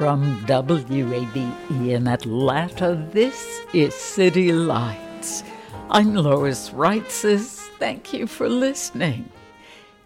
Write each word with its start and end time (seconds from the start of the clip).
From 0.00 0.46
WABE 0.46 1.86
in 1.86 2.08
Atlanta, 2.08 3.06
this 3.12 3.60
is 3.74 3.94
City 3.94 4.50
Lights. 4.50 5.44
I'm 5.90 6.14
Lois 6.14 6.70
Reitzes. 6.70 7.68
Thank 7.78 8.14
you 8.14 8.26
for 8.26 8.48
listening. 8.48 9.28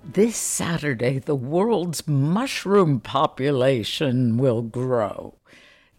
This 0.02 0.36
Saturday, 0.36 1.20
the 1.20 1.36
world's 1.36 2.08
mushroom 2.08 2.98
population 2.98 4.36
will 4.36 4.62
grow 4.62 5.34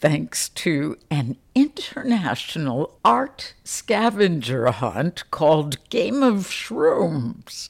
thanks 0.01 0.49
to 0.49 0.97
an 1.09 1.37
international 1.55 2.99
art 3.05 3.53
scavenger 3.63 4.71
hunt 4.71 5.23
called 5.31 5.77
Game 5.89 6.21
of 6.21 6.47
Shrooms. 6.47 7.69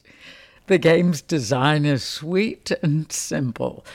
The 0.66 0.78
game's 0.78 1.22
design 1.22 1.84
is 1.84 2.02
sweet 2.02 2.72
and 2.82 3.12
simple. 3.12 3.86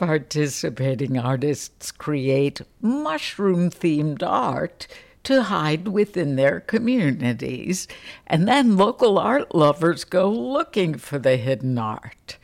Participating 0.00 1.18
artists 1.18 1.92
create 1.92 2.62
mushroom 2.80 3.68
themed 3.68 4.22
art 4.22 4.86
to 5.24 5.42
hide 5.42 5.88
within 5.88 6.36
their 6.36 6.60
communities, 6.60 7.86
and 8.26 8.48
then 8.48 8.78
local 8.78 9.18
art 9.18 9.54
lovers 9.54 10.04
go 10.04 10.30
looking 10.30 10.94
for 10.94 11.18
the 11.18 11.36
hidden 11.36 11.76
art. 11.76 12.38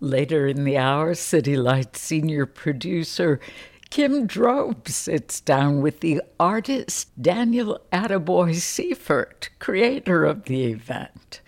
Later 0.00 0.46
in 0.46 0.64
the 0.64 0.76
hour, 0.76 1.14
City 1.14 1.56
Light 1.56 1.96
senior 1.96 2.44
producer 2.44 3.40
Kim 3.88 4.26
Drobe 4.26 4.86
sits 4.86 5.40
down 5.40 5.80
with 5.80 6.00
the 6.00 6.20
artist 6.38 7.08
Daniel 7.18 7.80
Attaboy 7.90 8.56
Seifert, 8.56 9.48
creator 9.58 10.26
of 10.26 10.44
the 10.44 10.64
event. 10.64 11.40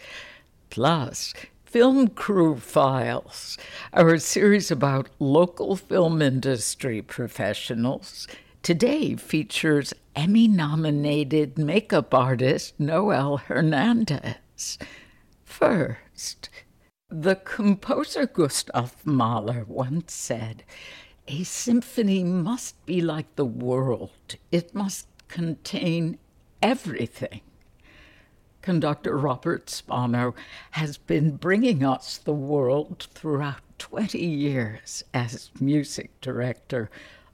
Plus, 0.70 1.34
Film 1.74 2.06
Crew 2.06 2.54
Files, 2.56 3.58
our 3.92 4.16
series 4.18 4.70
about 4.70 5.08
local 5.18 5.74
film 5.74 6.22
industry 6.22 7.02
professionals, 7.02 8.28
today 8.62 9.16
features 9.16 9.92
Emmy 10.14 10.46
nominated 10.46 11.58
makeup 11.58 12.14
artist 12.14 12.78
Noel 12.78 13.38
Hernandez. 13.38 14.78
First, 15.42 16.48
the 17.10 17.34
composer 17.34 18.26
Gustav 18.26 19.04
Mahler 19.04 19.64
once 19.66 20.14
said, 20.14 20.62
A 21.26 21.42
symphony 21.42 22.22
must 22.22 22.86
be 22.86 23.00
like 23.00 23.34
the 23.34 23.44
world, 23.44 24.36
it 24.52 24.76
must 24.76 25.08
contain 25.26 26.20
everything 26.62 27.40
conductor 28.64 29.18
Robert 29.18 29.68
Spano 29.68 30.34
has 30.70 30.96
been 30.96 31.36
bringing 31.36 31.84
us 31.84 32.16
the 32.16 32.32
world 32.32 33.06
throughout 33.12 33.60
20 33.76 34.18
years 34.18 35.04
as 35.12 35.50
music 35.60 36.18
director 36.22 36.88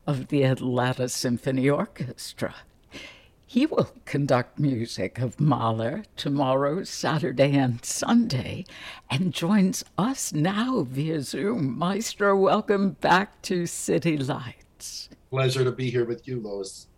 of 0.09 0.27
the 0.27 0.43
Atlanta 0.43 1.09
Symphony 1.09 1.71
Orchestra. 1.71 2.57
He 3.47 3.65
will 3.65 3.93
conduct 4.07 4.59
music 4.59 5.21
of 5.21 5.39
Mahler 5.39 6.03
tomorrow, 6.17 6.83
Saturday, 6.83 7.57
and 7.57 7.85
Sunday, 7.85 8.65
and 9.09 9.33
joins 9.33 9.85
us 9.97 10.33
now 10.33 10.83
via 10.83 11.21
Zoom. 11.21 11.79
Maestro, 11.79 12.37
welcome 12.37 12.97
back 13.01 13.41
to 13.43 13.67
City 13.67 14.19
Lights. 14.19 15.11
Pleasure 15.31 15.63
to 15.63 15.71
be 15.71 15.91
here 15.91 16.05
with 16.05 16.27
you, 16.27 16.41
Lois. 16.41 16.89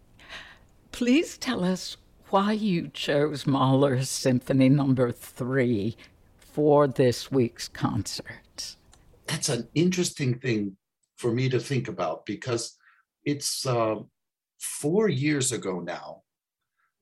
Please 0.91 1.37
tell 1.37 1.64
us 1.64 1.99
why 2.32 2.53
you 2.53 2.88
chose 2.88 3.47
Mahler's 3.47 4.09
Symphony 4.09 4.70
Number 4.70 5.09
no. 5.09 5.12
Three 5.12 5.98
for 6.38 6.88
this 6.88 7.31
week's 7.31 7.69
concert. 7.69 8.76
That's 9.26 9.50
an 9.50 9.69
interesting 9.75 10.38
thing 10.38 10.78
for 11.19 11.31
me 11.31 11.50
to 11.50 11.60
think 11.60 11.88
about 11.88 12.25
because 12.25 12.78
it's 13.25 13.66
uh, 13.66 13.97
four 14.59 15.09
years 15.09 15.53
ago 15.53 15.81
now 15.81 16.22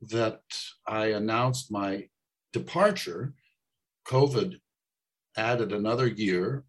that 0.03 0.43
I 0.87 1.07
announced 1.13 1.71
my 1.71 2.09
departure. 2.53 3.35
COVID 4.09 4.57
added 5.37 5.73
another 5.73 6.09
year 6.09 6.65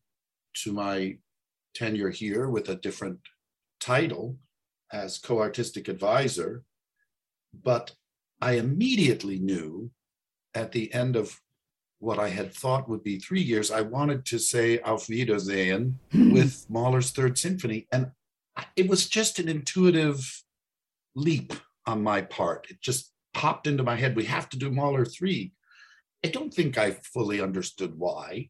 to 0.63 0.71
my 0.71 1.17
tenure 1.73 2.11
here 2.11 2.47
with 2.49 2.69
a 2.69 2.75
different 2.75 3.19
title 3.79 4.37
as 4.93 5.17
co 5.17 5.39
artistic 5.39 5.87
advisor. 5.87 6.63
But 7.63 7.95
I 8.41 8.53
immediately 8.53 9.39
knew 9.39 9.91
at 10.53 10.71
the 10.71 10.93
end 10.93 11.15
of 11.15 11.39
what 11.99 12.17
I 12.17 12.29
had 12.29 12.53
thought 12.53 12.89
would 12.89 13.03
be 13.03 13.19
three 13.19 13.41
years, 13.41 13.69
I 13.69 13.81
wanted 13.81 14.25
to 14.25 14.39
say 14.39 14.79
Auf 14.79 15.07
Wiedersehen 15.07 15.99
hmm. 16.11 16.33
with 16.33 16.65
Mahler's 16.67 17.11
Third 17.11 17.37
Symphony. 17.37 17.87
And 17.91 18.11
it 18.75 18.89
was 18.89 19.07
just 19.07 19.37
an 19.37 19.47
intuitive 19.47 20.43
leap 21.15 21.53
on 21.85 22.01
my 22.01 22.21
part. 22.21 22.67
It 22.69 22.81
just 22.81 23.11
popped 23.33 23.67
into 23.67 23.83
my 23.83 23.95
head. 23.95 24.15
We 24.15 24.25
have 24.25 24.49
to 24.49 24.57
do 24.57 24.71
Mahler 24.71 25.05
3. 25.05 25.53
I 26.25 26.27
don't 26.29 26.53
think 26.53 26.77
I 26.77 26.91
fully 26.91 27.39
understood 27.39 27.97
why. 27.97 28.49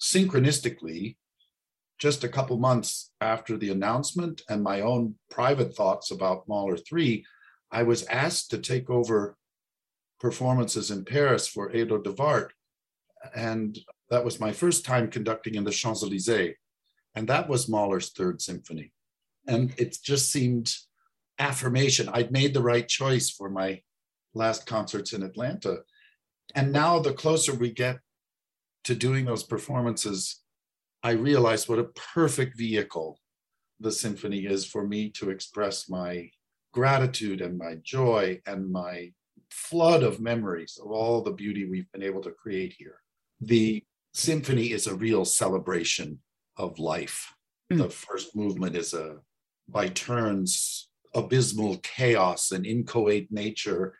Synchronistically, 0.00 1.16
just 1.98 2.24
a 2.24 2.28
couple 2.28 2.58
months 2.58 3.12
after 3.20 3.56
the 3.56 3.70
announcement 3.70 4.42
and 4.48 4.62
my 4.62 4.80
own 4.80 5.14
private 5.30 5.76
thoughts 5.76 6.10
about 6.10 6.48
Mahler 6.48 6.76
3, 6.76 7.24
I 7.72 7.82
was 7.82 8.04
asked 8.06 8.50
to 8.50 8.58
take 8.58 8.90
over 8.90 9.36
performances 10.18 10.90
in 10.90 11.04
Paris 11.04 11.48
for 11.48 11.74
Edo 11.74 11.98
de 11.98 12.12
Waart. 12.12 12.50
And 13.34 13.78
that 14.10 14.24
was 14.24 14.40
my 14.40 14.52
first 14.52 14.84
time 14.84 15.10
conducting 15.10 15.54
in 15.54 15.64
the 15.64 15.70
Champs 15.70 16.02
Elysees. 16.02 16.54
And 17.14 17.28
that 17.28 17.48
was 17.48 17.68
Mahler's 17.68 18.10
Third 18.10 18.40
Symphony. 18.40 18.92
And 19.46 19.72
it 19.78 19.96
just 20.02 20.30
seemed 20.30 20.74
affirmation. 21.38 22.08
I'd 22.12 22.30
made 22.30 22.54
the 22.54 22.62
right 22.62 22.86
choice 22.86 23.30
for 23.30 23.50
my 23.50 23.82
last 24.34 24.66
concerts 24.66 25.12
in 25.12 25.22
Atlanta. 25.22 25.78
And 26.54 26.72
now, 26.72 26.98
the 26.98 27.12
closer 27.12 27.54
we 27.54 27.72
get 27.72 27.98
to 28.84 28.94
doing 28.94 29.24
those 29.24 29.42
performances, 29.42 30.40
I 31.02 31.12
realize 31.12 31.68
what 31.68 31.78
a 31.78 31.84
perfect 32.14 32.56
vehicle 32.58 33.18
the 33.78 33.92
symphony 33.92 34.46
is 34.46 34.64
for 34.66 34.86
me 34.86 35.10
to 35.10 35.30
express 35.30 35.88
my 35.88 36.30
gratitude 36.72 37.40
and 37.40 37.58
my 37.58 37.76
joy 37.82 38.40
and 38.46 38.70
my 38.70 39.12
flood 39.50 40.02
of 40.02 40.20
memories 40.20 40.78
of 40.82 40.90
all 40.90 41.22
the 41.22 41.32
beauty 41.32 41.64
we've 41.64 41.90
been 41.92 42.02
able 42.02 42.22
to 42.22 42.30
create 42.30 42.74
here. 42.78 43.00
The 43.40 43.82
symphony 44.14 44.72
is 44.72 44.86
a 44.86 44.94
real 44.94 45.24
celebration 45.24 46.20
of 46.56 46.78
life. 46.78 47.34
Mm. 47.72 47.78
The 47.78 47.90
first 47.90 48.36
movement 48.36 48.76
is 48.76 48.94
a, 48.94 49.16
by 49.68 49.88
turns, 49.88 50.88
abysmal 51.14 51.78
chaos 51.78 52.52
and 52.52 52.66
inchoate 52.66 53.32
nature, 53.32 53.96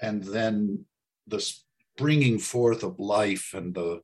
and 0.00 0.22
then 0.22 0.84
the 1.26 1.40
springing 1.40 2.38
forth 2.38 2.82
of 2.82 2.98
life 2.98 3.52
and 3.54 3.74
the 3.74 4.00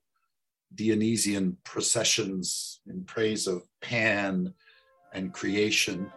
Dionysian 0.75 1.56
processions 1.64 2.81
in 2.87 3.05
praise 3.05 3.47
of 3.47 3.62
Pan 3.81 4.55
and 5.12 5.32
creation. 5.32 6.11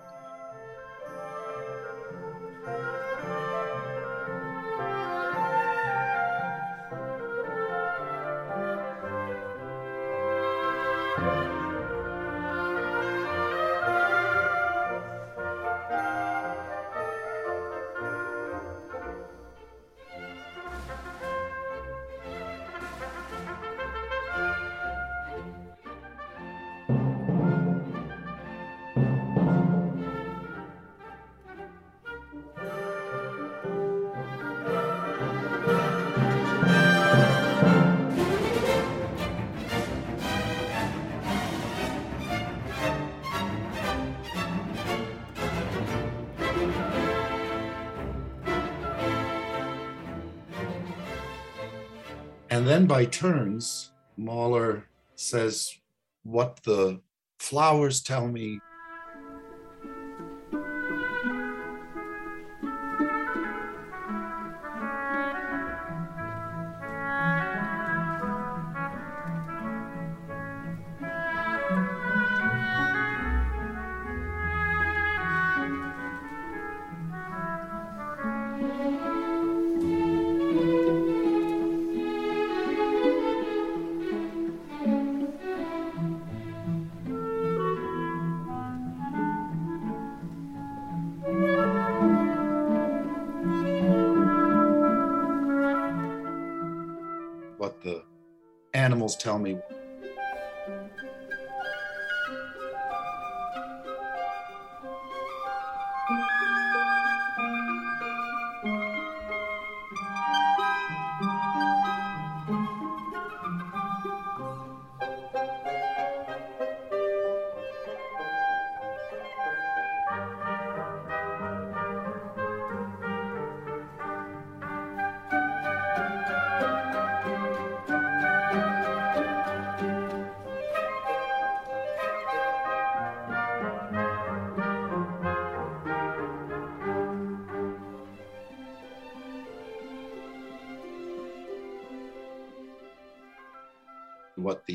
And 52.56 52.66
then 52.66 52.86
by 52.86 53.04
turns, 53.04 53.92
Mahler 54.16 54.86
says 55.16 55.76
what 56.24 56.64
the 56.64 57.02
flowers 57.38 58.02
tell 58.02 58.30
me. 58.30 58.62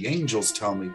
The 0.01 0.09
angels 0.09 0.51
tell 0.51 0.75
me. 0.75 0.91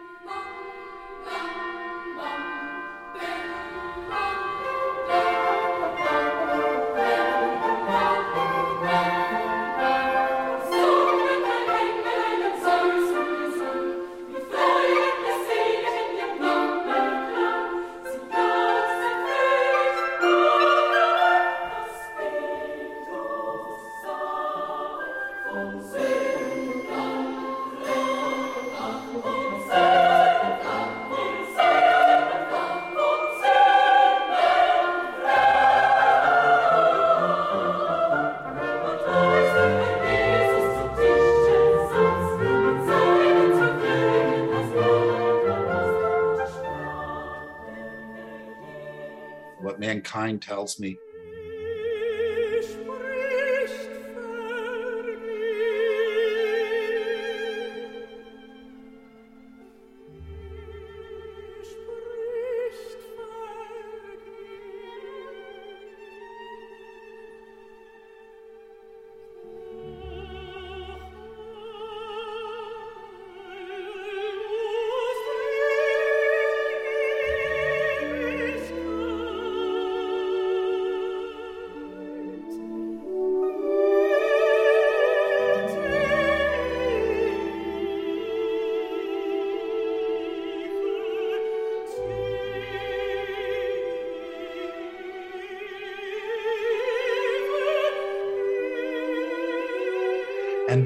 Mankind 50.06 50.40
tells 50.40 50.78
me. 50.78 50.96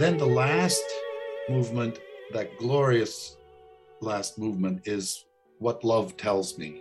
And 0.00 0.12
then 0.12 0.16
the 0.16 0.34
last 0.34 0.82
movement, 1.50 1.98
that 2.32 2.56
glorious 2.56 3.36
last 4.00 4.38
movement, 4.38 4.88
is 4.88 5.26
what 5.58 5.84
love 5.84 6.16
tells 6.16 6.56
me. 6.56 6.80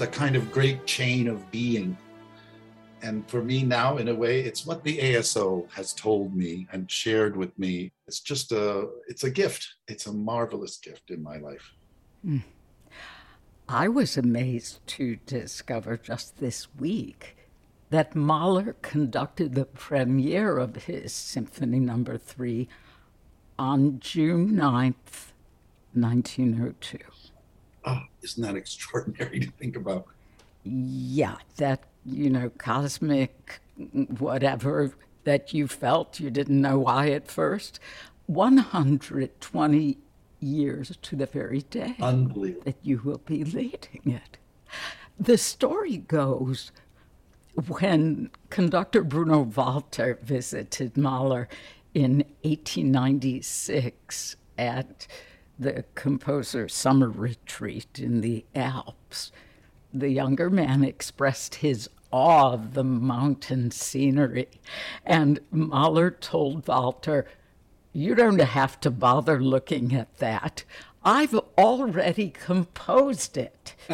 A 0.00 0.06
kind 0.06 0.34
of 0.34 0.50
great 0.50 0.86
chain 0.86 1.28
of 1.28 1.50
being. 1.50 1.96
And 3.02 3.28
for 3.28 3.42
me 3.42 3.62
now, 3.62 3.98
in 3.98 4.08
a 4.08 4.14
way, 4.14 4.40
it's 4.40 4.64
what 4.64 4.82
the 4.82 4.98
ASO 4.98 5.70
has 5.72 5.92
told 5.92 6.34
me 6.34 6.66
and 6.72 6.90
shared 6.90 7.36
with 7.36 7.58
me. 7.58 7.92
It's 8.06 8.20
just 8.20 8.52
a, 8.52 8.88
it's 9.08 9.24
a 9.24 9.30
gift. 9.30 9.66
It's 9.88 10.06
a 10.06 10.12
marvelous 10.12 10.78
gift 10.78 11.10
in 11.10 11.22
my 11.22 11.36
life. 11.36 11.74
Hmm. 12.24 12.38
I 13.68 13.88
was 13.88 14.16
amazed 14.16 14.86
to 14.88 15.16
discover 15.26 15.96
just 15.96 16.38
this 16.38 16.68
week 16.78 17.36
that 17.90 18.14
Mahler 18.14 18.76
conducted 18.82 19.54
the 19.54 19.66
premiere 19.66 20.56
of 20.56 20.76
his 20.76 21.12
Symphony 21.12 21.78
Number 21.78 22.14
no. 22.14 22.18
3 22.18 22.68
on 23.58 24.00
June 24.00 24.52
9th, 24.52 25.32
1902. 25.92 26.98
Ah, 27.84 28.02
oh, 28.02 28.08
isn't 28.22 28.42
that 28.42 28.56
extraordinary 28.56 29.40
to 29.46 29.50
think 29.52 29.76
about? 29.76 30.06
Yeah, 30.64 31.36
that, 31.56 31.84
you 32.04 32.30
know, 32.30 32.50
cosmic 32.58 33.60
whatever 34.18 34.92
that 35.24 35.54
you 35.54 35.68
felt, 35.68 36.20
you 36.20 36.30
didn't 36.30 36.60
know 36.60 36.78
why 36.78 37.10
at 37.10 37.30
first. 37.30 37.80
120 38.26 39.98
years 40.40 40.96
to 41.02 41.16
the 41.16 41.26
very 41.26 41.62
day 41.62 41.94
that 41.98 42.76
you 42.82 43.00
will 43.04 43.18
be 43.18 43.44
leading 43.44 44.02
it. 44.04 44.38
The 45.18 45.36
story 45.36 45.98
goes 45.98 46.72
when 47.66 48.30
conductor 48.48 49.02
Bruno 49.02 49.40
Walter 49.40 50.18
visited 50.22 50.96
Mahler 50.96 51.48
in 51.92 52.24
1896 52.42 54.36
at 54.56 55.06
the 55.60 55.84
composer's 55.94 56.74
summer 56.74 57.10
retreat 57.10 57.98
in 57.98 58.22
the 58.22 58.46
Alps, 58.54 59.30
the 59.92 60.08
younger 60.08 60.48
man 60.48 60.82
expressed 60.82 61.56
his 61.56 61.88
awe 62.10 62.52
of 62.52 62.72
the 62.72 62.82
mountain 62.82 63.70
scenery. 63.70 64.48
And 65.04 65.40
Mahler 65.50 66.10
told 66.10 66.66
Walter, 66.66 67.26
You 67.92 68.14
don't 68.14 68.40
have 68.40 68.80
to 68.80 68.90
bother 68.90 69.42
looking 69.42 69.94
at 69.94 70.16
that. 70.16 70.64
I've 71.04 71.34
already 71.58 72.30
composed 72.30 73.36
it. 73.36 73.74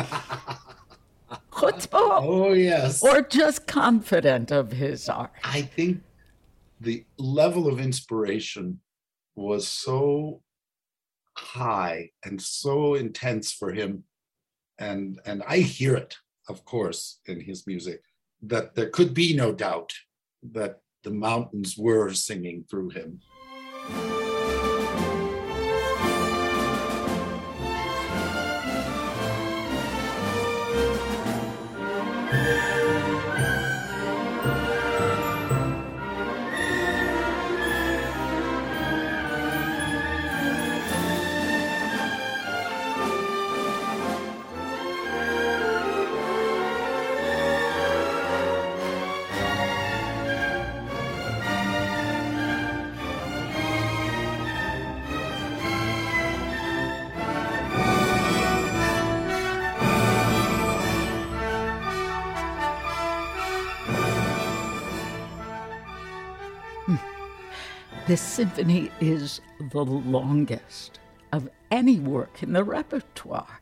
Chutzpah. 1.50 2.20
Oh, 2.22 2.52
yes. 2.52 3.02
Or 3.02 3.22
just 3.22 3.66
confident 3.66 4.52
of 4.52 4.70
his 4.70 5.08
art. 5.08 5.32
I 5.42 5.62
think 5.62 6.02
the 6.80 7.04
level 7.18 7.66
of 7.66 7.80
inspiration 7.80 8.80
was 9.34 9.66
so 9.66 10.42
high 11.38 12.10
and 12.24 12.40
so 12.40 12.94
intense 12.94 13.52
for 13.52 13.72
him. 13.72 14.04
And, 14.78 15.20
and 15.24 15.42
I 15.46 15.58
hear 15.58 15.96
it, 15.96 16.16
of 16.48 16.64
course, 16.64 17.20
in 17.26 17.40
his 17.40 17.66
music, 17.66 18.02
that 18.42 18.74
there 18.74 18.90
could 18.90 19.14
be 19.14 19.34
no 19.34 19.52
doubt 19.52 19.92
that 20.52 20.80
the 21.02 21.10
mountains 21.10 21.76
were 21.78 22.12
singing 22.12 22.64
through 22.68 22.90
him. 22.90 23.20
This 68.06 68.20
symphony 68.20 68.92
is 69.00 69.40
the 69.72 69.84
longest 69.84 71.00
of 71.32 71.50
any 71.72 71.98
work 71.98 72.40
in 72.40 72.52
the 72.52 72.62
repertoire. 72.62 73.60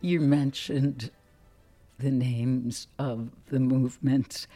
You 0.00 0.18
mentioned 0.18 1.12
the 1.96 2.10
names 2.10 2.88
of 2.98 3.30
the 3.46 3.60
movements. 3.60 4.48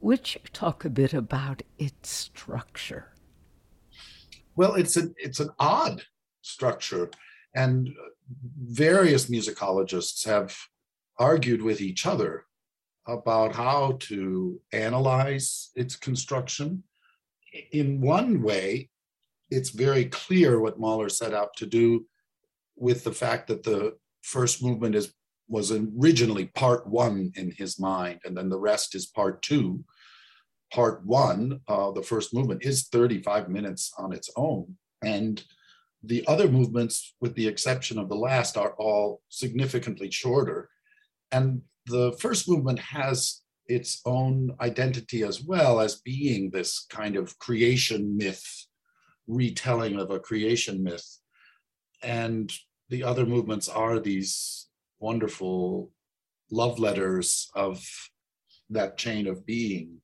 Would 0.00 0.32
you 0.32 0.42
talk 0.52 0.84
a 0.84 0.90
bit 0.90 1.12
about 1.12 1.62
its 1.76 2.08
structure? 2.08 3.08
Well, 4.54 4.76
it's 4.76 4.96
an 4.96 5.12
it's 5.18 5.40
an 5.40 5.50
odd 5.58 6.04
structure, 6.42 7.10
and 7.56 7.90
various 8.62 9.28
musicologists 9.28 10.24
have 10.24 10.56
argued 11.18 11.62
with 11.62 11.80
each 11.80 12.06
other 12.06 12.44
about 13.08 13.56
how 13.56 13.96
to 14.02 14.60
analyze 14.72 15.72
its 15.74 15.96
construction 15.96 16.84
in 17.72 18.00
one 18.00 18.42
way, 18.42 18.90
it's 19.50 19.70
very 19.70 20.04
clear 20.06 20.60
what 20.60 20.78
Mahler 20.78 21.08
set 21.08 21.34
out 21.34 21.56
to 21.56 21.66
do 21.66 22.06
with 22.76 23.04
the 23.04 23.12
fact 23.12 23.48
that 23.48 23.62
the 23.62 23.96
first 24.22 24.62
movement 24.62 24.94
is 24.94 25.12
was 25.48 25.72
originally 25.72 26.46
part 26.46 26.86
one 26.86 27.32
in 27.34 27.50
his 27.50 27.78
mind, 27.78 28.20
and 28.24 28.36
then 28.36 28.48
the 28.48 28.58
rest 28.58 28.94
is 28.94 29.06
part 29.06 29.42
two. 29.42 29.84
Part 30.72 31.04
one, 31.04 31.60
uh, 31.66 31.90
the 31.90 32.04
first 32.04 32.32
movement, 32.32 32.64
is 32.64 32.86
35 32.86 33.48
minutes 33.48 33.92
on 33.98 34.12
its 34.12 34.30
own. 34.36 34.76
And 35.02 35.42
the 36.04 36.24
other 36.28 36.48
movements, 36.48 37.16
with 37.20 37.34
the 37.34 37.48
exception 37.48 37.98
of 37.98 38.08
the 38.08 38.14
last, 38.14 38.56
are 38.56 38.74
all 38.74 39.22
significantly 39.28 40.08
shorter. 40.12 40.70
And 41.32 41.62
the 41.86 42.12
first 42.20 42.48
movement 42.48 42.78
has 42.78 43.42
its 43.70 44.00
own 44.04 44.50
identity 44.60 45.22
as 45.22 45.42
well 45.42 45.80
as 45.80 46.00
being 46.00 46.50
this 46.50 46.86
kind 46.90 47.16
of 47.16 47.38
creation 47.38 48.16
myth, 48.16 48.66
retelling 49.28 49.98
of 49.98 50.10
a 50.10 50.18
creation 50.18 50.82
myth. 50.82 51.18
And 52.02 52.52
the 52.88 53.04
other 53.04 53.24
movements 53.24 53.68
are 53.68 54.00
these 54.00 54.66
wonderful 54.98 55.92
love 56.50 56.78
letters 56.80 57.48
of 57.54 57.86
that 58.70 58.98
chain 58.98 59.28
of 59.28 59.46
being 59.46 60.00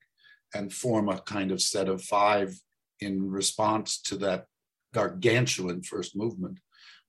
and 0.55 0.73
form 0.73 1.09
a 1.09 1.21
kind 1.21 1.51
of 1.51 1.61
set 1.61 1.89
of 1.89 2.03
five 2.03 2.55
in 3.01 3.29
response 3.29 4.01
to 4.03 4.17
that 4.17 4.47
gargantuan 4.95 5.83
first 5.83 6.17
movement. 6.17 6.59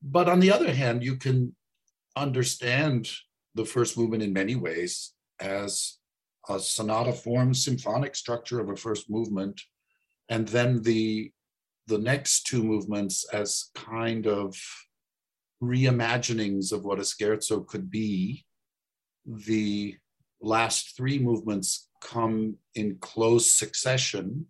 But 0.01 0.27
on 0.27 0.39
the 0.39 0.51
other 0.51 0.73
hand, 0.73 1.03
you 1.03 1.17
can 1.17 1.55
understand 2.15 3.09
the 3.53 3.65
first 3.65 3.97
movement 3.97 4.23
in 4.23 4.33
many 4.33 4.55
ways 4.55 5.13
as 5.39 5.97
a 6.49 6.59
sonata 6.59 7.11
form 7.11 7.53
symphonic 7.53 8.15
structure 8.15 8.59
of 8.59 8.69
a 8.69 8.75
first 8.75 9.09
movement, 9.09 9.61
and 10.29 10.47
then 10.47 10.81
the 10.81 11.31
the 11.87 11.97
next 11.97 12.45
two 12.45 12.63
movements 12.63 13.25
as 13.31 13.71
kind 13.73 14.27
of 14.27 14.57
reimaginings 15.63 16.71
of 16.73 16.83
what 16.83 16.99
a 16.99 17.03
scherzo 17.03 17.65
could 17.65 17.89
be. 17.89 18.45
The 19.25 19.95
last 20.41 20.95
three 20.95 21.17
movements 21.17 21.89
come 22.01 22.57
in 22.75 22.97
close 22.99 23.51
succession, 23.51 24.47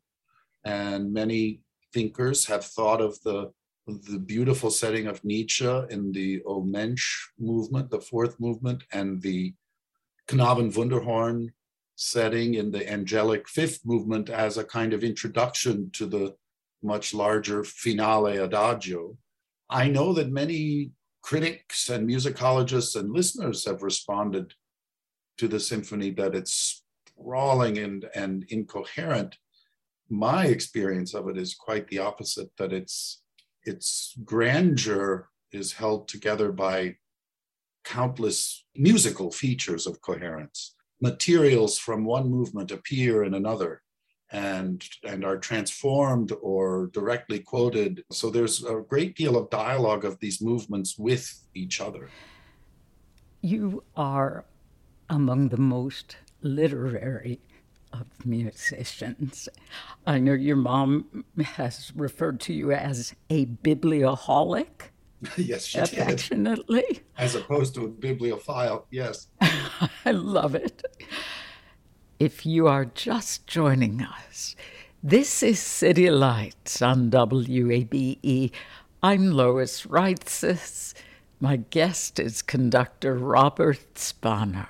and 0.66 1.14
many 1.14 1.62
thinkers 1.94 2.46
have 2.46 2.66
thought 2.66 3.02
of 3.02 3.22
the 3.22 3.52
the 3.88 4.20
beautiful 4.20 4.70
setting 4.70 5.08
of 5.08 5.24
Nietzsche 5.24 5.66
in 5.90 6.12
the 6.12 6.42
O 6.46 6.62
Mensch 6.62 7.30
movement, 7.40 7.90
the 7.90 8.02
fourth 8.02 8.38
movement, 8.38 8.84
and 8.92 9.22
the 9.22 9.54
Knaben 10.28 10.74
Wunderhorn 10.74 11.54
setting 11.98 12.54
in 12.54 12.70
the 12.70 12.88
angelic 12.90 13.50
fifth 13.50 13.84
movement 13.84 14.30
as 14.30 14.56
a 14.56 14.64
kind 14.64 14.94
of 14.94 15.04
introduction 15.04 15.90
to 15.92 16.06
the 16.06 16.36
much 16.84 17.12
larger 17.12 17.64
finale 17.64 18.38
adagio. 18.38 19.18
I 19.68 19.90
know 19.90 20.14
that 20.14 20.30
many 20.30 20.92
critics 21.24 21.90
and 21.90 22.08
musicologists 22.08 22.96
and 22.96 23.12
listeners 23.12 23.66
have 23.66 23.82
responded 23.82 24.54
to 25.40 25.48
the 25.48 25.60
symphony 25.60 26.12
that 26.12 26.36
it's 26.36 26.84
sprawling 27.08 27.80
and, 27.80 28.08
and 28.14 28.46
incoherent. 28.50 29.36
My 30.08 30.46
experience 30.46 31.16
of 31.16 31.28
it 31.28 31.38
is 31.38 31.56
quite 31.56 31.88
the 31.88 31.98
opposite, 31.98 32.52
that 32.60 32.72
its, 32.72 33.24
its 33.64 34.16
grandeur 34.24 35.30
is 35.52 35.74
held 35.74 36.08
together 36.08 36.52
by 36.52 36.98
countless 37.84 38.66
musical 38.76 39.32
features 39.32 39.88
of 39.88 40.00
coherence 40.02 40.76
materials 41.02 41.78
from 41.78 42.06
one 42.06 42.30
movement 42.30 42.72
appear 42.72 43.24
in 43.24 43.34
another 43.34 43.82
and 44.32 44.84
and 45.06 45.24
are 45.24 45.38
transformed 45.38 46.34
or 46.42 46.88
directly 46.88 47.40
quoted 47.40 48.04
so 48.12 48.30
there's 48.30 48.64
a 48.66 48.84
great 48.90 49.16
deal 49.16 49.38
of 49.38 49.50
dialogue 49.50 50.04
of 50.04 50.20
these 50.20 50.42
movements 50.42 50.98
with 50.98 51.44
each 51.54 51.80
other 51.80 52.10
you 53.42 53.84
are 53.96 54.44
among 55.10 55.48
the 55.48 55.58
most 55.58 56.18
literary 56.42 57.40
of 57.94 58.06
musicians. 58.26 59.50
I 60.06 60.20
know 60.20 60.34
your 60.34 60.56
mom 60.56 61.26
has 61.42 61.92
referred 61.96 62.40
to 62.42 62.54
you 62.54 62.72
as 62.72 63.16
a 63.30 63.46
biblioholic. 63.46 64.92
yes, 65.38 65.66
she 65.66 65.80
affectionately. 65.80 66.84
Did. 66.88 67.02
As 67.18 67.36
opposed 67.36 67.76
to 67.76 67.86
a 67.86 67.88
bibliophile, 67.88 68.88
yes. 68.92 69.28
I 69.42 70.12
love 70.12 70.56
it. 70.56 70.84
if 72.20 72.46
you 72.46 72.68
are 72.68 72.86
just 72.86 73.48
joining 73.48 74.02
us, 74.02 74.56
this 75.04 75.42
is 75.42 75.60
City 75.60 76.10
Lights 76.10 76.82
on 76.82 77.10
WABE. 77.10 78.52
I'm 79.02 79.32
Lois 79.32 79.86
Reitzes. 79.86 80.94
My 81.40 81.58
guest 81.58 82.20
is 82.20 82.42
conductor 82.42 83.16
Robert 83.16 83.98
Spano. 83.98 84.68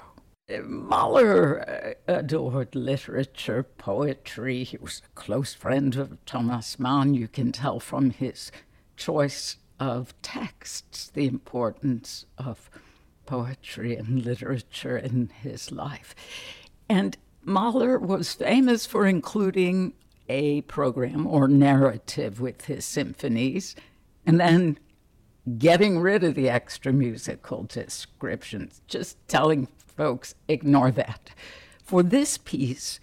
Mahler 0.64 1.96
adored 2.08 2.74
literature, 2.74 3.64
poetry. 3.64 4.64
He 4.64 4.78
was 4.78 5.02
a 5.06 5.10
close 5.20 5.54
friend 5.54 5.96
of 5.96 6.24
Thomas 6.26 6.80
Mann. 6.80 7.14
You 7.14 7.28
can 7.28 7.52
tell 7.52 7.80
from 7.82 8.12
his 8.12 8.52
choice 8.96 9.58
of 9.80 10.20
texts 10.22 11.10
the 11.14 11.28
importance 11.28 12.26
of 12.38 12.70
poetry 13.26 13.96
and 13.96 14.26
literature 14.26 14.98
in 14.98 15.30
his 15.42 15.72
life. 15.72 16.16
And 16.90 17.18
Mahler 17.44 18.00
was 18.00 18.34
famous 18.34 18.86
for 18.86 19.06
including 19.06 19.94
a 20.30 20.62
program 20.62 21.26
or 21.28 21.48
narrative 21.48 22.42
with 22.42 22.66
his 22.66 22.86
symphonies 22.86 23.76
and 24.26 24.40
then 24.40 24.78
getting 25.58 26.00
rid 26.00 26.24
of 26.24 26.36
the 26.36 26.50
extra 26.50 26.92
musical 26.92 27.64
descriptions, 27.64 28.82
just 28.88 29.16
telling 29.28 29.68
folks, 29.98 30.36
ignore 30.48 30.92
that. 30.92 31.30
For 31.84 32.04
this 32.04 32.38
piece, 32.38 33.00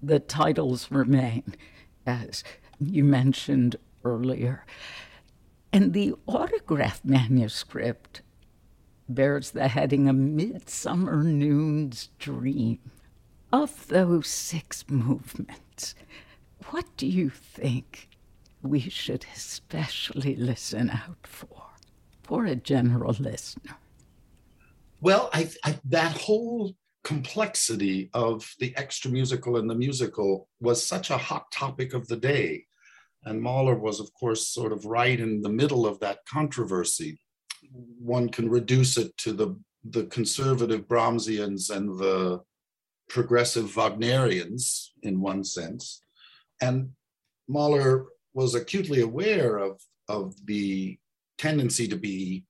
the 0.00 0.20
titles 0.20 0.90
remain, 0.90 1.56
as 2.06 2.44
you 2.78 3.02
mentioned 3.02 3.76
earlier. 4.04 4.64
And 5.72 5.92
the 5.92 6.14
autograph 6.26 7.00
manuscript 7.04 8.22
bears 9.08 9.52
the 9.52 9.68
heading 9.68 10.08
A 10.08 10.12
Midsummer 10.12 11.22
Noon's 11.22 12.10
Dream. 12.18 12.78
Of 13.52 13.88
those 13.88 14.28
six 14.28 14.84
movements, 14.88 15.94
what 16.70 16.86
do 16.96 17.06
you 17.06 17.30
think 17.30 18.08
we 18.62 18.80
should 18.80 19.26
especially 19.34 20.36
listen 20.36 20.90
out 20.90 21.24
for, 21.24 21.66
for 22.22 22.44
a 22.44 22.54
general 22.54 23.16
listener? 23.18 23.76
Well, 25.00 25.30
I, 25.32 25.50
I, 25.64 25.78
that 25.86 26.16
whole 26.16 26.76
complexity 27.02 28.10
of 28.12 28.54
the 28.58 28.76
extra 28.76 29.10
musical 29.10 29.56
and 29.56 29.68
the 29.68 29.74
musical 29.74 30.48
was 30.60 30.84
such 30.84 31.10
a 31.10 31.16
hot 31.16 31.50
topic 31.50 31.94
of 31.94 32.06
the 32.06 32.16
day. 32.16 32.66
And 33.24 33.42
Mahler 33.42 33.78
was, 33.78 34.00
of 34.00 34.12
course, 34.14 34.48
sort 34.48 34.72
of 34.72 34.86
right 34.86 35.18
in 35.18 35.42
the 35.42 35.50
middle 35.50 35.86
of 35.86 36.00
that 36.00 36.20
controversy 36.26 37.20
one 37.72 38.28
can 38.28 38.48
reduce 38.48 38.96
it 38.96 39.16
to 39.18 39.32
the 39.32 39.54
the 39.84 40.04
conservative 40.04 40.86
Brahmsians 40.86 41.70
and 41.74 41.98
the 41.98 42.40
progressive 43.08 43.74
Wagnerians 43.74 44.88
in 45.02 45.20
one 45.20 45.42
sense. 45.42 46.02
And 46.60 46.90
Mahler 47.48 48.06
was 48.34 48.54
acutely 48.54 49.00
aware 49.00 49.56
of, 49.56 49.80
of 50.08 50.34
the 50.46 50.98
tendency 51.38 51.88
to 51.88 51.96
be 51.96 52.44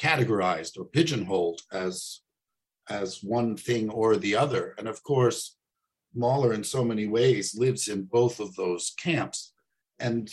categorized 0.00 0.78
or 0.78 0.86
pigeonholed 0.86 1.60
as, 1.70 2.20
as 2.88 3.22
one 3.22 3.56
thing 3.56 3.90
or 3.90 4.16
the 4.16 4.34
other. 4.34 4.74
And 4.78 4.88
of 4.88 5.02
course, 5.02 5.56
Mahler 6.14 6.54
in 6.54 6.64
so 6.64 6.82
many 6.82 7.06
ways 7.06 7.54
lives 7.54 7.88
in 7.88 8.04
both 8.04 8.40
of 8.40 8.56
those 8.56 8.94
camps. 8.98 9.52
And 10.00 10.30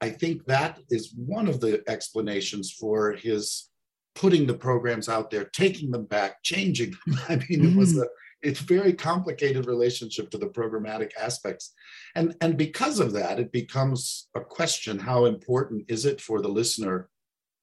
I 0.00 0.10
think 0.10 0.46
that 0.46 0.78
is 0.90 1.12
one 1.14 1.48
of 1.48 1.60
the 1.60 1.82
explanations 1.88 2.70
for 2.70 3.12
his 3.12 3.68
putting 4.14 4.46
the 4.46 4.54
programs 4.54 5.08
out 5.08 5.30
there, 5.30 5.44
taking 5.44 5.90
them 5.90 6.04
back, 6.04 6.42
changing 6.42 6.94
them. 7.06 7.20
I 7.28 7.36
mean, 7.36 7.60
mm-hmm. 7.60 7.68
it 7.68 7.76
was 7.76 7.92
mm-hmm. 7.92 8.02
a 8.02 8.06
it's 8.42 8.60
very 8.60 8.92
complicated 8.92 9.66
relationship 9.66 10.30
to 10.30 10.38
the 10.38 10.48
programmatic 10.48 11.10
aspects. 11.20 11.74
And, 12.14 12.34
and 12.40 12.56
because 12.56 12.98
of 12.98 13.12
that, 13.12 13.38
it 13.38 13.52
becomes 13.52 14.28
a 14.34 14.40
question 14.40 14.98
how 14.98 15.26
important 15.26 15.84
is 15.88 16.06
it 16.06 16.20
for 16.20 16.40
the 16.40 16.48
listener 16.48 17.08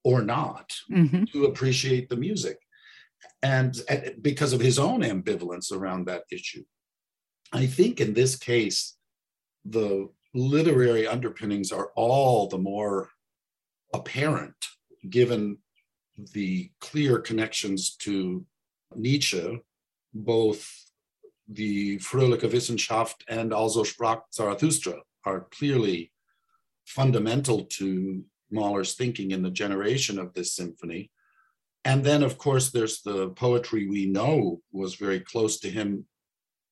or 0.04 0.22
not 0.22 0.72
mm-hmm. 0.92 1.24
to 1.34 1.46
appreciate 1.46 2.10
the 2.10 2.16
music? 2.16 2.60
And, 3.42 3.80
and 3.90 4.16
because 4.22 4.54
of 4.54 4.62
his 4.62 4.78
own 4.78 5.02
ambivalence 5.02 5.72
around 5.72 6.06
that 6.06 6.24
issue. 6.32 6.64
I 7.52 7.66
think 7.66 8.00
in 8.00 8.14
this 8.14 8.36
case, 8.36 8.96
the 9.66 10.10
literary 10.38 11.08
underpinnings 11.08 11.72
are 11.72 11.92
all 11.96 12.48
the 12.48 12.58
more 12.58 13.10
apparent 13.94 14.56
given 15.10 15.58
the 16.34 16.72
clear 16.80 17.20
connections 17.20 17.96
to 17.96 18.46
Nietzsche, 18.96 19.60
both 20.14 20.70
the 21.48 21.98
Fröhliche 21.98 22.52
Wissenschaft 22.52 23.24
and 23.28 23.54
also 23.54 23.84
Sprach 23.84 24.22
Zarathustra 24.34 25.00
are 25.26 25.48
clearly 25.52 26.12
fundamental 26.86 27.66
to 27.66 28.24
Mahler's 28.52 28.94
thinking 28.94 29.32
in 29.32 29.42
the 29.42 29.50
generation 29.50 30.20
of 30.20 30.34
this 30.34 30.54
symphony. 30.54 31.12
And 31.84 32.04
then, 32.04 32.22
of 32.22 32.38
course, 32.38 32.70
there's 32.70 33.02
the 33.02 33.30
poetry 33.30 33.88
we 33.88 34.06
know 34.06 34.62
was 34.72 34.96
very 34.96 35.20
close 35.20 35.60
to 35.62 35.70
him 35.70 36.06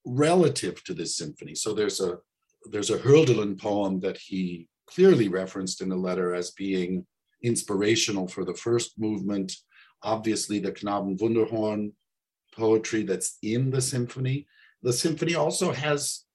relative 0.05 0.83
to 0.83 0.93
this 0.93 1.17
symphony. 1.17 1.55
So 1.55 1.73
there's 1.73 1.99
a 1.99 2.17
there's 2.71 2.89
a 2.89 2.97
Hölderlin 2.97 3.59
poem 3.59 3.99
that 4.01 4.17
he 4.17 4.67
clearly 4.87 5.27
referenced 5.27 5.81
in 5.81 5.89
the 5.89 5.95
letter 5.95 6.33
as 6.33 6.51
being 6.51 7.05
inspirational 7.43 8.27
for 8.27 8.45
the 8.45 8.53
first 8.53 8.99
movement. 8.99 9.53
Obviously, 10.03 10.59
the 10.59 10.71
Knaben 10.71 11.19
Wunderhorn 11.19 11.91
poetry 12.53 13.03
that's 13.03 13.37
in 13.41 13.71
the 13.71 13.81
symphony. 13.81 14.47
The 14.83 14.93
symphony 14.93 15.35
also 15.35 15.71
has 15.71 16.25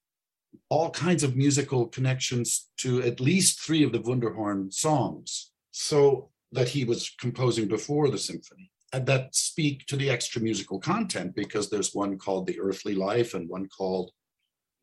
all 0.69 0.91
kinds 0.91 1.23
of 1.23 1.37
musical 1.37 1.87
connections 1.87 2.69
to 2.79 3.03
at 3.03 3.21
least 3.21 3.61
three 3.61 3.85
of 3.85 3.93
the 3.93 4.01
Wunderhorn 4.01 4.73
songs. 4.73 5.53
So 5.71 6.31
that 6.53 6.69
he 6.69 6.85
was 6.85 7.15
composing 7.21 7.69
before 7.69 8.09
the 8.09 8.19
symphony 8.19 8.71
and 8.93 9.07
that 9.07 9.35
speak 9.35 9.87
to 9.87 9.97
the 9.97 10.11
extra 10.11 10.43
musical 10.43 10.81
content 10.81 11.35
because 11.35 11.71
there's 11.71 11.95
one 11.95 12.19
called 12.19 12.47
the 12.47 12.59
earthly 12.61 12.95
life 12.95 13.35
and 13.35 13.49
one 13.49 13.69
called 13.69 14.11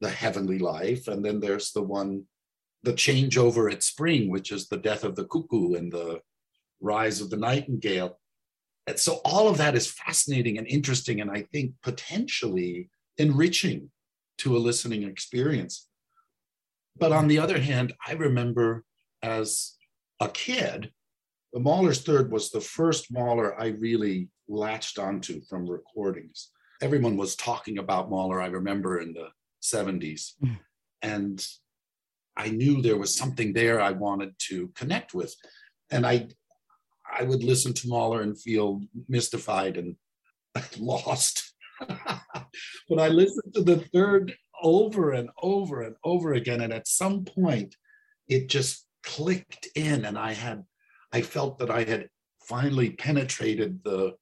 the 0.02 0.10
heavenly 0.10 0.60
life. 0.60 1.08
And 1.08 1.24
then 1.24 1.40
there's 1.40 1.72
the 1.72 1.82
one, 1.82 2.24
the 2.84 2.94
changeover 2.94 3.72
at 3.72 3.84
spring, 3.84 4.30
which 4.30 4.52
is 4.52 4.68
the 4.68 4.78
death 4.78 5.04
of 5.04 5.16
the 5.16 5.26
cuckoo 5.26 5.74
and 5.74 5.92
the 5.92 6.22
rise 6.80 7.22
of 7.22 7.30
the 7.30 7.38
nightingale. 7.38 8.20
And 8.86 9.00
so 9.00 9.20
all 9.26 9.50
of 9.50 9.58
that 9.58 9.76
is 9.76 9.92
fascinating 9.92 10.58
and 10.58 10.68
interesting, 10.68 11.20
and 11.20 11.30
I 11.30 11.42
think 11.52 11.74
potentially 11.84 12.90
enriching 13.18 13.90
to 14.40 14.56
a 14.56 14.60
listening 14.60 15.04
experience. 15.04 15.88
But 16.98 17.12
on 17.12 17.28
the 17.28 17.40
other 17.40 17.60
hand, 17.60 17.94
I 18.08 18.14
remember 18.14 18.86
as 19.22 19.76
a 20.20 20.30
kid, 20.30 20.92
the 21.54 21.60
Mahler's 21.60 22.02
Third 22.02 22.32
was 22.32 22.50
the 22.50 22.62
first 22.62 23.12
Mahler 23.12 23.60
I 23.60 23.68
really 23.68 24.30
latched 24.48 25.00
onto 25.00 25.42
from 25.42 25.70
recordings. 25.70 26.52
Everyone 26.82 27.18
was 27.18 27.36
talking 27.36 27.80
about 27.80 28.10
Mahler, 28.10 28.42
I 28.42 28.48
remember 28.48 29.00
in 29.00 29.14
the 29.14 29.30
70s. 29.62 30.34
Mm. 30.44 30.60
And 31.02 31.48
I 32.36 32.50
knew 32.50 32.82
there 32.82 32.98
was 32.98 33.16
something 33.16 33.54
there 33.54 33.82
I 33.82 33.92
wanted 33.92 34.34
to 34.50 34.70
connect 34.70 35.14
with. 35.14 35.36
And 35.90 36.06
I 36.06 36.28
I 37.20 37.24
would 37.24 37.44
listen 37.44 37.74
to 37.74 37.88
Mahler 37.88 38.22
and 38.22 38.40
feel 38.40 38.82
mystified 39.08 39.78
and 39.78 39.96
lost. 40.80 41.54
but 41.80 43.00
I 43.00 43.08
listened 43.08 43.54
to 43.54 43.62
the 43.62 43.80
third 43.94 44.36
over 44.62 45.12
and 45.12 45.30
over 45.42 45.82
and 45.82 45.96
over 46.04 46.34
again. 46.34 46.62
And 46.62 46.74
at 46.74 46.88
some 46.88 47.24
point, 47.24 47.76
it 48.28 48.50
just 48.50 48.86
clicked 49.04 49.68
in, 49.76 50.06
and 50.06 50.18
I 50.18 50.34
had, 50.34 50.64
I 51.14 51.22
felt 51.22 51.60
that 51.60 51.70
I 51.70 51.84
had 51.84 52.10
finally 52.42 52.92
penetrated 52.92 53.84
the, 53.84 54.16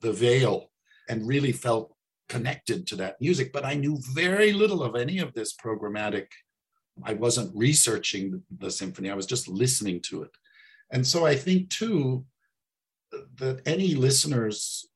the 0.00 0.12
veil 0.12 0.70
and 1.08 1.26
really 1.26 1.52
felt 1.52 1.94
connected 2.30 2.86
to 2.86 2.96
that 2.96 3.20
music, 3.20 3.52
but 3.52 3.64
I 3.64 3.74
knew 3.74 3.98
very 4.14 4.52
little 4.52 4.82
of 4.82 4.94
any 4.94 5.18
of 5.18 5.34
this 5.34 5.54
programmatic. 5.54 6.28
I 7.02 7.14
wasn't 7.14 7.54
researching 7.54 8.42
the 8.58 8.70
symphony, 8.70 9.10
I 9.10 9.16
was 9.16 9.26
just 9.26 9.48
listening 9.48 10.00
to 10.08 10.22
it. 10.22 10.30
And 10.92 11.06
so 11.06 11.26
I 11.26 11.34
think, 11.34 11.70
too, 11.70 12.24
that 13.38 13.60
any 13.66 13.94
listener's 13.94 14.88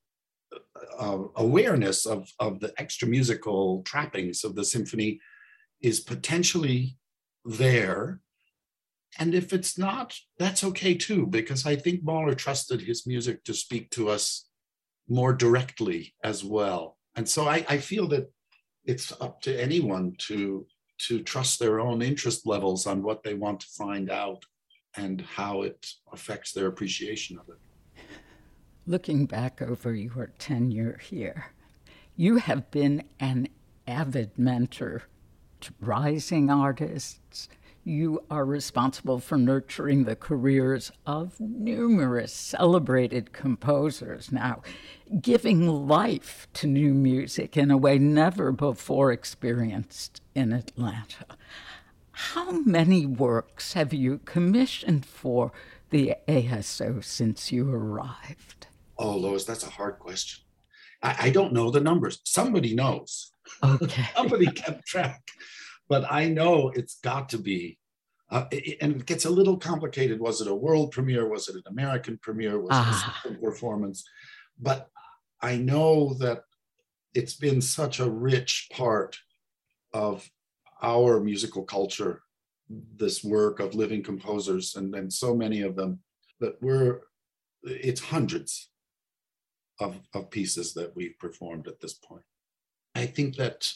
uh, 0.99 1.25
awareness 1.37 2.07
of, 2.07 2.33
of 2.39 2.61
the 2.61 2.73
extra 2.79 3.09
musical 3.09 3.83
trappings 3.83 4.45
of 4.45 4.55
the 4.55 4.65
symphony 4.65 5.21
is 5.81 5.99
potentially 6.01 6.97
there. 7.45 8.21
And 9.19 9.35
if 9.35 9.53
it's 9.53 9.77
not, 9.77 10.15
that's 10.39 10.65
okay 10.65 10.95
too, 10.95 11.27
because 11.27 11.67
I 11.67 11.75
think 11.77 12.05
Mahler 12.05 12.35
trusted 12.35 12.81
his 12.81 13.07
music 13.07 13.45
to 13.45 13.55
speak 13.55 13.91
to 13.91 14.09
us 14.09 14.49
more 15.09 15.33
directly 15.33 16.15
as 16.23 16.45
well 16.45 16.97
and 17.17 17.29
so 17.29 17.47
I, 17.47 17.65
I 17.69 17.79
feel 17.79 18.09
that 18.09 18.31
it's 18.85 19.13
up 19.21 19.41
to 19.43 19.63
anyone 19.63 20.15
to 20.19 20.67
to 20.97 21.23
trust 21.23 21.59
their 21.59 21.81
own 21.81 22.03
interest 22.03 22.47
levels 22.47 22.87
on 22.87 23.03
what 23.03 23.23
they 23.23 23.35
want 23.35 23.61
to 23.61 23.67
find 23.67 24.11
out 24.11 24.45
and 24.97 25.21
how 25.23 25.63
it 25.63 25.87
affects 26.13 26.53
their 26.53 26.69
appreciation 26.69 27.39
of 27.39 27.49
it. 27.49 27.59
Looking 28.87 29.27
back 29.27 29.61
over 29.61 29.93
your 29.93 30.31
tenure 30.39 30.99
here, 31.03 31.53
you 32.17 32.37
have 32.37 32.71
been 32.71 33.03
an 33.19 33.49
avid 33.87 34.39
mentor 34.39 35.03
to 35.63 35.75
rising 35.81 36.49
artists. 36.49 37.49
You 37.87 38.25
are 38.31 38.47
responsible 38.47 39.19
for 39.19 39.37
nurturing 39.37 40.05
the 40.05 40.17
careers 40.17 40.91
of 41.07 41.39
numerous 41.39 42.33
celebrated 42.33 43.35
composers 43.35 44.33
now, 44.33 44.63
giving 45.21 45.69
life 45.69 46.49
to 46.55 46.67
new 46.67 46.95
music 46.95 47.59
in 47.59 47.71
a 47.71 47.77
way 47.77 47.99
never 47.99 48.53
before 48.53 49.13
experienced 49.13 50.23
in 50.35 50.51
Atlanta. 50.55 51.27
How 52.13 52.53
many 52.53 53.05
works 53.05 53.75
have 53.75 53.93
you 53.93 54.21
commissioned 54.25 55.05
for 55.05 55.53
the 55.91 56.15
ASO 56.27 57.05
since 57.05 57.53
you 57.53 57.71
arrived? 57.71 58.67
Oh, 58.97 59.15
Lois, 59.15 59.45
that's 59.45 59.67
a 59.67 59.71
hard 59.71 59.99
question. 59.99 60.43
I, 61.03 61.17
I 61.27 61.31
don't 61.31 61.53
know 61.53 61.71
the 61.71 61.81
numbers. 61.81 62.21
Somebody 62.25 62.75
knows. 62.75 63.33
Okay. 63.63 64.07
Somebody 64.17 64.47
kept 64.47 64.87
track. 64.87 65.21
But 65.89 66.11
I 66.11 66.29
know 66.29 66.71
it's 66.71 66.99
got 67.01 67.29
to 67.31 67.39
be. 67.39 67.79
Uh, 68.31 68.47
it, 68.51 68.79
and 68.81 68.97
it 68.97 69.07
gets 69.07 69.27
a 69.27 69.31
little 69.31 69.57
complicated. 69.57 70.19
Was 70.19 70.41
it 70.41 70.49
a 70.49 70.55
world 70.55 70.93
premiere? 70.93 71.29
Was 71.29 71.49
it 71.49 71.57
an 71.57 71.63
American 71.67 72.19
premiere? 72.19 72.59
Was 72.59 72.71
ah. 72.73 73.21
it 73.25 73.33
a 73.33 73.35
performance? 73.35 74.05
But 74.59 74.89
I 75.41 75.57
know 75.57 76.15
that 76.15 76.45
it's 77.13 77.37
been 77.37 77.61
such 77.61 78.01
a 78.01 78.11
rich 78.11 78.69
part 78.73 79.19
of 79.93 80.29
our 80.83 81.21
musical 81.21 81.65
culture, 81.65 82.23
this 82.97 83.23
work 83.23 83.61
of 83.61 83.75
living 83.75 84.03
composers, 84.03 84.75
and, 84.77 84.95
and 84.95 85.13
so 85.13 85.35
many 85.35 85.61
of 85.63 85.77
them 85.77 86.01
that 86.41 86.61
we're, 86.61 87.03
it's 87.63 88.01
hundreds 88.01 88.71
of, 89.81 90.01
of 90.15 90.31
pieces 90.31 90.75
that 90.75 90.95
we've 90.97 91.19
performed 91.19 91.69
at 91.69 91.81
this 91.81 91.95
point. 91.95 92.25
I 92.95 93.07
think 93.07 93.37
that 93.37 93.69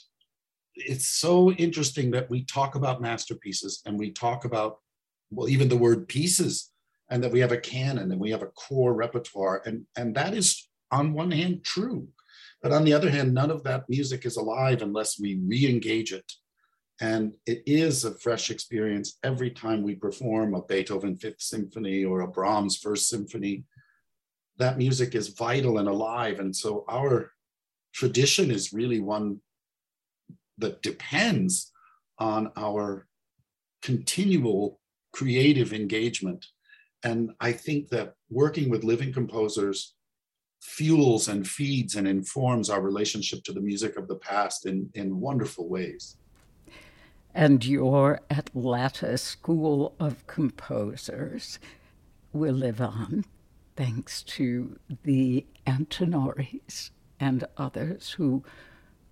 it's 0.78 1.06
so 1.06 1.50
interesting 1.52 2.10
that 2.12 2.30
we 2.30 2.44
talk 2.44 2.74
about 2.74 3.00
masterpieces 3.00 3.82
and 3.86 3.98
we 3.98 4.10
talk 4.10 4.44
about, 4.44 4.78
well, 5.30 5.48
even 5.48 5.68
the 5.68 5.76
word 5.76 6.08
pieces, 6.08 6.70
and 7.10 7.22
that 7.22 7.32
we 7.32 7.40
have 7.40 7.52
a 7.52 7.58
canon 7.58 8.12
and 8.12 8.20
we 8.20 8.30
have 8.30 8.42
a 8.42 8.48
core 8.48 8.94
repertoire. 8.94 9.62
And, 9.64 9.86
and 9.96 10.14
that 10.14 10.34
is, 10.34 10.68
on 10.90 11.14
one 11.14 11.30
hand, 11.30 11.64
true. 11.64 12.08
But 12.62 12.72
on 12.72 12.84
the 12.84 12.92
other 12.92 13.10
hand, 13.10 13.32
none 13.32 13.50
of 13.50 13.62
that 13.64 13.88
music 13.88 14.26
is 14.26 14.36
alive 14.36 14.82
unless 14.82 15.18
we 15.18 15.40
re 15.46 15.68
engage 15.68 16.12
it. 16.12 16.30
And 17.00 17.34
it 17.46 17.62
is 17.66 18.04
a 18.04 18.18
fresh 18.18 18.50
experience 18.50 19.18
every 19.22 19.50
time 19.50 19.82
we 19.82 19.94
perform 19.94 20.54
a 20.54 20.62
Beethoven 20.62 21.16
Fifth 21.16 21.40
Symphony 21.40 22.04
or 22.04 22.22
a 22.22 22.28
Brahms 22.28 22.76
First 22.76 23.08
Symphony 23.08 23.64
that 24.58 24.76
music 24.76 25.14
is 25.14 25.28
vital 25.28 25.78
and 25.78 25.88
alive. 25.88 26.40
And 26.40 26.54
so 26.54 26.84
our 26.88 27.32
tradition 27.94 28.50
is 28.50 28.72
really 28.72 29.00
one 29.00 29.40
that 30.58 30.82
depends 30.82 31.72
on 32.18 32.50
our 32.56 33.06
continual 33.82 34.80
creative 35.12 35.72
engagement. 35.72 36.46
And 37.04 37.30
I 37.40 37.52
think 37.52 37.88
that 37.90 38.14
working 38.30 38.68
with 38.68 38.84
living 38.84 39.12
composers 39.12 39.94
fuels 40.60 41.28
and 41.28 41.46
feeds 41.46 41.94
and 41.94 42.08
informs 42.08 42.68
our 42.68 42.80
relationship 42.80 43.44
to 43.44 43.52
the 43.52 43.60
music 43.60 43.96
of 43.96 44.08
the 44.08 44.16
past 44.16 44.66
in, 44.66 44.90
in 44.94 45.20
wonderful 45.20 45.68
ways. 45.68 46.16
And 47.34 47.64
your 47.64 48.20
Atlanta 48.30 49.16
School 49.16 49.94
of 50.00 50.26
Composers 50.26 51.58
will 52.32 52.54
live 52.54 52.80
on 52.80 53.24
thanks 53.76 54.22
to 54.24 54.78
the 55.04 55.46
Antinoris 55.66 56.90
and 57.20 57.44
others 57.56 58.10
who 58.10 58.42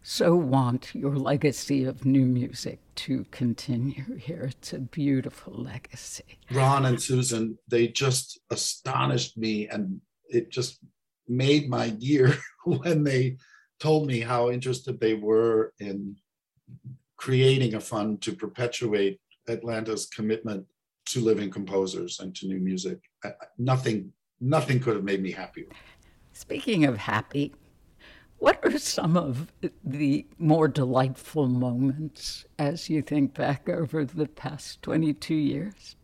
so 0.08 0.36
want 0.36 0.94
your 0.94 1.16
legacy 1.16 1.82
of 1.82 2.04
new 2.04 2.24
music 2.24 2.78
to 2.94 3.26
continue 3.32 4.16
here. 4.18 4.44
It's 4.44 4.72
a 4.72 4.78
beautiful 4.78 5.52
legacy. 5.52 6.38
Ron 6.52 6.86
and 6.86 7.02
Susan, 7.02 7.58
they 7.66 7.88
just 7.88 8.38
astonished 8.50 9.36
me 9.36 9.66
and 9.66 10.00
it 10.28 10.52
just 10.52 10.78
made 11.26 11.68
my 11.68 11.86
year 11.98 12.36
when 12.64 13.02
they 13.02 13.36
told 13.80 14.06
me 14.06 14.20
how 14.20 14.48
interested 14.48 15.00
they 15.00 15.14
were 15.14 15.72
in 15.80 16.14
creating 17.16 17.74
a 17.74 17.80
fund 17.80 18.22
to 18.22 18.32
perpetuate 18.32 19.18
Atlanta's 19.48 20.06
commitment 20.06 20.64
to 21.06 21.20
living 21.20 21.50
composers 21.50 22.20
and 22.20 22.32
to 22.36 22.46
new 22.46 22.60
music. 22.60 23.00
Nothing 23.58 24.12
nothing 24.40 24.78
could 24.78 24.94
have 24.94 25.04
made 25.04 25.20
me 25.20 25.32
happier. 25.32 25.66
Speaking 26.32 26.84
of 26.84 26.96
happy, 26.96 27.54
what 28.38 28.58
are 28.64 28.78
some 28.78 29.16
of 29.16 29.52
the 29.84 30.26
more 30.38 30.68
delightful 30.68 31.48
moments 31.48 32.44
as 32.58 32.90
you 32.90 33.02
think 33.02 33.34
back 33.34 33.68
over 33.68 34.04
the 34.04 34.26
past 34.26 34.82
22 34.82 35.34
years? 35.34 35.96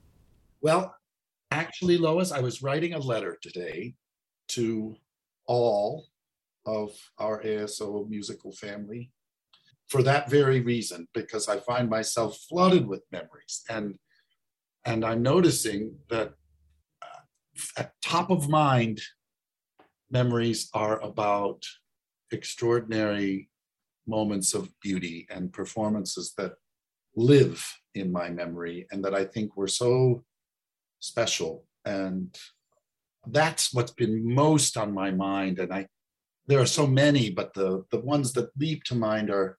Well, 0.61 0.95
actually, 1.51 1.99
Lois, 1.99 2.33
I 2.33 2.40
was 2.40 2.62
writing 2.62 2.95
a 2.95 2.99
letter 2.99 3.37
today 3.42 3.95
to 4.49 4.97
all 5.47 6.07
of 6.64 6.90
our 7.18 7.42
ASO 7.42 8.09
musical 8.09 8.53
family 8.53 9.11
for 9.88 10.03
that 10.03 10.31
very 10.31 10.61
reason, 10.61 11.07
because 11.12 11.49
I 11.49 11.59
find 11.59 11.90
myself 11.90 12.38
flooded 12.49 12.87
with 12.87 13.03
memories. 13.12 13.62
And, 13.68 13.99
and 14.87 15.05
I'm 15.05 15.23
noticing 15.23 15.97
that 16.09 16.33
uh, 17.03 17.77
at 17.77 17.92
top 18.03 18.31
of 18.31 18.49
mind 18.49 19.03
memories 20.11 20.71
are 20.73 21.01
about 21.03 21.62
extraordinary 22.33 23.49
moments 24.07 24.55
of 24.55 24.68
beauty 24.81 25.27
and 25.31 25.53
performances 25.53 26.35
that 26.37 26.55
live 27.14 27.64
in 27.95 28.11
my 28.11 28.29
memory 28.29 28.87
and 28.90 29.05
that 29.05 29.14
I 29.14 29.25
think 29.25 29.57
were 29.57 29.68
so 29.68 30.25
special. 31.01 31.64
And 31.85 32.35
that's 33.27 33.73
what's 33.73 33.92
been 33.92 34.35
most 34.35 34.77
on 34.77 34.92
my 34.92 35.11
mind. 35.11 35.59
And 35.59 35.73
I 35.73 35.87
there 36.49 36.61
are 36.61 36.66
so 36.66 36.87
many, 36.87 37.31
but 37.31 37.55
the 37.55 37.85
the 37.90 38.01
ones 38.01 38.33
that 38.33 38.51
leap 38.59 38.83
to 38.85 38.95
mind 38.95 39.31
are 39.31 39.59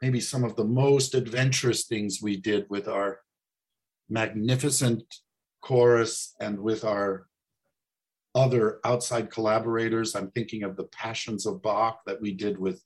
maybe 0.00 0.20
some 0.20 0.44
of 0.44 0.56
the 0.56 0.64
most 0.64 1.14
adventurous 1.14 1.84
things 1.84 2.20
we 2.22 2.36
did 2.36 2.66
with 2.68 2.88
our 2.88 3.20
magnificent 4.08 5.02
chorus 5.60 6.34
and 6.40 6.58
with 6.58 6.84
our 6.84 7.26
other 8.34 8.80
outside 8.84 9.30
collaborators. 9.30 10.14
I'm 10.14 10.30
thinking 10.30 10.62
of 10.62 10.76
the 10.76 10.84
Passions 10.84 11.46
of 11.46 11.62
Bach 11.62 12.00
that 12.06 12.20
we 12.20 12.32
did 12.32 12.58
with 12.58 12.82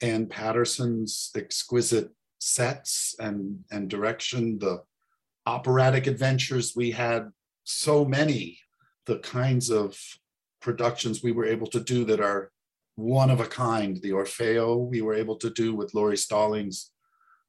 Ann 0.00 0.26
Patterson's 0.26 1.30
exquisite 1.34 2.10
sets 2.40 3.16
and, 3.18 3.64
and 3.70 3.88
direction, 3.88 4.58
the 4.58 4.82
operatic 5.46 6.06
adventures 6.06 6.74
we 6.76 6.90
had, 6.90 7.30
so 7.64 8.04
many, 8.04 8.58
the 9.06 9.18
kinds 9.18 9.70
of 9.70 9.98
productions 10.60 11.22
we 11.22 11.32
were 11.32 11.46
able 11.46 11.66
to 11.66 11.80
do 11.80 12.04
that 12.04 12.20
are 12.20 12.50
one 12.96 13.30
of 13.30 13.40
a 13.40 13.46
kind. 13.46 13.96
The 14.02 14.10
Orfeo 14.10 14.88
we 14.88 15.02
were 15.02 15.14
able 15.14 15.36
to 15.36 15.50
do 15.50 15.74
with 15.74 15.94
Lauri 15.94 16.16
Stallings, 16.16 16.90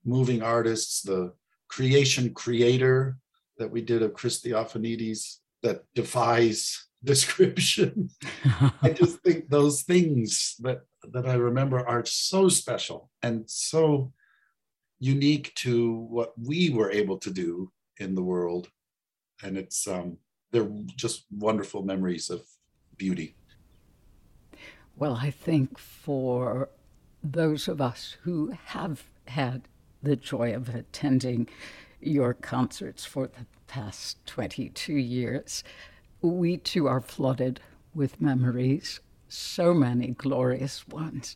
moving 0.05 0.41
artists, 0.41 1.01
the 1.01 1.34
creation 1.67 2.34
creator 2.34 3.17
that 3.58 3.69
we 3.69 3.82
did 3.82 4.01
of 4.01 4.13
Chris 4.13 4.41
Theofanidis 4.41 5.38
that 5.63 5.84
defies 5.93 6.88
description. 7.04 8.10
I 8.82 8.90
just 8.90 9.20
think 9.20 9.50
those 9.50 9.84
things 9.84 10.56
that 10.60 10.82
that 11.14 11.28
I 11.28 11.36
remember 11.36 11.88
are 11.88 12.06
so 12.06 12.50
special 12.50 13.10
and 13.24 13.50
so 13.50 14.12
unique 15.00 15.54
to 15.56 15.94
what 15.94 16.34
we 16.38 16.70
were 16.70 16.92
able 16.92 17.18
to 17.20 17.32
do 17.32 17.72
in 18.00 18.16
the 18.16 18.24
world. 18.24 18.70
And 19.44 19.58
it's 19.58 19.88
um 19.88 20.18
they're 20.52 20.70
just 20.96 21.26
wonderful 21.32 21.84
memories 21.84 22.30
of 22.30 22.42
beauty. 22.98 23.36
Well, 24.96 25.16
I 25.16 25.32
think 25.32 25.78
for 25.78 26.70
those 27.24 27.68
of 27.68 27.80
us 27.80 28.18
who 28.24 28.52
have 28.66 29.04
had 29.28 29.68
the 30.02 30.16
joy 30.16 30.54
of 30.54 30.74
attending 30.74 31.48
your 32.02 32.34
concerts 32.34 33.06
for 33.06 33.28
the 33.28 33.46
past 33.68 34.26
22 34.26 34.94
years, 34.94 35.64
we 36.21 36.58
too 36.58 36.88
are 36.88 37.01
flooded 37.01 37.60
with 37.93 38.21
memories, 38.21 38.99
so 39.27 39.73
many 39.73 40.08
glorious 40.08 40.88
ones. 40.88 41.36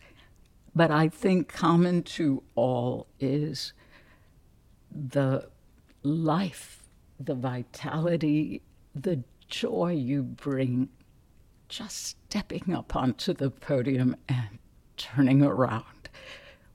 But 0.76 0.92
I 0.92 1.08
think 1.10 1.48
common 1.48 2.04
to 2.04 2.44
all 2.56 3.08
is 3.20 3.74
the 4.92 5.48
life, 6.02 6.84
the 7.20 7.36
vitality, 7.36 8.62
the 8.96 9.24
joy 9.48 9.94
you 9.94 10.24
bring 10.24 10.90
just 11.70 12.18
stepping 12.28 12.74
up 12.74 12.96
onto 12.96 13.34
the 13.34 13.50
podium 13.50 14.16
and 14.30 14.60
turning 14.98 15.42
around. 15.42 16.10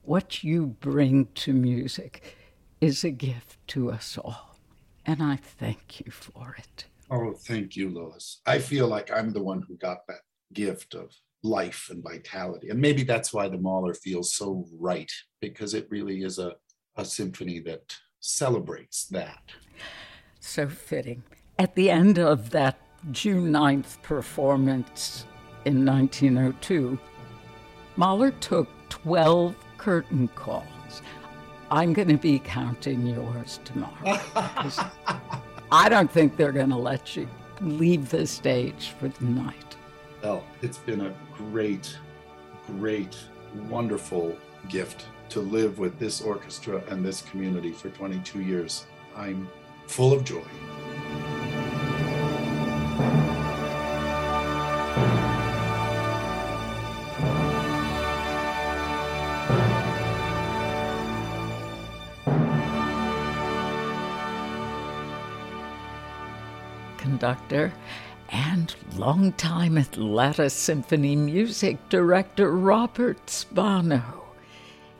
What 0.03 0.43
you 0.43 0.65
bring 0.65 1.27
to 1.35 1.53
music 1.53 2.35
is 2.81 3.03
a 3.03 3.11
gift 3.11 3.65
to 3.67 3.91
us 3.91 4.17
all. 4.17 4.57
And 5.05 5.21
I 5.23 5.37
thank 5.37 6.01
you 6.01 6.11
for 6.11 6.55
it. 6.57 6.85
Oh, 7.11 7.33
thank 7.33 7.75
you, 7.75 7.89
Lois. 7.89 8.41
I 8.45 8.59
feel 8.59 8.87
like 8.87 9.11
I'm 9.11 9.31
the 9.31 9.41
one 9.41 9.63
who 9.67 9.75
got 9.77 10.05
that 10.07 10.21
gift 10.53 10.93
of 10.93 11.11
life 11.43 11.87
and 11.89 12.03
vitality. 12.03 12.69
And 12.69 12.79
maybe 12.79 13.03
that's 13.03 13.33
why 13.33 13.47
the 13.47 13.57
Mahler 13.57 13.93
feels 13.93 14.33
so 14.33 14.65
right, 14.77 15.11
because 15.41 15.73
it 15.73 15.87
really 15.89 16.23
is 16.23 16.37
a, 16.37 16.53
a 16.97 17.05
symphony 17.05 17.59
that 17.61 17.95
celebrates 18.19 19.07
that. 19.07 19.41
So 20.39 20.67
fitting. 20.67 21.23
At 21.57 21.75
the 21.75 21.89
end 21.89 22.19
of 22.19 22.51
that 22.51 22.79
June 23.11 23.51
9th 23.51 24.01
performance 24.01 25.25
in 25.65 25.85
1902, 25.85 26.99
Mahler 27.95 28.31
took 28.31 28.67
12 28.89 29.55
curtain 29.77 30.27
calls. 30.35 31.01
I'm 31.71 31.93
going 31.93 32.07
to 32.07 32.17
be 32.17 32.39
counting 32.39 33.05
yours 33.05 33.59
tomorrow. 33.63 34.19
I 35.71 35.87
don't 35.87 36.09
think 36.09 36.35
they're 36.35 36.51
going 36.51 36.69
to 36.69 36.77
let 36.77 37.15
you 37.15 37.27
leave 37.61 38.09
the 38.09 38.25
stage 38.25 38.93
for 38.99 39.07
the 39.07 39.25
night. 39.25 39.75
Well, 40.23 40.43
it's 40.61 40.79
been 40.79 41.01
a 41.01 41.13
great, 41.35 41.95
great, 42.65 43.15
wonderful 43.69 44.35
gift 44.67 45.05
to 45.29 45.41
live 45.41 45.77
with 45.77 45.99
this 45.99 46.21
orchestra 46.21 46.81
and 46.89 47.05
this 47.05 47.21
community 47.21 47.71
for 47.71 47.89
22 47.89 48.41
years. 48.41 48.87
I'm 49.15 49.47
full 49.85 50.11
of 50.11 50.23
joy. 50.23 50.43
Conductor 67.19 67.73
and 68.29 68.73
longtime 68.95 69.77
Atlanta 69.77 70.49
Symphony 70.49 71.17
music 71.17 71.77
director 71.89 72.49
Robert 72.55 73.29
Spano. 73.29 74.23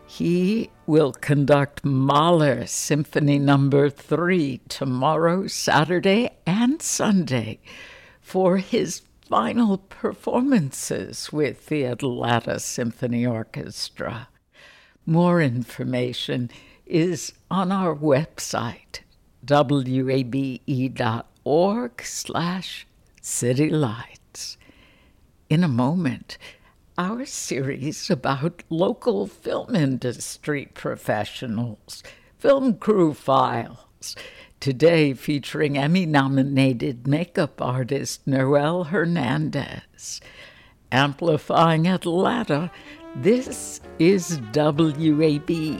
He 0.06 0.70
will 0.86 1.14
conduct 1.14 1.86
Mahler 1.86 2.66
Symphony 2.66 3.40
Number 3.40 3.86
no. 3.86 3.90
3 3.90 4.60
tomorrow, 4.68 5.48
Saturday, 5.48 6.32
and 6.46 6.82
Sunday 6.82 7.62
for 8.20 8.58
his 8.58 9.04
final 9.22 9.78
performances 9.78 11.32
with 11.32 11.68
the 11.68 11.86
Atlanta 11.86 12.60
Symphony 12.60 13.26
Orchestra. 13.26 14.28
More 15.06 15.42
information 15.42 16.52
is 16.86 17.32
on 17.50 17.72
our 17.72 17.96
website, 17.96 19.04
wabe.org 19.48 21.29
org 21.44 22.02
slash 22.04 22.88
city 23.22 23.70
lights. 23.70 24.58
In 25.50 25.64
a 25.64 25.68
moment, 25.68 26.38
our 26.98 27.26
series 27.26 28.10
about 28.10 28.64
local 28.70 29.26
film 29.26 29.76
industry 29.76 30.70
professionals, 30.74 32.04
film 32.38 32.76
crew 32.76 33.14
files. 33.14 34.16
Today 34.60 35.14
featuring 35.14 35.78
Emmy 35.78 36.06
nominated 36.06 37.08
makeup 37.08 37.62
artist 37.62 38.28
Noel 38.28 38.86
Hernandez. 38.86 40.20
Amplifying 40.92 41.88
Atlanta, 41.88 42.70
this 43.16 43.80
is 43.98 44.40
WABE. 44.52 45.80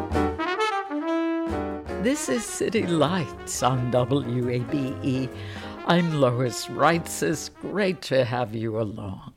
This 2.01 2.29
is 2.29 2.43
City 2.43 2.87
Lights 2.87 3.61
on 3.61 3.91
WABE. 3.91 5.29
I'm 5.85 6.19
Lois 6.19 6.65
Reitzes. 6.65 7.51
Great 7.61 8.01
to 8.01 8.25
have 8.25 8.55
you 8.55 8.81
along. 8.81 9.33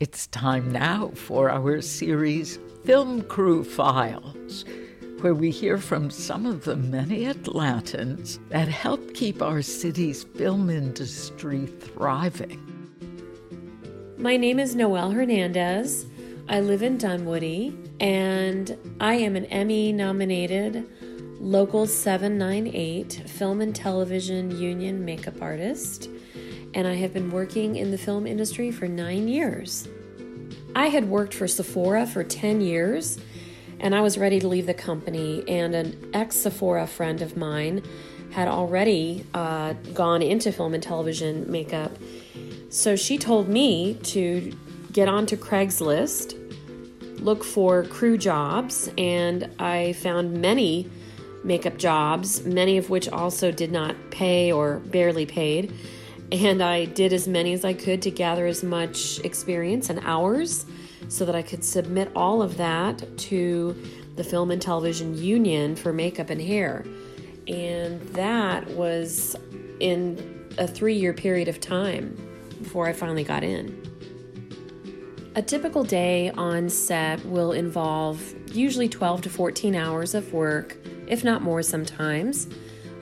It's 0.00 0.26
time 0.28 0.72
now 0.72 1.10
for 1.14 1.50
our 1.50 1.82
series 1.82 2.58
Film 2.86 3.20
Crew 3.24 3.62
Files, 3.62 4.64
where 5.20 5.34
we 5.34 5.50
hear 5.50 5.76
from 5.76 6.08
some 6.08 6.46
of 6.46 6.64
the 6.64 6.74
many 6.74 7.26
Atlantans 7.26 8.38
that 8.48 8.66
help 8.66 9.12
keep 9.12 9.42
our 9.42 9.60
city's 9.60 10.24
film 10.24 10.70
industry 10.70 11.66
thriving. 11.66 12.62
My 14.16 14.38
name 14.38 14.58
is 14.58 14.74
Noel 14.74 15.10
Hernandez. 15.10 16.06
I 16.48 16.60
live 16.60 16.82
in 16.82 16.96
Dunwoody, 16.96 17.76
and 18.00 18.74
I 19.00 19.16
am 19.16 19.36
an 19.36 19.44
Emmy 19.46 19.92
nominated 19.92 20.88
Local 21.40 21.86
798 21.86 23.24
Film 23.26 23.60
and 23.60 23.74
Television 23.74 24.56
Union 24.58 25.04
makeup 25.04 25.42
artist, 25.42 26.08
and 26.72 26.86
I 26.86 26.94
have 26.94 27.12
been 27.12 27.30
working 27.30 27.76
in 27.76 27.90
the 27.90 27.98
film 27.98 28.26
industry 28.26 28.70
for 28.70 28.88
nine 28.88 29.28
years. 29.28 29.88
I 30.74 30.88
had 30.88 31.08
worked 31.08 31.34
for 31.34 31.46
Sephora 31.46 32.06
for 32.06 32.24
10 32.24 32.60
years, 32.60 33.18
and 33.80 33.94
I 33.94 34.00
was 34.00 34.16
ready 34.16 34.40
to 34.40 34.48
leave 34.48 34.66
the 34.66 34.74
company, 34.74 35.44
and 35.48 35.74
an 35.74 36.10
ex 36.14 36.36
Sephora 36.36 36.86
friend 36.86 37.20
of 37.20 37.36
mine 37.36 37.82
had 38.30 38.48
already 38.48 39.26
uh, 39.34 39.74
gone 39.92 40.22
into 40.22 40.50
film 40.50 40.72
and 40.72 40.82
television 40.82 41.50
makeup. 41.50 41.92
So 42.70 42.96
she 42.96 43.18
told 43.18 43.48
me 43.48 43.94
to 44.04 44.52
get 44.92 45.08
onto 45.08 45.36
Craigslist, 45.36 46.40
look 47.20 47.44
for 47.44 47.84
crew 47.84 48.16
jobs, 48.16 48.90
and 48.96 49.50
I 49.58 49.92
found 49.94 50.40
many 50.40 50.90
makeup 51.44 51.76
jobs, 51.76 52.44
many 52.44 52.78
of 52.78 52.90
which 52.90 53.08
also 53.08 53.50
did 53.52 53.70
not 53.70 53.94
pay 54.10 54.50
or 54.50 54.78
barely 54.78 55.26
paid. 55.26 55.72
And 56.32 56.62
I 56.62 56.86
did 56.86 57.12
as 57.12 57.28
many 57.28 57.52
as 57.52 57.64
I 57.64 57.74
could 57.74 58.02
to 58.02 58.10
gather 58.10 58.46
as 58.46 58.62
much 58.62 59.20
experience 59.20 59.90
and 59.90 60.00
hours 60.04 60.66
so 61.08 61.24
that 61.26 61.34
I 61.34 61.42
could 61.42 61.62
submit 61.62 62.10
all 62.16 62.42
of 62.42 62.56
that 62.56 63.18
to 63.18 63.76
the 64.16 64.24
Film 64.24 64.50
and 64.50 64.60
Television 64.60 65.16
Union 65.16 65.76
for 65.76 65.92
makeup 65.92 66.30
and 66.30 66.40
hair. 66.40 66.84
And 67.46 68.00
that 68.14 68.66
was 68.70 69.36
in 69.80 70.48
a 70.56 70.66
three 70.66 70.94
year 70.94 71.12
period 71.12 71.48
of 71.48 71.60
time 71.60 72.16
before 72.62 72.86
I 72.86 72.92
finally 72.92 73.24
got 73.24 73.44
in. 73.44 73.80
A 75.36 75.42
typical 75.42 75.82
day 75.82 76.30
on 76.30 76.70
set 76.70 77.24
will 77.26 77.52
involve 77.52 78.22
usually 78.54 78.88
12 78.88 79.22
to 79.22 79.30
14 79.30 79.74
hours 79.74 80.14
of 80.14 80.32
work 80.32 80.76
if 81.06 81.24
not 81.24 81.42
more 81.42 81.62
sometimes. 81.62 82.48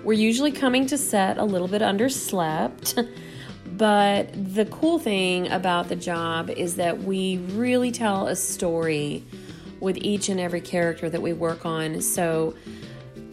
We're 0.05 0.15
usually 0.15 0.53
coming 0.53 0.87
to 0.87 0.99
set 0.99 1.39
a 1.39 1.45
little 1.45 1.69
bit 1.69 1.83
underslept. 1.83 3.09
But 3.77 4.55
the 4.55 4.67
cool 4.67 4.99
thing 4.99 5.51
about 5.51 5.89
the 5.89 5.97
job 5.97 6.51
is 6.51 6.77
that 6.77 7.03
we 7.03 7.39
really 7.39 7.91
tell 7.91 8.29
a 8.29 8.37
story 8.37 9.25
with 9.81 9.97
each 9.97 10.29
and 10.29 10.39
every 10.39 10.61
character 10.61 11.09
that 11.09 11.23
we 11.23 11.33
work 11.33 11.65
on. 11.65 12.01
So, 12.03 12.55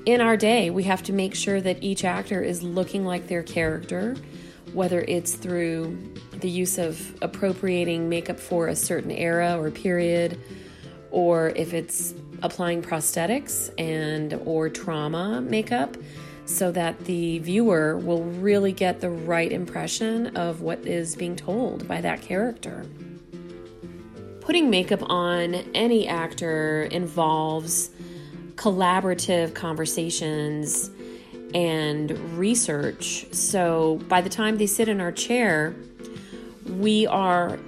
in 0.06 0.22
our 0.22 0.38
day, 0.38 0.70
we 0.70 0.84
have 0.84 1.04
to 1.04 1.14
make 1.14 1.36
sure 1.36 1.60
that 1.62 1.84
each 1.84 2.04
actor 2.04 2.42
is 2.42 2.64
looking 2.64 3.06
like 3.06 3.28
their 3.28 3.44
character, 3.44 4.16
whether 4.74 5.02
it's 5.02 5.34
through 5.34 5.98
the 6.40 6.50
use 6.50 6.78
of 6.78 7.16
appropriating 7.22 8.08
makeup 8.08 8.40
for 8.40 8.70
a 8.70 8.76
certain 8.76 9.12
era 9.12 9.60
or 9.60 9.70
period, 9.70 10.40
or 11.12 11.50
if 11.50 11.74
it's 11.74 12.14
applying 12.42 12.82
prosthetics 12.82 13.72
and 13.78 14.34
or 14.46 14.70
trauma 14.70 15.42
makeup 15.42 15.98
so 16.46 16.72
that 16.72 16.98
the 17.06 17.40
viewer 17.40 17.98
will 17.98 18.24
really 18.24 18.72
get 18.72 19.02
the 19.02 19.10
right 19.10 19.52
impression 19.52 20.36
of 20.36 20.62
what 20.62 20.80
is 20.80 21.16
being 21.16 21.36
told 21.36 21.88
by 21.88 22.02
that 22.02 22.22
character. 22.22 22.86
putting 24.50 24.72
makeup 24.72 25.08
on 25.12 25.54
any 25.76 26.08
actor 26.08 26.86
involves 26.86 27.92
collaborative 28.56 29.54
conversations 29.54 30.90
and 31.54 32.10
research. 32.36 33.32
So 33.32 34.02
by 34.08 34.22
the 34.22 34.30
time 34.30 34.58
they 34.58 34.66
sit 34.66 34.88
in 34.90 35.02
our 35.02 35.12
chair, 35.12 35.76
we 36.66 37.06
are 37.06 37.60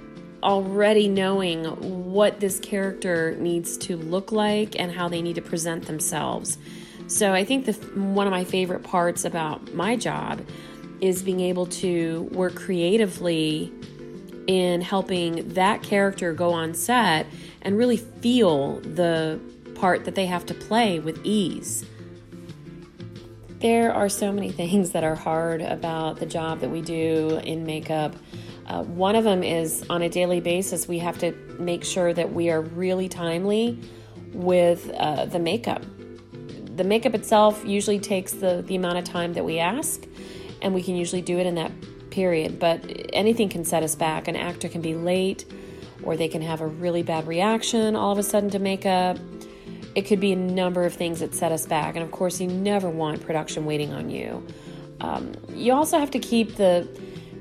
already 0.42 1.08
knowing 1.08 1.64
what 2.12 2.40
this 2.40 2.58
character 2.58 3.36
needs 3.36 3.76
to 3.78 3.96
look 3.96 4.32
like 4.32 4.78
and 4.78 4.92
how 4.92 5.08
they 5.08 5.22
need 5.22 5.36
to 5.36 5.42
present 5.42 5.86
themselves. 5.86 6.58
So 7.06 7.32
I 7.32 7.44
think 7.44 7.66
the 7.66 7.72
one 7.98 8.26
of 8.26 8.30
my 8.30 8.44
favorite 8.44 8.82
parts 8.82 9.24
about 9.24 9.74
my 9.74 9.96
job 9.96 10.40
is 11.00 11.22
being 11.22 11.40
able 11.40 11.66
to 11.66 12.22
work 12.32 12.54
creatively 12.54 13.72
in 14.46 14.80
helping 14.80 15.48
that 15.50 15.82
character 15.82 16.32
go 16.32 16.50
on 16.52 16.74
set 16.74 17.26
and 17.60 17.76
really 17.76 17.96
feel 17.96 18.80
the 18.80 19.40
part 19.74 20.04
that 20.04 20.14
they 20.14 20.26
have 20.26 20.46
to 20.46 20.54
play 20.54 20.98
with 21.00 21.18
ease. 21.24 21.84
There 23.58 23.92
are 23.92 24.08
so 24.08 24.32
many 24.32 24.50
things 24.60 24.90
that 24.90 25.04
are 25.04 25.14
hard 25.14 25.60
about 25.60 26.18
the 26.18 26.26
job 26.26 26.60
that 26.60 26.70
we 26.70 26.80
do 26.80 27.40
in 27.44 27.64
makeup. 27.66 28.14
Uh, 28.72 28.82
one 28.84 29.14
of 29.14 29.22
them 29.22 29.42
is 29.42 29.84
on 29.90 30.00
a 30.00 30.08
daily 30.08 30.40
basis, 30.40 30.88
we 30.88 30.98
have 30.98 31.18
to 31.18 31.32
make 31.58 31.84
sure 31.84 32.14
that 32.14 32.32
we 32.32 32.48
are 32.48 32.62
really 32.62 33.06
timely 33.06 33.78
with 34.32 34.90
uh, 34.96 35.26
the 35.26 35.38
makeup. 35.38 35.82
The 36.76 36.84
makeup 36.84 37.14
itself 37.14 37.62
usually 37.66 37.98
takes 37.98 38.32
the, 38.32 38.64
the 38.66 38.74
amount 38.76 38.96
of 38.96 39.04
time 39.04 39.34
that 39.34 39.44
we 39.44 39.58
ask, 39.58 40.02
and 40.62 40.72
we 40.72 40.82
can 40.82 40.96
usually 40.96 41.20
do 41.20 41.38
it 41.38 41.44
in 41.44 41.54
that 41.56 41.70
period. 42.08 42.58
But 42.58 42.82
anything 43.12 43.50
can 43.50 43.66
set 43.66 43.82
us 43.82 43.94
back. 43.94 44.26
An 44.26 44.36
actor 44.36 44.70
can 44.70 44.80
be 44.80 44.94
late, 44.94 45.44
or 46.02 46.16
they 46.16 46.28
can 46.28 46.40
have 46.40 46.62
a 46.62 46.66
really 46.66 47.02
bad 47.02 47.26
reaction 47.26 47.94
all 47.94 48.10
of 48.10 48.16
a 48.16 48.22
sudden 48.22 48.48
to 48.50 48.58
makeup. 48.58 49.18
It 49.94 50.02
could 50.02 50.18
be 50.20 50.32
a 50.32 50.36
number 50.36 50.84
of 50.84 50.94
things 50.94 51.20
that 51.20 51.34
set 51.34 51.52
us 51.52 51.66
back. 51.66 51.94
And 51.94 52.02
of 52.02 52.10
course, 52.10 52.40
you 52.40 52.46
never 52.46 52.88
want 52.88 53.20
production 53.20 53.66
waiting 53.66 53.92
on 53.92 54.08
you. 54.08 54.46
Um, 55.02 55.34
you 55.50 55.74
also 55.74 55.98
have 55.98 56.10
to 56.12 56.18
keep 56.18 56.56
the 56.56 56.88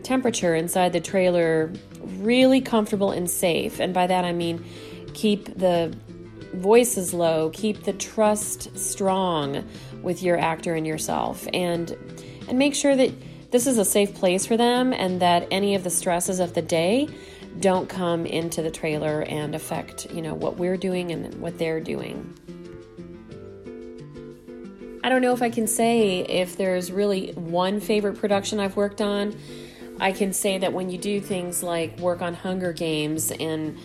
temperature 0.03 0.55
inside 0.55 0.93
the 0.93 0.99
trailer 0.99 1.71
really 2.17 2.61
comfortable 2.61 3.11
and 3.11 3.29
safe. 3.29 3.79
And 3.79 3.93
by 3.93 4.07
that 4.07 4.25
I 4.25 4.31
mean 4.31 4.63
keep 5.13 5.45
the 5.57 5.95
voices 6.53 7.13
low, 7.13 7.49
keep 7.53 7.83
the 7.83 7.93
trust 7.93 8.77
strong 8.77 9.67
with 10.01 10.23
your 10.23 10.37
actor 10.37 10.75
and 10.75 10.85
yourself 10.85 11.47
and 11.53 11.95
and 12.47 12.57
make 12.57 12.75
sure 12.75 12.95
that 12.95 13.11
this 13.51 13.67
is 13.67 13.77
a 13.77 13.85
safe 13.85 14.15
place 14.15 14.45
for 14.45 14.57
them 14.57 14.93
and 14.93 15.21
that 15.21 15.47
any 15.51 15.75
of 15.75 15.83
the 15.83 15.89
stresses 15.89 16.39
of 16.39 16.53
the 16.53 16.61
day 16.61 17.07
don't 17.59 17.89
come 17.89 18.25
into 18.25 18.61
the 18.61 18.71
trailer 18.71 19.23
and 19.23 19.53
affect, 19.53 20.09
you 20.11 20.21
know, 20.21 20.33
what 20.33 20.57
we're 20.57 20.77
doing 20.77 21.11
and 21.11 21.35
what 21.41 21.57
they're 21.57 21.81
doing. 21.81 22.33
I 25.03 25.09
don't 25.09 25.21
know 25.21 25.33
if 25.33 25.41
I 25.41 25.49
can 25.49 25.67
say 25.67 26.19
if 26.19 26.55
there's 26.57 26.91
really 26.91 27.31
one 27.31 27.79
favorite 27.79 28.17
production 28.17 28.59
I've 28.59 28.77
worked 28.77 29.01
on. 29.01 29.35
I 30.01 30.11
can 30.11 30.33
say 30.33 30.57
that 30.57 30.73
when 30.73 30.89
you 30.89 30.97
do 30.97 31.21
things 31.21 31.61
like 31.61 31.99
work 31.99 32.23
on 32.23 32.33
Hunger 32.33 32.73
Games 32.73 33.31
and 33.31 33.77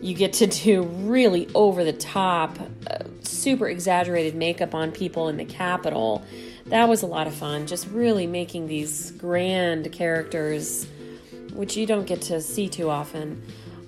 you 0.00 0.14
get 0.14 0.32
to 0.34 0.46
do 0.46 0.82
really 0.82 1.46
over 1.54 1.84
the 1.84 1.92
top, 1.92 2.58
uh, 2.90 3.04
super 3.20 3.68
exaggerated 3.68 4.34
makeup 4.34 4.74
on 4.74 4.92
people 4.92 5.28
in 5.28 5.36
the 5.36 5.44
Capitol, 5.44 6.24
that 6.66 6.88
was 6.88 7.02
a 7.02 7.06
lot 7.06 7.26
of 7.26 7.34
fun. 7.34 7.66
Just 7.66 7.86
really 7.88 8.26
making 8.26 8.66
these 8.66 9.10
grand 9.12 9.92
characters, 9.92 10.86
which 11.52 11.76
you 11.76 11.86
don't 11.86 12.06
get 12.06 12.22
to 12.22 12.40
see 12.40 12.70
too 12.70 12.88
often. 12.88 13.42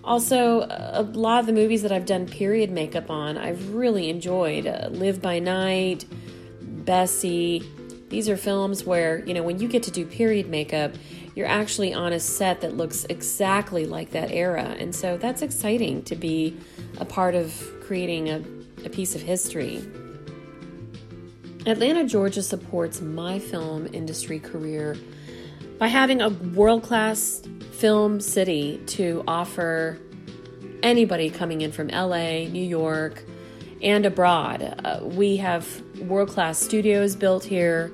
Also, 0.04 0.68
a 0.68 1.02
lot 1.14 1.40
of 1.40 1.46
the 1.46 1.52
movies 1.54 1.80
that 1.80 1.90
I've 1.90 2.04
done 2.04 2.26
period 2.26 2.70
makeup 2.70 3.10
on, 3.10 3.38
I've 3.38 3.74
really 3.74 4.10
enjoyed. 4.10 4.66
Uh, 4.66 4.88
Live 4.90 5.22
by 5.22 5.38
Night, 5.38 6.04
Bessie. 6.60 7.64
These 8.10 8.28
are 8.28 8.36
films 8.36 8.84
where, 8.84 9.24
you 9.24 9.32
know, 9.32 9.42
when 9.42 9.60
you 9.60 9.66
get 9.66 9.82
to 9.84 9.90
do 9.90 10.04
period 10.04 10.46
makeup, 10.50 10.92
you're 11.34 11.46
actually 11.46 11.92
on 11.92 12.12
a 12.12 12.20
set 12.20 12.60
that 12.60 12.76
looks 12.76 13.04
exactly 13.08 13.86
like 13.86 14.10
that 14.10 14.30
era. 14.30 14.76
And 14.78 14.94
so 14.94 15.16
that's 15.16 15.42
exciting 15.42 16.02
to 16.04 16.16
be 16.16 16.56
a 16.98 17.04
part 17.04 17.34
of 17.34 17.52
creating 17.82 18.28
a, 18.28 18.42
a 18.84 18.88
piece 18.88 19.14
of 19.14 19.22
history. 19.22 19.84
Atlanta, 21.66 22.04
Georgia 22.04 22.42
supports 22.42 23.00
my 23.00 23.38
film 23.38 23.88
industry 23.92 24.38
career 24.38 24.96
by 25.78 25.88
having 25.88 26.20
a 26.20 26.28
world 26.28 26.82
class 26.82 27.42
film 27.72 28.20
city 28.20 28.80
to 28.86 29.24
offer 29.26 29.98
anybody 30.82 31.30
coming 31.30 31.62
in 31.62 31.72
from 31.72 31.88
LA, 31.88 32.44
New 32.44 32.64
York, 32.64 33.24
and 33.82 34.06
abroad. 34.06 34.62
Uh, 34.84 35.00
we 35.02 35.36
have 35.38 35.82
world 36.00 36.28
class 36.28 36.58
studios 36.58 37.16
built 37.16 37.44
here. 37.44 37.90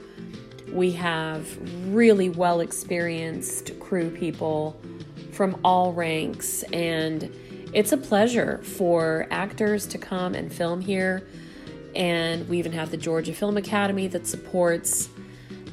We 0.73 0.93
have 0.93 1.47
really 1.93 2.29
well 2.29 2.61
experienced 2.61 3.79
crew 3.81 4.11
people 4.11 4.81
from 5.33 5.59
all 5.65 5.93
ranks, 5.93 6.63
and 6.65 7.35
it's 7.73 7.93
a 7.93 7.97
pleasure 7.97 8.59
for 8.63 9.27
actors 9.31 9.87
to 9.89 9.99
come 9.99 10.35
and 10.35 10.53
film 10.53 10.81
here. 10.81 11.27
And 11.97 12.49
we 12.49 12.59
even 12.59 12.73
have 12.73 12.91
the 12.91 12.97
Georgia 12.97 13.33
Film 13.33 13.57
Academy 13.57 14.07
that 14.09 14.27
supports 14.27 15.09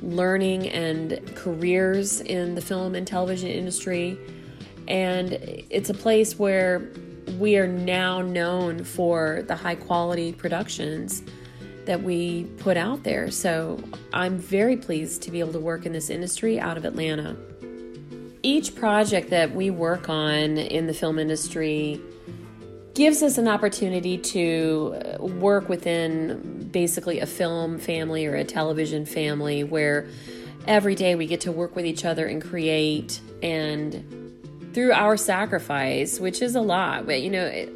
learning 0.02 0.70
and 0.70 1.22
careers 1.36 2.22
in 2.22 2.56
the 2.56 2.62
film 2.62 2.96
and 2.96 3.06
television 3.06 3.50
industry. 3.50 4.18
And 4.88 5.34
it's 5.34 5.90
a 5.90 5.94
place 5.94 6.40
where 6.40 6.90
we 7.38 7.58
are 7.58 7.68
now 7.68 8.22
known 8.22 8.84
for 8.84 9.44
the 9.48 9.56
high 9.56 9.76
quality 9.76 10.34
productions 10.34 11.22
that 11.88 12.04
we 12.04 12.44
put 12.60 12.78
out 12.78 13.04
there. 13.04 13.32
So 13.32 13.84
I'm 14.14 14.38
very 14.38 14.78
pleased 14.78 15.24
to 15.24 15.32
be 15.32 15.40
able 15.40 15.54
to 15.54 15.60
work 15.60 15.86
in 15.86 15.94
this 15.94 16.10
industry 16.10 16.60
out 16.60 16.78
of 16.78 16.86
Atlanta. 16.86 17.36
Each 18.44 18.76
project 18.76 19.32
that 19.32 19.54
we 19.56 19.70
work 19.70 20.08
on 20.08 20.58
in 20.58 20.86
the 20.88 20.94
film 20.94 21.18
industry 21.18 22.00
gives 22.94 23.22
us 23.22 23.38
an 23.38 23.48
opportunity 23.48 24.18
to 24.18 24.96
uh, 25.20 25.24
work 25.24 25.70
within 25.70 26.70
basically 26.72 27.20
a 27.20 27.26
film 27.26 27.78
family 27.78 28.26
or 28.26 28.36
a 28.36 28.44
television 28.44 29.06
family 29.06 29.64
where 29.64 30.08
every 30.66 30.96
day 30.96 31.16
we 31.16 31.28
get 31.28 31.42
to 31.42 31.52
work 31.52 31.76
with 31.76 31.86
each 31.86 32.06
other 32.06 32.26
and 32.26 32.42
create 32.42 33.22
and 33.44 34.34
through 34.74 34.92
our 34.92 35.18
sacrifice, 35.18 36.20
which 36.20 36.42
is 36.42 36.56
a 36.56 36.62
lot. 36.62 37.06
But 37.06 37.22
you 37.22 37.30
know, 37.30 37.68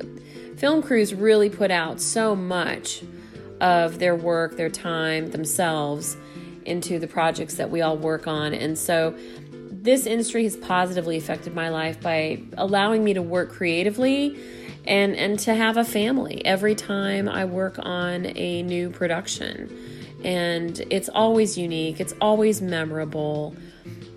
film 0.58 0.82
crews 0.82 1.14
really 1.14 1.50
put 1.50 1.72
out 1.72 2.02
so 2.02 2.36
much 2.36 3.04
of 3.62 4.00
their 4.00 4.16
work, 4.16 4.58
their 4.58 4.70
time, 4.70 5.32
themselves 5.32 6.18
into 6.66 7.00
the 7.00 7.08
projects 7.08 7.56
that 7.56 7.70
we 7.70 7.82
all 7.82 7.96
work 7.96 8.28
on. 8.28 8.54
And 8.54 8.78
so 8.78 9.16
this 9.72 10.06
industry 10.06 10.44
has 10.44 10.58
positively 10.58 11.16
affected 11.16 11.56
my 11.56 11.70
life 11.70 12.02
by 12.02 12.42
allowing 12.58 13.04
me 13.04 13.14
to 13.14 13.22
work 13.22 13.52
creatively 13.52 14.38
and 14.86 15.16
and 15.16 15.38
to 15.38 15.54
have 15.54 15.78
a 15.78 15.86
family 15.86 16.44
every 16.44 16.74
time 16.74 17.30
I 17.30 17.46
work 17.46 17.78
on 17.80 18.26
a 18.36 18.64
new 18.64 18.90
production. 18.90 19.76
And 20.24 20.80
it's 20.90 21.10
always 21.10 21.58
unique, 21.58 22.00
it's 22.00 22.14
always 22.22 22.62
memorable, 22.62 23.56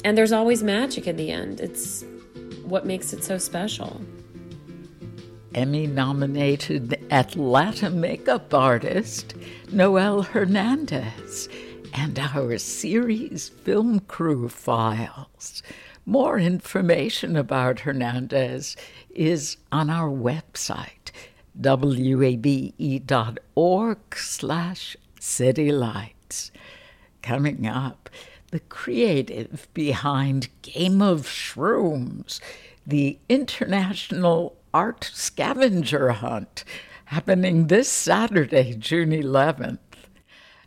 and 0.05 0.19
there's 0.19 0.33
always 0.33 0.63
magic 0.63 1.07
in 1.07 1.17
the 1.17 1.31
end. 1.31 1.61
It's 1.61 2.05
what 2.63 2.85
makes 2.87 3.13
it 3.13 3.25
so 3.25 3.39
special. 3.39 4.01
Emmy 5.55 5.87
nominated 5.87 6.99
Atlanta 7.13 7.89
makeup 7.89 8.53
artist 8.53 9.35
Noel 9.71 10.23
Hernandez 10.23 11.49
and 11.93 12.19
our 12.19 12.59
series 12.59 13.51
film 13.51 14.01
crew 14.01 14.49
files. 14.49 15.63
More 16.05 16.41
information 16.41 17.37
about 17.37 17.81
Hernandez 17.81 18.77
is 19.11 19.57
on 19.71 19.91
our 19.91 20.11
website, 20.11 21.13
wabe.org 21.55 22.37
slash 24.17 24.97
citylights. 25.21 26.51
Coming 27.23 27.67
up, 27.67 28.11
the 28.51 28.59
creative 28.61 29.69
behind 29.73 30.49
Game 30.63 31.01
of 31.01 31.29
Shrooms, 31.29 32.41
the 32.85 33.19
international 33.29 34.57
art 34.75 35.09
scavenger 35.15 36.11
hunt 36.11 36.65
happening 37.05 37.69
this 37.69 37.89
Saturday, 37.89 38.75
June 38.75 39.11
11th. 39.11 39.79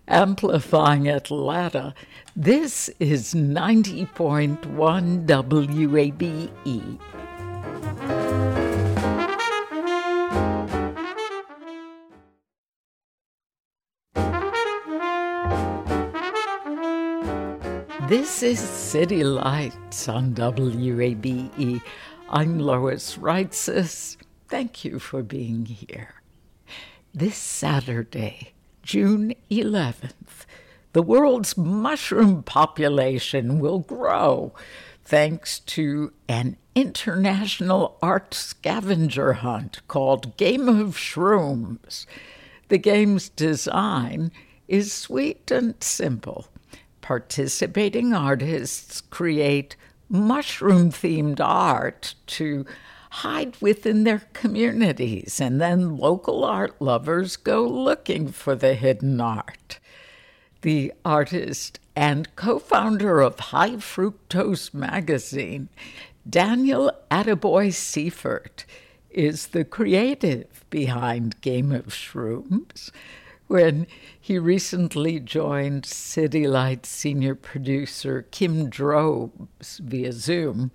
Amplifying 0.08 1.10
Atlanta, 1.10 1.94
this 2.34 2.90
is 3.02 3.34
90.1 3.34 5.26
WABE. 5.28 6.50
This 18.08 18.42
is 18.42 18.58
City 18.58 19.26
Lights 19.26 20.08
on 20.08 20.34
WABE. 20.34 21.82
I'm 22.30 22.60
Lois 22.60 23.16
Reitzes. 23.16 24.18
thank 24.50 24.84
you 24.84 25.00
for 25.00 25.24
being 25.24 25.66
here. 25.66 26.16
This 27.14 27.38
Saturday, 27.38 28.52
June 28.84 29.34
11th, 29.50 30.46
the 30.92 31.02
world's 31.02 31.56
mushroom 31.56 32.44
population 32.44 33.60
will 33.60 33.80
grow 33.80 34.54
thanks 35.06 35.60
to 35.60 36.12
an 36.28 36.58
international 36.76 37.98
art 38.02 38.34
scavenger 38.34 39.34
hunt 39.34 39.80
called 39.88 40.36
Game 40.36 40.68
of 40.68 40.98
Shrooms. 40.98 42.06
The 42.68 42.78
game's 42.78 43.30
design 43.30 44.34
is 44.68 44.92
sweet 44.92 45.50
and 45.50 45.82
simple. 45.82 46.48
Participating 47.00 48.14
artists 48.14 49.00
create 49.00 49.78
mushroom 50.10 50.92
themed 50.92 51.40
art 51.40 52.16
to 52.28 52.66
hide 53.10 53.56
within 53.62 54.04
their 54.04 54.24
communities, 54.34 55.40
and 55.40 55.60
then 55.60 55.98
local 55.98 56.44
art 56.44 56.80
lovers 56.82 57.36
go 57.36 57.66
looking 57.66 58.28
for 58.30 58.56
the 58.56 58.74
hidden 58.74 59.20
art. 59.20 59.80
The 60.62 60.94
artist 61.06 61.80
and 61.96 62.36
co 62.36 62.60
founder 62.60 63.22
of 63.22 63.40
High 63.40 63.78
Fructose 63.78 64.74
magazine, 64.74 65.70
Daniel 66.30 66.92
Attaboy 67.10 67.74
Seifert, 67.74 68.66
is 69.10 69.48
the 69.48 69.66
creative 69.66 70.66
behind 70.70 71.42
Game 71.42 71.72
of 71.72 71.88
Shrooms. 71.88 72.92
When 73.48 73.88
he 74.20 74.38
recently 74.38 75.22
joined 75.22 75.86
City 75.86 76.48
Lights 76.48 76.90
senior 76.90 77.34
producer 77.34 78.28
Kim 78.32 78.70
Drobes 78.70 79.78
via 79.78 80.12
Zoom, 80.12 80.72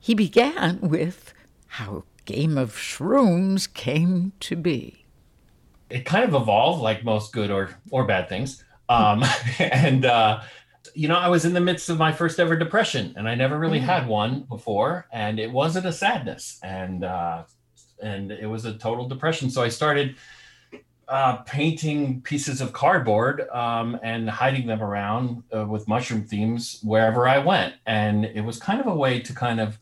he 0.00 0.14
began 0.14 0.80
with 0.80 1.34
how 1.66 2.04
Game 2.24 2.56
of 2.56 2.74
Shrooms 2.74 3.72
came 3.72 4.32
to 4.40 4.56
be. 4.56 5.04
It 5.90 6.06
kind 6.06 6.24
of 6.24 6.34
evolved 6.34 6.82
like 6.82 7.04
most 7.04 7.32
good 7.32 7.50
or 7.50 7.70
or 7.90 8.04
bad 8.04 8.28
things. 8.30 8.64
Um, 8.88 9.22
and 9.58 10.06
uh, 10.06 10.40
you 10.94 11.08
know, 11.08 11.16
I 11.16 11.28
was 11.28 11.44
in 11.44 11.52
the 11.52 11.60
midst 11.60 11.90
of 11.90 11.98
my 11.98 12.12
first 12.12 12.40
ever 12.40 12.56
depression, 12.56 13.12
and 13.16 13.28
I 13.28 13.34
never 13.34 13.58
really 13.58 13.80
mm. 13.80 13.84
had 13.84 14.06
one 14.06 14.40
before, 14.48 15.06
and 15.12 15.38
it 15.38 15.52
wasn't 15.52 15.84
a 15.84 15.92
sadness, 15.92 16.58
and 16.62 17.04
uh, 17.04 17.44
and 18.02 18.32
it 18.32 18.46
was 18.46 18.64
a 18.64 18.78
total 18.78 19.06
depression. 19.06 19.50
So 19.50 19.62
I 19.62 19.68
started 19.68 20.16
uh, 21.08 21.36
painting 21.38 22.20
pieces 22.20 22.60
of 22.60 22.72
cardboard 22.72 23.48
um, 23.48 23.98
and 24.02 24.28
hiding 24.28 24.66
them 24.66 24.82
around 24.82 25.42
uh, 25.54 25.64
with 25.64 25.88
mushroom 25.88 26.22
themes 26.22 26.80
wherever 26.82 27.26
I 27.26 27.38
went, 27.38 27.74
and 27.86 28.24
it 28.24 28.42
was 28.42 28.58
kind 28.58 28.80
of 28.80 28.86
a 28.86 28.94
way 28.94 29.20
to 29.20 29.34
kind 29.34 29.58
of 29.60 29.78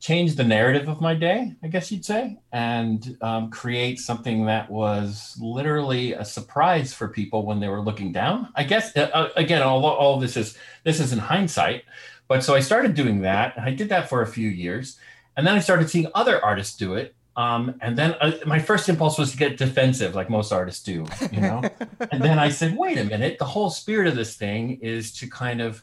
change 0.00 0.34
the 0.34 0.44
narrative 0.44 0.88
of 0.88 1.00
my 1.00 1.14
day, 1.14 1.54
I 1.62 1.68
guess 1.68 1.92
you'd 1.92 2.06
say, 2.06 2.38
and 2.52 3.18
um, 3.20 3.50
create 3.50 3.98
something 3.98 4.46
that 4.46 4.70
was 4.70 5.36
literally 5.40 6.14
a 6.14 6.24
surprise 6.24 6.94
for 6.94 7.06
people 7.06 7.44
when 7.44 7.60
they 7.60 7.68
were 7.68 7.82
looking 7.82 8.10
down. 8.10 8.48
I 8.56 8.64
guess 8.64 8.96
uh, 8.96 9.10
uh 9.12 9.28
again, 9.36 9.62
all 9.62 9.84
all 9.84 10.18
this 10.18 10.36
is 10.36 10.56
this 10.84 11.00
is 11.00 11.12
in 11.12 11.18
hindsight, 11.18 11.84
but 12.28 12.42
so 12.42 12.54
I 12.54 12.60
started 12.60 12.94
doing 12.94 13.20
that. 13.22 13.58
I 13.58 13.72
did 13.72 13.90
that 13.90 14.08
for 14.08 14.22
a 14.22 14.26
few 14.26 14.48
years, 14.48 14.98
and 15.36 15.46
then 15.46 15.54
I 15.54 15.60
started 15.60 15.90
seeing 15.90 16.06
other 16.14 16.42
artists 16.42 16.76
do 16.76 16.94
it. 16.94 17.14
Um, 17.40 17.76
and 17.80 17.96
then 17.96 18.14
uh, 18.20 18.32
my 18.44 18.58
first 18.58 18.88
impulse 18.88 19.16
was 19.18 19.32
to 19.32 19.38
get 19.38 19.56
defensive, 19.56 20.14
like 20.14 20.28
most 20.28 20.52
artists 20.52 20.82
do, 20.82 21.06
you 21.32 21.40
know. 21.40 21.62
and 22.12 22.22
then 22.22 22.38
I 22.38 22.50
said, 22.50 22.76
"Wait 22.76 22.98
a 22.98 23.04
minute! 23.04 23.38
The 23.38 23.46
whole 23.46 23.70
spirit 23.70 24.08
of 24.08 24.14
this 24.14 24.36
thing 24.36 24.78
is 24.82 25.12
to 25.18 25.26
kind 25.26 25.62
of 25.62 25.82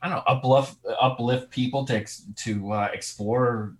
I 0.00 0.08
don't 0.08 0.18
know, 0.18 0.22
uplift 0.28 0.76
uplift 1.00 1.50
people 1.50 1.84
to 1.86 2.04
to 2.44 2.72
uh, 2.72 2.88
explore 2.92 3.74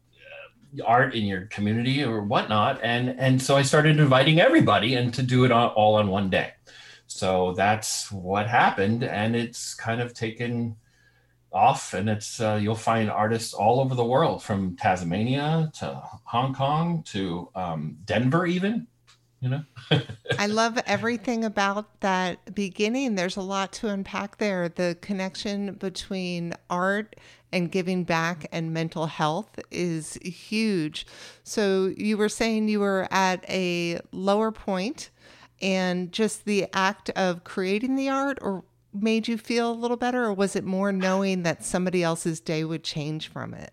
uh, 0.81 0.85
art 0.85 1.15
in 1.15 1.25
your 1.25 1.43
community 1.47 2.03
or 2.03 2.23
whatnot, 2.23 2.81
and 2.83 3.11
and 3.21 3.41
so 3.41 3.57
I 3.57 3.63
started 3.63 4.01
inviting 4.01 4.41
everybody 4.41 4.97
and 4.97 5.15
to 5.15 5.23
do 5.23 5.45
it 5.45 5.53
all, 5.53 5.69
all 5.69 5.95
on 5.95 6.09
one 6.09 6.29
day. 6.29 6.55
So 7.07 7.55
that's 7.57 8.11
what 8.11 8.49
happened, 8.49 9.05
and 9.05 9.37
it's 9.37 9.75
kind 9.75 10.01
of 10.01 10.13
taken 10.13 10.75
off, 11.57 11.95
and 11.95 12.09
it's 12.09 12.41
uh, 12.41 12.59
you'll 12.61 12.75
find 12.75 13.11
artists 13.11 13.55
all 13.55 13.81
over 13.81 13.95
the 13.95 14.05
world, 14.05 14.43
from 14.43 14.77
Tasmania 14.77 15.71
to 15.79 16.03
Hong 16.25 16.55
Kong 16.55 17.03
to 17.07 17.49
um, 17.55 17.97
Denver, 18.05 18.47
even 18.47 18.87
you 19.41 19.49
know? 19.49 19.63
I 20.39 20.47
love 20.47 20.79
everything 20.87 21.45
about 21.45 22.01
that 22.01 22.55
beginning. 22.55 23.15
There's 23.15 23.37
a 23.37 23.43
lot 23.43 23.73
to 23.75 23.89
unpack 23.89 24.39
there. 24.39 24.69
The 24.69 24.97
connection 25.01 25.75
between 25.75 26.55
art 26.71 27.17
and 27.53 27.71
giving 27.71 28.05
back 28.05 28.47
and 28.51 28.73
mental 28.73 29.07
health 29.07 29.59
is 29.71 30.15
huge. 30.23 31.07
So 31.45 31.93
you 31.97 32.17
were 32.17 32.29
saying 32.29 32.69
you 32.69 32.81
were 32.81 33.07
at 33.11 33.49
a 33.49 34.01
lower 34.13 34.51
point 34.51 35.11
and 35.63 36.13
just 36.13 36.45
the 36.45 36.67
act 36.73 37.11
of 37.11 37.45
creating 37.45 37.97
the 37.97 38.09
art 38.09 38.39
or 38.43 38.65
made 39.03 39.29
you 39.29 39.39
feel 39.39 39.71
a 39.71 39.73
little 39.73 39.97
better 39.97 40.25
or 40.25 40.33
was 40.33 40.57
it 40.57 40.65
more 40.65 40.93
knowing 40.93 41.43
that 41.43 41.65
somebody 41.65 42.03
else's 42.03 42.41
day 42.41 42.65
would 42.65 42.83
change 42.83 43.29
from 43.29 43.55
it 43.55 43.73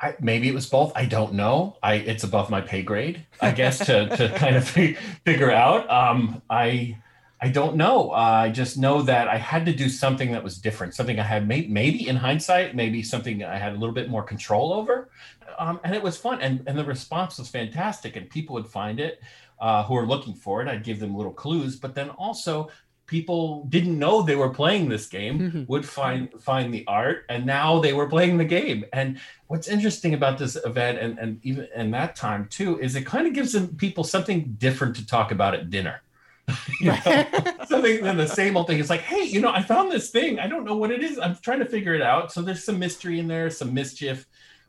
I, 0.00 0.14
maybe 0.20 0.48
it 0.48 0.54
was 0.54 0.68
both. 0.68 0.92
I 0.94 1.06
don't 1.06 1.34
know. 1.34 1.78
I 1.82 1.94
it's 1.94 2.24
above 2.24 2.50
my 2.50 2.60
pay 2.60 2.82
grade, 2.82 3.24
I 3.40 3.50
guess, 3.52 3.78
to 3.86 4.08
to 4.16 4.28
kind 4.36 4.56
of 4.56 4.68
figure 4.68 5.50
out. 5.50 5.88
Um, 5.90 6.42
I 6.50 6.98
I 7.40 7.48
don't 7.48 7.76
know. 7.76 8.10
Uh, 8.10 8.44
I 8.44 8.50
just 8.50 8.76
know 8.76 9.02
that 9.02 9.28
I 9.28 9.36
had 9.36 9.66
to 9.66 9.72
do 9.72 9.88
something 9.88 10.32
that 10.32 10.42
was 10.44 10.58
different, 10.58 10.94
something 10.94 11.18
I 11.18 11.22
had 11.22 11.48
may, 11.48 11.66
maybe 11.66 12.08
in 12.08 12.16
hindsight, 12.16 12.74
maybe 12.74 13.02
something 13.02 13.42
I 13.44 13.56
had 13.56 13.72
a 13.72 13.76
little 13.76 13.94
bit 13.94 14.08
more 14.08 14.22
control 14.22 14.72
over, 14.72 15.10
um, 15.58 15.80
and 15.82 15.94
it 15.94 16.02
was 16.02 16.16
fun. 16.16 16.40
And 16.42 16.62
and 16.66 16.78
the 16.78 16.84
response 16.84 17.38
was 17.38 17.48
fantastic, 17.48 18.16
and 18.16 18.28
people 18.28 18.54
would 18.54 18.68
find 18.68 19.00
it. 19.00 19.20
Uh, 19.58 19.82
who 19.84 19.96
are 19.96 20.04
looking 20.04 20.34
for 20.34 20.60
it. 20.60 20.68
I'd 20.68 20.84
give 20.84 21.00
them 21.00 21.16
little 21.16 21.32
clues, 21.32 21.76
but 21.76 21.94
then 21.94 22.10
also 22.10 22.68
people 23.06 23.64
didn't 23.68 23.98
know 23.98 24.22
they 24.22 24.36
were 24.36 24.50
playing 24.50 24.88
this 24.88 25.06
game 25.06 25.38
mm-hmm. 25.38 25.62
would 25.66 25.86
find 25.86 26.30
find 26.40 26.74
the 26.74 26.84
art 26.86 27.24
and 27.28 27.46
now 27.46 27.80
they 27.80 27.92
were 27.92 28.08
playing 28.08 28.36
the 28.36 28.44
game. 28.44 28.84
And 28.92 29.20
what's 29.46 29.68
interesting 29.68 30.14
about 30.14 30.38
this 30.38 30.56
event 30.56 30.98
and, 30.98 31.18
and 31.18 31.40
even 31.44 31.68
in 31.74 31.90
that 31.92 32.16
time 32.16 32.48
too 32.48 32.78
is 32.80 32.96
it 32.96 33.06
kind 33.06 33.26
of 33.26 33.32
gives 33.32 33.52
them 33.52 33.76
people 33.76 34.04
something 34.04 34.56
different 34.58 34.96
to 34.96 35.06
talk 35.06 35.30
about 35.30 35.54
at 35.54 35.70
dinner. 35.70 36.02
You 36.80 36.92
know? 36.92 37.26
something 37.66 38.02
than 38.02 38.16
the 38.16 38.28
same 38.28 38.56
old 38.56 38.66
thing. 38.66 38.78
It's 38.78 38.90
like 38.90 39.00
hey 39.00 39.24
you 39.24 39.40
know 39.40 39.50
i 39.50 39.62
found 39.62 39.90
this 39.90 40.10
thing. 40.10 40.38
I 40.38 40.46
don't 40.46 40.64
know 40.64 40.76
what 40.76 40.90
it 40.90 41.02
is. 41.02 41.18
I'm 41.18 41.36
trying 41.36 41.60
to 41.60 41.66
figure 41.66 41.94
it 41.94 42.02
out. 42.02 42.32
So 42.32 42.42
there's 42.42 42.64
some 42.64 42.78
mystery 42.78 43.18
in 43.18 43.28
there 43.28 43.50
some 43.50 43.72
mischief 43.72 44.26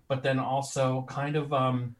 but 0.07 0.23
then 0.23 0.39
also 0.39 1.05
kind 1.09 1.35
of 1.35 1.53
um 1.53 1.95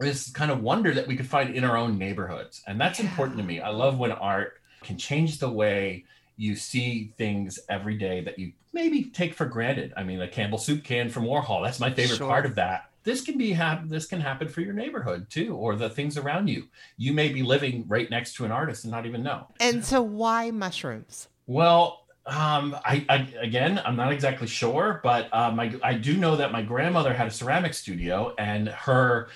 this 0.00 0.30
kind 0.30 0.50
of 0.50 0.62
wonder 0.62 0.94
that 0.94 1.06
we 1.06 1.16
could 1.16 1.26
find 1.26 1.54
in 1.54 1.64
our 1.64 1.76
own 1.76 1.98
neighborhoods. 1.98 2.62
And 2.66 2.80
that's 2.80 3.00
yeah. 3.00 3.06
important 3.06 3.38
to 3.38 3.44
me. 3.44 3.60
I 3.60 3.70
love 3.70 3.98
when 3.98 4.12
art 4.12 4.57
can 4.82 4.96
change 4.96 5.38
the 5.38 5.50
way 5.50 6.04
you 6.36 6.54
see 6.54 7.12
things 7.18 7.58
every 7.68 7.96
day 7.96 8.20
that 8.22 8.38
you 8.38 8.52
maybe 8.72 9.04
take 9.04 9.34
for 9.34 9.44
granted. 9.44 9.92
I 9.96 10.04
mean, 10.04 10.20
a 10.22 10.28
Campbell 10.28 10.58
soup 10.58 10.84
can 10.84 11.10
from 11.10 11.24
Warhol, 11.24 11.64
that's 11.64 11.80
my 11.80 11.90
favorite 11.92 12.18
sure. 12.18 12.28
part 12.28 12.46
of 12.46 12.54
that. 12.54 12.90
This 13.04 13.22
can 13.22 13.38
be 13.38 13.52
hap- 13.52 13.88
this 13.88 14.06
can 14.06 14.20
happen 14.20 14.48
for 14.48 14.60
your 14.60 14.74
neighborhood 14.74 15.30
too, 15.30 15.54
or 15.56 15.76
the 15.76 15.88
things 15.88 16.16
around 16.16 16.48
you. 16.48 16.68
You 16.96 17.12
may 17.12 17.30
be 17.30 17.42
living 17.42 17.84
right 17.88 18.08
next 18.10 18.34
to 18.34 18.44
an 18.44 18.52
artist 18.52 18.84
and 18.84 18.90
not 18.90 19.06
even 19.06 19.22
know. 19.22 19.48
And 19.60 19.84
so, 19.84 20.02
why 20.02 20.50
mushrooms? 20.50 21.28
Well, 21.46 22.04
um, 22.26 22.76
I, 22.84 23.06
I, 23.08 23.32
again, 23.40 23.80
I'm 23.84 23.96
not 23.96 24.12
exactly 24.12 24.46
sure, 24.46 25.00
but 25.02 25.32
uh, 25.32 25.50
my 25.50 25.74
I 25.82 25.94
do 25.94 26.16
know 26.16 26.36
that 26.36 26.52
my 26.52 26.60
grandmother 26.60 27.14
had 27.14 27.26
a 27.26 27.30
ceramic 27.30 27.72
studio, 27.72 28.34
and 28.38 28.68
her 28.68 29.28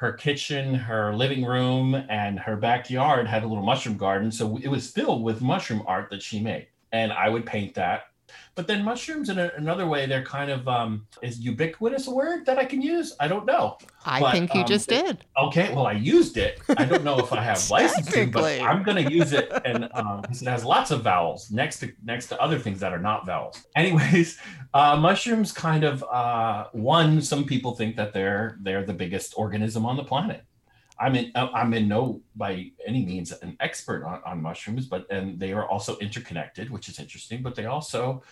her 0.00 0.14
kitchen, 0.14 0.74
her 0.74 1.14
living 1.14 1.44
room, 1.44 1.94
and 2.08 2.38
her 2.38 2.56
backyard 2.56 3.26
had 3.26 3.42
a 3.42 3.46
little 3.46 3.62
mushroom 3.62 3.98
garden. 3.98 4.32
So 4.32 4.56
it 4.56 4.68
was 4.68 4.90
filled 4.90 5.22
with 5.22 5.42
mushroom 5.42 5.82
art 5.86 6.08
that 6.08 6.22
she 6.22 6.40
made. 6.40 6.68
And 6.90 7.12
I 7.12 7.28
would 7.28 7.44
paint 7.44 7.74
that 7.74 8.04
but 8.54 8.66
then 8.66 8.84
mushrooms, 8.84 9.28
in 9.28 9.38
a, 9.38 9.50
another 9.56 9.86
way, 9.86 10.06
they're 10.06 10.24
kind 10.24 10.50
of 10.50 10.66
um, 10.68 11.06
is 11.22 11.40
ubiquitous 11.40 12.06
a 12.08 12.10
word 12.10 12.44
that 12.46 12.58
I 12.58 12.64
can 12.64 12.82
use? 12.82 13.14
I 13.20 13.28
don't 13.28 13.46
know. 13.46 13.78
I 14.04 14.20
but, 14.20 14.32
think 14.32 14.54
you 14.54 14.60
um, 14.60 14.66
just 14.66 14.88
did. 14.88 15.24
Okay, 15.36 15.74
well, 15.74 15.86
I 15.86 15.92
used 15.92 16.36
it. 16.36 16.60
I 16.76 16.84
don't 16.84 17.04
know 17.04 17.18
if 17.18 17.32
I 17.32 17.42
have 17.42 17.70
licensing, 17.70 18.30
but 18.30 18.60
I'm 18.60 18.82
going 18.82 19.04
to 19.04 19.12
use 19.12 19.32
it, 19.32 19.52
and 19.64 19.88
um, 19.94 20.22
it 20.30 20.40
has 20.42 20.64
lots 20.64 20.90
of 20.90 21.02
vowels 21.02 21.50
next 21.50 21.80
to 21.80 21.92
next 22.04 22.28
to 22.28 22.40
other 22.40 22.58
things 22.58 22.80
that 22.80 22.92
are 22.92 22.98
not 22.98 23.26
vowels. 23.26 23.62
Anyways, 23.76 24.38
uh, 24.74 24.96
mushrooms 24.96 25.52
kind 25.52 25.84
of 25.84 26.02
uh, 26.04 26.66
one. 26.72 27.20
Some 27.22 27.44
people 27.44 27.74
think 27.74 27.96
that 27.96 28.12
they're 28.12 28.58
they're 28.62 28.84
the 28.84 28.94
biggest 28.94 29.34
organism 29.36 29.86
on 29.86 29.96
the 29.96 30.04
planet. 30.04 30.44
I'm 31.00 31.16
in 31.16 31.32
I'm 31.34 31.72
in 31.72 31.88
no 31.88 32.20
by 32.36 32.70
any 32.86 33.04
means 33.04 33.32
an 33.32 33.56
expert 33.60 34.04
on, 34.04 34.20
on 34.24 34.42
mushrooms, 34.42 34.86
but 34.86 35.10
and 35.10 35.40
they 35.40 35.52
are 35.52 35.66
also 35.66 35.96
interconnected, 35.98 36.70
which 36.70 36.88
is 36.88 36.98
interesting. 36.98 37.42
But 37.42 37.54
they 37.54 37.64
also 37.66 38.22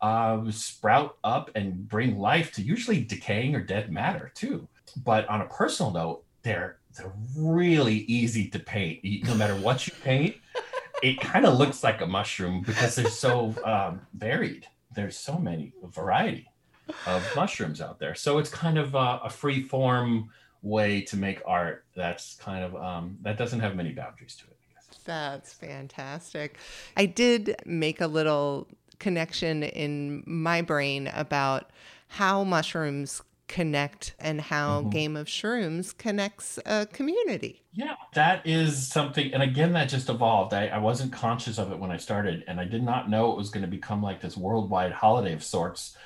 uh, 0.00 0.50
sprout 0.50 1.18
up 1.22 1.50
and 1.54 1.88
bring 1.88 2.18
life 2.18 2.52
to 2.52 2.62
usually 2.62 3.02
decaying 3.02 3.54
or 3.54 3.60
dead 3.60 3.92
matter 3.92 4.32
too. 4.34 4.68
But 5.04 5.28
on 5.28 5.40
a 5.40 5.46
personal 5.46 5.92
note, 5.92 6.24
they're 6.42 6.78
they're 6.96 7.12
really 7.36 7.98
easy 8.08 8.48
to 8.48 8.58
paint. 8.58 9.00
No 9.24 9.34
matter 9.34 9.54
what 9.54 9.86
you 9.86 9.92
paint, 10.02 10.36
it 11.02 11.20
kind 11.20 11.46
of 11.46 11.58
looks 11.58 11.84
like 11.84 12.00
a 12.00 12.06
mushroom 12.06 12.62
because 12.62 12.96
they're 12.96 13.08
so 13.08 13.54
um, 13.64 14.00
varied. 14.14 14.66
There's 14.94 15.16
so 15.16 15.38
many 15.38 15.74
variety 15.84 16.48
of 17.06 17.24
mushrooms 17.36 17.80
out 17.80 17.98
there. 17.98 18.14
So 18.14 18.38
it's 18.38 18.48
kind 18.48 18.78
of 18.78 18.94
a, 18.94 19.20
a 19.24 19.30
free 19.30 19.62
form 19.62 20.30
way 20.66 21.00
to 21.02 21.16
make 21.16 21.40
art 21.46 21.84
that's 21.94 22.34
kind 22.36 22.64
of 22.64 22.74
um, 22.76 23.16
that 23.22 23.38
doesn't 23.38 23.60
have 23.60 23.76
many 23.76 23.92
boundaries 23.92 24.34
to 24.36 24.44
it. 24.44 24.56
I 24.70 24.74
guess. 24.74 24.98
That's 25.04 25.52
fantastic. 25.52 26.58
I 26.96 27.06
did 27.06 27.56
make 27.64 28.00
a 28.00 28.06
little 28.06 28.68
connection 28.98 29.62
in 29.62 30.22
my 30.26 30.62
brain 30.62 31.06
about 31.08 31.70
how 32.08 32.44
mushrooms 32.44 33.22
connect 33.48 34.14
and 34.18 34.40
how 34.40 34.82
Mhm. 34.82 34.90
Game 34.90 35.16
of 35.16 35.28
Shrooms 35.28 35.96
connects 35.96 36.58
a 36.66 36.86
community. 36.86 37.62
Yeah, 37.72 37.94
that 38.14 38.44
is 38.44 38.88
something. 38.88 39.32
And 39.32 39.40
again, 39.42 39.72
that 39.74 39.88
just 39.88 40.08
evolved. 40.08 40.52
I, 40.52 40.66
I 40.66 40.78
wasn't 40.78 41.12
conscious 41.12 41.56
of 41.58 41.70
it 41.70 41.78
when 41.78 41.92
I 41.92 41.96
started, 41.96 42.42
and 42.48 42.58
I 42.58 42.64
did 42.64 42.82
not 42.82 43.08
know 43.08 43.30
it 43.30 43.36
was 43.36 43.50
going 43.50 43.62
to 43.62 43.70
become 43.70 44.02
like 44.02 44.20
this 44.20 44.36
worldwide 44.36 44.92
holiday 44.92 45.32
of 45.32 45.44
sorts 45.44 45.96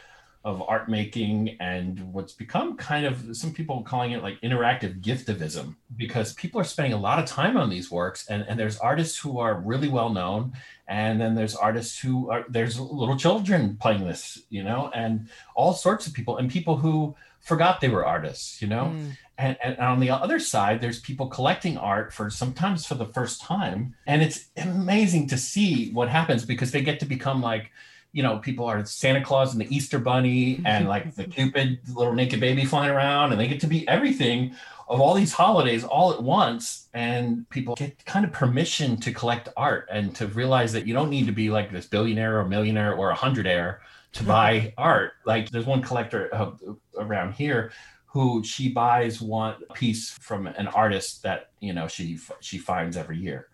of 0.43 0.63
art 0.67 0.89
making 0.89 1.55
and 1.61 2.01
what's 2.15 2.33
become 2.33 2.75
kind 2.77 3.05
of 3.05 3.37
some 3.37 3.53
people 3.53 3.83
calling 3.83 4.13
it 4.13 4.23
like 4.23 4.41
interactive 4.41 4.99
giftivism 5.03 5.75
because 5.99 6.33
people 6.33 6.59
are 6.59 6.65
spending 6.65 6.95
a 6.95 6.97
lot 6.99 7.19
of 7.19 7.27
time 7.27 7.59
on 7.59 7.69
these 7.69 7.91
works 7.91 8.27
and, 8.29 8.43
and 8.49 8.59
there's 8.59 8.79
artists 8.79 9.19
who 9.19 9.39
are 9.39 9.61
really 9.61 9.89
well 9.89 10.09
known 10.09 10.53
and 10.89 11.21
then 11.21 11.35
there's 11.35 11.55
artists 11.55 11.99
who 11.99 12.31
are 12.31 12.47
there's 12.49 12.81
little 12.81 13.19
children 13.19 13.77
playing 13.77 14.05
this 14.07 14.43
you 14.49 14.63
know 14.63 14.91
and 14.95 15.29
all 15.55 15.75
sorts 15.75 16.07
of 16.07 16.15
people 16.15 16.39
and 16.39 16.51
people 16.51 16.77
who 16.79 17.15
forgot 17.41 17.83
they 17.83 17.91
were 17.91 18.07
artists 18.07 18.63
you 18.63 18.69
know 18.69 18.87
Mm. 18.95 19.17
and, 19.37 19.57
and 19.63 19.79
on 19.79 20.01
the 20.01 20.09
other 20.11 20.39
side 20.39 20.81
there's 20.81 21.01
people 21.01 21.27
collecting 21.27 21.77
art 21.77 22.15
for 22.15 22.31
sometimes 22.31 22.87
for 22.87 22.95
the 22.95 23.07
first 23.07 23.43
time 23.43 23.95
and 24.07 24.23
it's 24.23 24.49
amazing 24.57 25.29
to 25.29 25.37
see 25.37 25.91
what 25.93 26.09
happens 26.09 26.47
because 26.47 26.71
they 26.71 26.81
get 26.83 26.99
to 27.01 27.07
become 27.07 27.43
like 27.43 27.71
you 28.13 28.23
know 28.23 28.39
people 28.39 28.67
are 28.67 28.85
santa 28.85 29.23
claus 29.23 29.53
and 29.53 29.61
the 29.61 29.75
easter 29.75 29.99
bunny 29.99 30.61
and 30.65 30.89
like 30.89 31.15
the 31.15 31.25
cupid 31.37 31.79
little 31.95 32.13
naked 32.13 32.41
baby 32.41 32.65
flying 32.65 32.91
around 32.91 33.33
and 33.33 33.41
they 33.41 33.47
get 33.47 33.61
to 33.61 33.67
be 33.67 33.87
everything 33.89 34.55
of 34.89 35.01
all 35.01 35.15
these 35.15 35.33
holidays 35.33 35.85
all 35.85 36.13
at 36.13 36.21
once 36.21 36.89
and 36.95 37.49
people 37.49 37.77
get 37.77 38.05
kind 38.05 38.25
of 38.25 38.33
permission 38.33 38.97
to 38.97 39.13
collect 39.13 39.49
art 39.57 39.89
and 39.91 40.17
to 40.17 40.27
realize 40.27 40.73
that 40.73 40.85
you 40.85 40.93
don't 40.93 41.11
need 41.11 41.27
to 41.27 41.33
be 41.33 41.49
like 41.49 41.71
this 41.71 41.87
billionaire 41.87 42.41
or 42.41 42.45
millionaire 42.45 42.95
or 42.95 43.11
a 43.11 43.17
hundredaire 43.17 43.79
to 44.13 44.25
buy 44.25 44.75
art. 44.77 45.13
Like 45.25 45.49
there's 45.51 45.67
one 45.67 45.83
collector 45.83 46.29
uh, 46.35 46.53
around 46.99 47.35
here 47.35 47.73
who 48.07 48.43
she 48.43 48.69
buys 48.69 49.21
one 49.21 49.55
piece 49.75 50.11
from 50.11 50.49
an 50.49 50.67
artist 50.67 51.23
that 51.23 51.51
you 51.61 51.73
know 51.73 51.87
she 51.87 52.19
she 52.41 52.59
finds 52.59 52.97
every 52.97 53.19
year 53.19 53.47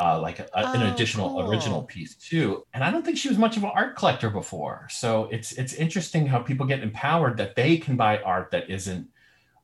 uh, 0.00 0.20
like 0.20 0.38
a, 0.38 0.46
a- 0.54 0.66
an 0.74 0.82
Oh, 0.82 0.92
additional 0.94 1.28
cool. 1.30 1.50
original 1.50 1.82
piece 1.82 2.14
too. 2.14 2.64
And 2.74 2.82
i 2.82 2.90
don't 2.90 3.04
think 3.04 3.18
she 3.18 3.28
was 3.28 3.38
much 3.38 3.56
of 3.56 3.64
an 3.64 3.70
art 3.74 3.96
collector 3.96 4.30
before. 4.30 4.88
So 4.90 5.28
it's 5.30 5.52
it's 5.52 5.74
interesting 5.74 6.26
how 6.26 6.38
people 6.40 6.66
get 6.66 6.80
empowered 6.82 7.36
that 7.38 7.54
they 7.56 7.76
can 7.76 7.96
buy 7.96 8.18
art 8.18 8.50
that 8.52 8.70
isn't 8.70 9.08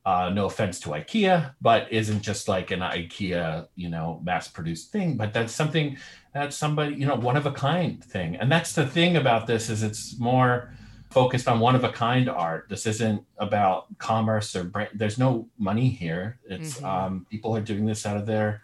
uh, 0.07 0.31
no 0.31 0.47
offense 0.47 0.81
to 0.81 0.91
ikea 0.91 1.55
but 1.61 1.91
isn't 1.93 2.23
just 2.23 2.49
like 2.49 2.71
an 2.71 2.81
ikea 2.81 3.67
you 3.75 3.91
know 3.91 4.21
mass 4.25 4.49
produced 4.49 4.91
thing 4.91 5.17
but 5.19 5.35
that's 5.35 5.53
something 5.53 5.99
that's 6.33 6.57
somebody 6.57 6.95
you 6.95 7.05
know 7.07 7.15
one 7.17 7.37
of 7.37 7.47
a 7.47 7.53
kind 7.53 8.03
thing. 8.05 8.37
And 8.37 8.51
that's 8.51 8.73
the 8.75 8.87
thing 8.87 9.17
about 9.17 9.47
this 9.47 9.69
is 9.69 9.83
it's 9.83 10.19
more 10.19 10.73
focused 11.11 11.49
on 11.49 11.59
one 11.59 11.75
of 11.75 11.85
a 11.85 11.91
kind 11.91 12.29
art. 12.29 12.67
This 12.69 12.85
isn't 12.87 13.23
about 13.39 13.87
commerce 13.99 14.55
or 14.55 14.65
brand 14.65 14.91
there's 14.95 15.19
no 15.19 15.49
money 15.59 15.89
here. 15.89 16.39
It's 16.49 16.81
Mhm. 16.81 16.85
um, 16.85 17.27
people 17.31 17.55
are 17.57 17.63
doing 17.63 17.87
this 17.87 18.05
out 18.07 18.17
of 18.19 18.27
their 18.27 18.61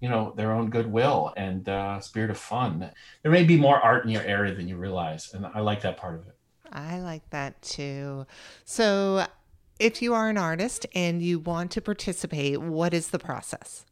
you 0.00 0.08
know 0.08 0.32
their 0.36 0.52
own 0.52 0.70
goodwill 0.70 1.32
and 1.36 1.68
uh, 1.68 2.00
spirit 2.00 2.30
of 2.30 2.38
fun 2.38 2.90
there 3.22 3.32
may 3.32 3.44
be 3.44 3.56
more 3.56 3.80
art 3.80 4.04
in 4.04 4.10
your 4.10 4.22
area 4.22 4.54
than 4.54 4.68
you 4.68 4.76
realize 4.76 5.32
and 5.34 5.46
i 5.46 5.60
like 5.60 5.80
that 5.82 5.96
part 5.96 6.14
of 6.14 6.26
it 6.26 6.36
I 6.72 7.00
like 7.00 7.28
that 7.30 7.60
too. 7.62 8.26
So, 8.64 9.26
if 9.78 10.00
you 10.00 10.14
are 10.14 10.28
an 10.28 10.38
artist 10.38 10.86
and 10.94 11.20
you 11.20 11.38
want 11.38 11.70
to 11.72 11.80
participate, 11.80 12.60
what 12.60 12.94
is 12.94 13.08
the 13.08 13.18
process? 13.18 13.84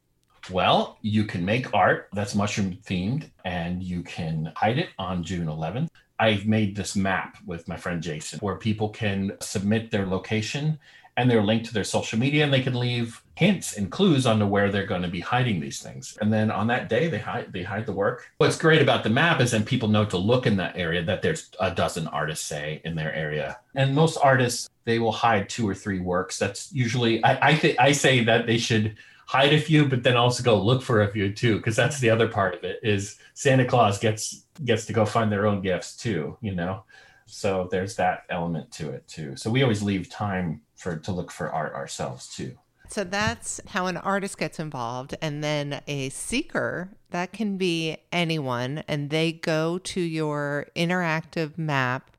Well, 0.50 0.98
you 1.02 1.24
can 1.24 1.44
make 1.44 1.72
art 1.74 2.08
that's 2.12 2.34
mushroom 2.34 2.78
themed 2.84 3.30
and 3.44 3.82
you 3.82 4.02
can 4.02 4.52
hide 4.56 4.78
it 4.78 4.90
on 4.98 5.22
June 5.22 5.46
11th. 5.46 5.88
I've 6.18 6.46
made 6.46 6.76
this 6.76 6.94
map 6.94 7.38
with 7.44 7.66
my 7.68 7.76
friend 7.76 8.02
Jason 8.02 8.38
where 8.40 8.56
people 8.56 8.88
can 8.90 9.32
submit 9.40 9.90
their 9.90 10.06
location 10.06 10.78
and 11.16 11.30
they're 11.30 11.42
linked 11.42 11.66
to 11.66 11.74
their 11.74 11.84
social 11.84 12.18
media 12.18 12.44
and 12.44 12.52
they 12.52 12.60
can 12.60 12.74
leave 12.74 13.22
hints 13.36 13.76
and 13.76 13.90
clues 13.90 14.26
onto 14.26 14.46
where 14.46 14.70
they're 14.70 14.86
going 14.86 15.02
to 15.02 15.08
be 15.08 15.20
hiding 15.20 15.60
these 15.60 15.80
things. 15.80 16.16
And 16.20 16.32
then 16.32 16.50
on 16.50 16.66
that 16.68 16.88
day 16.88 17.08
they 17.08 17.18
hide 17.18 17.52
they 17.52 17.62
hide 17.62 17.86
the 17.86 17.92
work. 17.92 18.30
What's 18.38 18.58
great 18.58 18.82
about 18.82 19.04
the 19.04 19.10
map 19.10 19.40
is 19.40 19.52
then 19.52 19.64
people 19.64 19.88
know 19.88 20.04
to 20.06 20.16
look 20.16 20.46
in 20.46 20.56
that 20.56 20.76
area 20.76 21.02
that 21.04 21.22
there's 21.22 21.50
a 21.60 21.70
dozen 21.70 22.06
artists 22.08 22.46
say 22.46 22.80
in 22.84 22.94
their 22.94 23.14
area. 23.14 23.58
And 23.74 23.94
most 23.94 24.18
artists 24.22 24.68
they 24.84 24.98
will 24.98 25.12
hide 25.12 25.48
two 25.48 25.68
or 25.68 25.74
three 25.74 26.00
works. 26.00 26.38
That's 26.38 26.72
usually 26.72 27.22
I 27.24 27.48
I, 27.50 27.54
th- 27.54 27.76
I 27.78 27.92
say 27.92 28.24
that 28.24 28.46
they 28.46 28.58
should 28.58 28.96
hide 29.26 29.52
a 29.52 29.60
few 29.60 29.88
but 29.88 30.02
then 30.02 30.16
also 30.16 30.42
go 30.42 30.60
look 30.60 30.82
for 30.82 31.02
a 31.02 31.10
few 31.10 31.32
too 31.32 31.56
because 31.56 31.76
that's 31.76 31.98
the 32.00 32.10
other 32.10 32.28
part 32.28 32.54
of 32.54 32.62
it 32.62 32.78
is 32.82 33.18
santa 33.32 33.64
claus 33.64 33.98
gets 33.98 34.44
gets 34.66 34.84
to 34.84 34.92
go 34.92 35.06
find 35.06 35.32
their 35.32 35.46
own 35.46 35.62
gifts 35.62 35.96
too 35.96 36.36
you 36.42 36.54
know 36.54 36.84
so 37.26 37.68
there's 37.70 37.96
that 37.96 38.24
element 38.30 38.70
to 38.70 38.90
it 38.90 39.06
too 39.08 39.34
so 39.36 39.50
we 39.50 39.62
always 39.62 39.82
leave 39.82 40.08
time 40.10 40.60
for 40.76 40.96
to 40.96 41.12
look 41.12 41.30
for 41.30 41.52
art 41.52 41.74
ourselves 41.74 42.28
too 42.28 42.56
So 42.88 43.02
that's 43.02 43.60
how 43.68 43.86
an 43.86 43.96
artist 43.96 44.38
gets 44.38 44.60
involved. 44.60 45.16
And 45.22 45.42
then 45.42 45.80
a 45.86 46.10
seeker, 46.10 46.90
that 47.10 47.32
can 47.32 47.56
be 47.56 47.96
anyone, 48.12 48.84
and 48.86 49.08
they 49.08 49.32
go 49.32 49.78
to 49.78 50.00
your 50.00 50.66
interactive 50.76 51.56
map. 51.56 52.10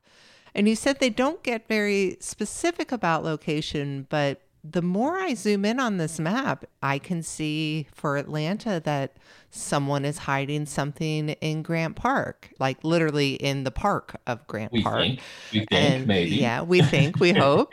And 0.54 0.68
you 0.68 0.74
said 0.74 0.98
they 0.98 1.10
don't 1.10 1.42
get 1.42 1.68
very 1.68 2.16
specific 2.20 2.90
about 2.90 3.24
location, 3.24 4.06
but 4.10 4.40
the 4.64 4.82
more 4.82 5.18
I 5.18 5.34
zoom 5.34 5.64
in 5.64 5.78
on 5.78 5.98
this 5.98 6.18
map, 6.18 6.64
I 6.82 6.98
can 6.98 7.22
see 7.22 7.86
for 7.94 8.16
Atlanta 8.16 8.80
that 8.84 9.16
someone 9.56 10.04
is 10.04 10.18
hiding 10.18 10.66
something 10.66 11.30
in 11.30 11.62
Grant 11.62 11.96
Park, 11.96 12.50
like 12.58 12.82
literally 12.84 13.34
in 13.34 13.64
the 13.64 13.70
park 13.70 14.16
of 14.26 14.46
Grant 14.46 14.72
we 14.72 14.82
Park. 14.82 15.00
think 15.00 15.20
we 15.52 15.58
think 15.60 15.72
And 15.72 16.06
maybe 16.06 16.36
Yeah, 16.36 16.62
we 16.62 16.82
think, 16.82 17.18
we 17.18 17.32
hope. 17.36 17.72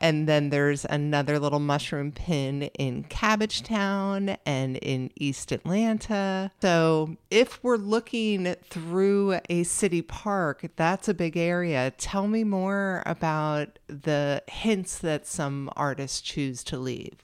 and 0.00 0.28
then 0.28 0.50
there's 0.50 0.84
another 0.84 1.38
little 1.38 1.58
mushroom 1.60 2.12
pin 2.12 2.62
in 2.78 3.04
Cabbagetown 3.04 4.36
and 4.46 4.76
in 4.78 5.10
East 5.16 5.52
Atlanta. 5.52 6.50
So 6.60 7.16
if 7.30 7.62
we're 7.62 7.76
looking 7.76 8.54
through 8.70 9.40
a 9.48 9.62
city 9.64 10.02
park, 10.02 10.66
that's 10.76 11.08
a 11.08 11.14
big 11.14 11.36
area. 11.36 11.92
Tell 11.98 12.26
me 12.26 12.44
more 12.44 13.02
about 13.06 13.78
the 13.88 14.42
hints 14.48 14.98
that 14.98 15.26
some 15.26 15.70
artists 15.76 16.20
choose 16.20 16.62
to 16.64 16.78
leave. 16.78 17.14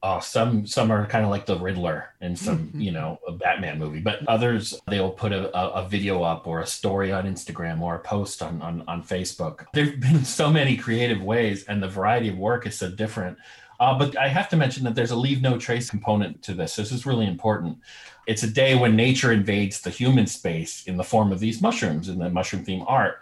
Oh, 0.00 0.20
some 0.20 0.64
some 0.64 0.92
are 0.92 1.06
kind 1.06 1.24
of 1.24 1.30
like 1.30 1.44
the 1.44 1.58
Riddler 1.58 2.14
in 2.20 2.36
some 2.36 2.70
you 2.74 2.92
know 2.92 3.18
a 3.26 3.32
Batman 3.32 3.80
movie, 3.80 3.98
but 3.98 4.26
others 4.28 4.80
they'll 4.86 5.10
put 5.10 5.32
a, 5.32 5.56
a, 5.58 5.84
a 5.84 5.88
video 5.88 6.22
up 6.22 6.46
or 6.46 6.60
a 6.60 6.66
story 6.66 7.10
on 7.10 7.24
Instagram 7.24 7.80
or 7.80 7.96
a 7.96 7.98
post 7.98 8.40
on, 8.40 8.62
on 8.62 8.84
on 8.86 9.02
Facebook. 9.02 9.66
There've 9.74 9.98
been 9.98 10.24
so 10.24 10.52
many 10.52 10.76
creative 10.76 11.22
ways, 11.22 11.64
and 11.64 11.82
the 11.82 11.88
variety 11.88 12.28
of 12.28 12.38
work 12.38 12.64
is 12.66 12.78
so 12.78 12.88
different. 12.88 13.38
Uh, 13.80 13.96
but 13.96 14.16
I 14.16 14.28
have 14.28 14.48
to 14.50 14.56
mention 14.56 14.84
that 14.84 14.94
there's 14.94 15.12
a 15.12 15.16
leave 15.16 15.40
no 15.40 15.58
trace 15.58 15.90
component 15.90 16.42
to 16.42 16.54
this. 16.54 16.76
This 16.76 16.92
is 16.92 17.06
really 17.06 17.26
important. 17.26 17.78
It's 18.26 18.42
a 18.42 18.50
day 18.50 18.74
when 18.74 18.94
nature 18.94 19.32
invades 19.32 19.80
the 19.80 19.90
human 19.90 20.26
space 20.26 20.84
in 20.86 20.96
the 20.96 21.04
form 21.04 21.32
of 21.32 21.40
these 21.40 21.62
mushrooms 21.62 22.08
and 22.08 22.20
the 22.20 22.28
mushroom 22.28 22.64
theme 22.64 22.84
art 22.86 23.20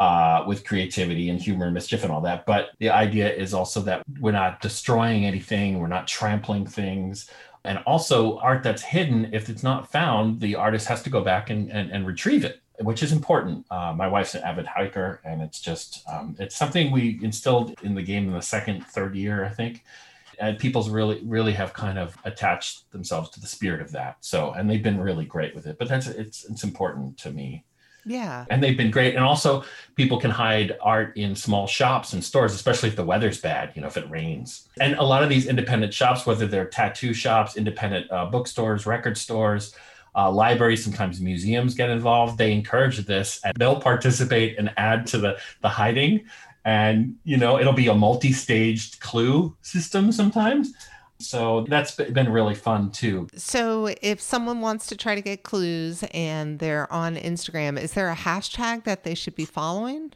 uh, 0.00 0.42
with 0.46 0.64
creativity 0.64 1.28
and 1.28 1.40
humor 1.40 1.66
and 1.66 1.74
mischief 1.74 2.02
and 2.02 2.10
all 2.10 2.22
that. 2.22 2.46
But 2.46 2.70
the 2.78 2.88
idea 2.88 3.30
is 3.32 3.52
also 3.52 3.82
that 3.82 4.02
we're 4.18 4.32
not 4.32 4.62
destroying 4.62 5.26
anything, 5.26 5.78
we're 5.78 5.88
not 5.88 6.08
trampling 6.08 6.66
things. 6.66 7.30
And 7.64 7.78
also, 7.86 8.38
art 8.38 8.62
that's 8.62 8.80
hidden, 8.80 9.34
if 9.34 9.50
it's 9.50 9.62
not 9.62 9.92
found, 9.92 10.40
the 10.40 10.54
artist 10.54 10.88
has 10.88 11.02
to 11.02 11.10
go 11.10 11.20
back 11.22 11.50
and, 11.50 11.70
and, 11.70 11.90
and 11.90 12.06
retrieve 12.06 12.46
it, 12.46 12.62
which 12.80 13.02
is 13.02 13.12
important. 13.12 13.66
Uh, 13.70 13.92
my 13.94 14.08
wife's 14.08 14.34
an 14.34 14.42
avid 14.42 14.66
hiker, 14.66 15.20
and 15.24 15.42
it's 15.42 15.60
just, 15.60 16.02
um, 16.10 16.34
it's 16.38 16.56
something 16.56 16.90
we 16.90 17.20
instilled 17.22 17.74
in 17.82 17.94
the 17.94 18.02
game 18.02 18.26
in 18.26 18.32
the 18.32 18.40
second, 18.40 18.86
third 18.86 19.14
year, 19.14 19.44
I 19.44 19.50
think. 19.50 19.84
And 20.38 20.58
people's 20.58 20.88
really, 20.88 21.20
really 21.22 21.52
have 21.52 21.74
kind 21.74 21.98
of 21.98 22.16
attached 22.24 22.90
themselves 22.92 23.28
to 23.30 23.40
the 23.40 23.46
spirit 23.46 23.82
of 23.82 23.92
that. 23.92 24.16
So, 24.20 24.52
and 24.52 24.70
they've 24.70 24.82
been 24.82 24.98
really 24.98 25.26
great 25.26 25.54
with 25.54 25.66
it. 25.66 25.76
But 25.78 25.88
that's, 25.88 26.06
it's, 26.06 26.46
it's 26.46 26.64
important 26.64 27.18
to 27.18 27.30
me 27.30 27.64
Yeah. 28.04 28.46
and 28.50 28.62
they've 28.62 28.76
been 28.76 28.90
great. 28.90 29.14
And 29.14 29.24
also 29.24 29.64
people 29.96 30.18
can 30.18 30.30
hide 30.30 30.76
art 30.80 31.16
in 31.16 31.34
small 31.36 31.66
shops 31.66 32.12
and 32.12 32.24
stores 32.24 32.54
especially 32.54 32.88
if 32.88 32.96
the 32.96 33.04
weather's 33.04 33.40
bad 33.40 33.72
you 33.74 33.82
know 33.82 33.88
if 33.88 33.96
it 33.96 34.08
rains. 34.10 34.68
And 34.80 34.94
a 34.94 35.02
lot 35.02 35.22
of 35.22 35.28
these 35.28 35.46
independent 35.46 35.92
shops 35.92 36.26
whether 36.26 36.46
they're 36.46 36.66
tattoo 36.66 37.14
shops 37.14 37.56
independent 37.56 38.10
uh, 38.10 38.26
bookstores 38.26 38.86
record 38.86 39.16
stores 39.18 39.74
uh, 40.14 40.30
libraries 40.30 40.82
sometimes 40.82 41.20
museums 41.20 41.74
get 41.74 41.88
involved 41.88 42.36
they 42.36 42.52
encourage 42.52 42.98
this 43.06 43.40
and 43.44 43.54
they'll 43.56 43.80
participate 43.80 44.58
and 44.58 44.72
add 44.76 45.06
to 45.06 45.18
the 45.18 45.38
the 45.62 45.68
hiding. 45.68 46.24
And 46.64 47.16
you 47.24 47.36
know 47.36 47.58
it'll 47.58 47.72
be 47.72 47.88
a 47.88 47.94
multi-staged 47.94 49.00
clue 49.00 49.56
system 49.62 50.12
sometimes 50.12 50.72
so 51.20 51.66
that's 51.68 51.94
been 51.94 52.30
really 52.32 52.54
fun 52.54 52.90
too 52.90 53.28
So 53.36 53.94
if 54.02 54.20
someone 54.20 54.60
wants 54.60 54.86
to 54.86 54.96
try 54.96 55.14
to 55.14 55.20
get 55.20 55.42
clues 55.42 56.02
and 56.14 56.58
they're 56.58 56.90
on 56.92 57.16
Instagram, 57.16 57.78
is 57.78 57.92
there 57.92 58.10
a 58.10 58.16
hashtag 58.16 58.84
that 58.84 59.04
they 59.04 59.14
should 59.14 59.34
be 59.34 59.44
following? 59.44 60.12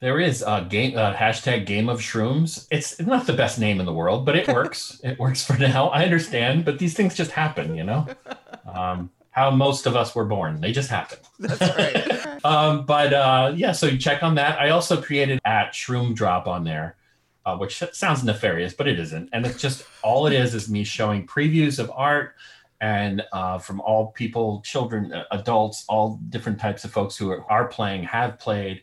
There 0.00 0.18
is 0.18 0.42
a 0.44 0.66
game 0.68 0.98
uh, 0.98 1.14
hashtag 1.14 1.64
Game 1.64 1.88
of 1.88 2.00
Shrooms. 2.00 2.66
It's 2.72 3.00
not 3.00 3.24
the 3.24 3.32
best 3.32 3.60
name 3.60 3.78
in 3.78 3.86
the 3.86 3.92
world, 3.92 4.26
but 4.26 4.34
it 4.34 4.48
works. 4.58 5.00
it 5.04 5.16
works 5.16 5.44
for 5.44 5.56
now. 5.56 5.90
I 5.90 6.02
understand, 6.02 6.64
but 6.64 6.80
these 6.80 6.94
things 6.94 7.14
just 7.14 7.30
happen, 7.30 7.76
you 7.76 7.84
know. 7.84 8.06
Um, 8.64 9.10
how 9.32 9.50
most 9.50 9.86
of 9.86 9.96
us 9.96 10.14
were 10.14 10.24
born. 10.24 10.60
They 10.60 10.72
just 10.72 10.88
happen. 10.88 11.18
That's 11.40 11.60
right. 11.60 12.44
um, 12.44 12.86
but 12.86 13.12
uh, 13.12 13.52
yeah, 13.56 13.72
so 13.72 13.86
you 13.86 13.98
check 13.98 14.22
on 14.22 14.36
that. 14.36 14.58
I 14.60 14.70
also 14.70 15.02
created 15.02 15.40
at 15.44 15.72
Shroom 15.72 16.14
Drop 16.14 16.46
on 16.46 16.64
there, 16.64 16.96
uh, 17.44 17.56
which 17.56 17.82
sounds 17.92 18.24
nefarious, 18.24 18.74
but 18.74 18.88
it 18.88 18.98
isn't. 18.98 19.28
And 19.32 19.44
it's 19.46 19.60
just 19.60 19.84
all 20.02 20.26
it 20.26 20.32
is 20.32 20.54
is 20.54 20.68
me 20.68 20.84
showing 20.84 21.26
previews 21.26 21.78
of 21.78 21.90
art 21.94 22.34
and 22.80 23.22
uh, 23.32 23.58
from 23.58 23.80
all 23.80 24.08
people, 24.08 24.60
children, 24.64 25.12
uh, 25.12 25.24
adults, 25.30 25.84
all 25.88 26.20
different 26.28 26.58
types 26.58 26.84
of 26.84 26.90
folks 26.90 27.16
who 27.16 27.30
are, 27.30 27.50
are 27.50 27.68
playing, 27.68 28.02
have 28.04 28.38
played. 28.38 28.82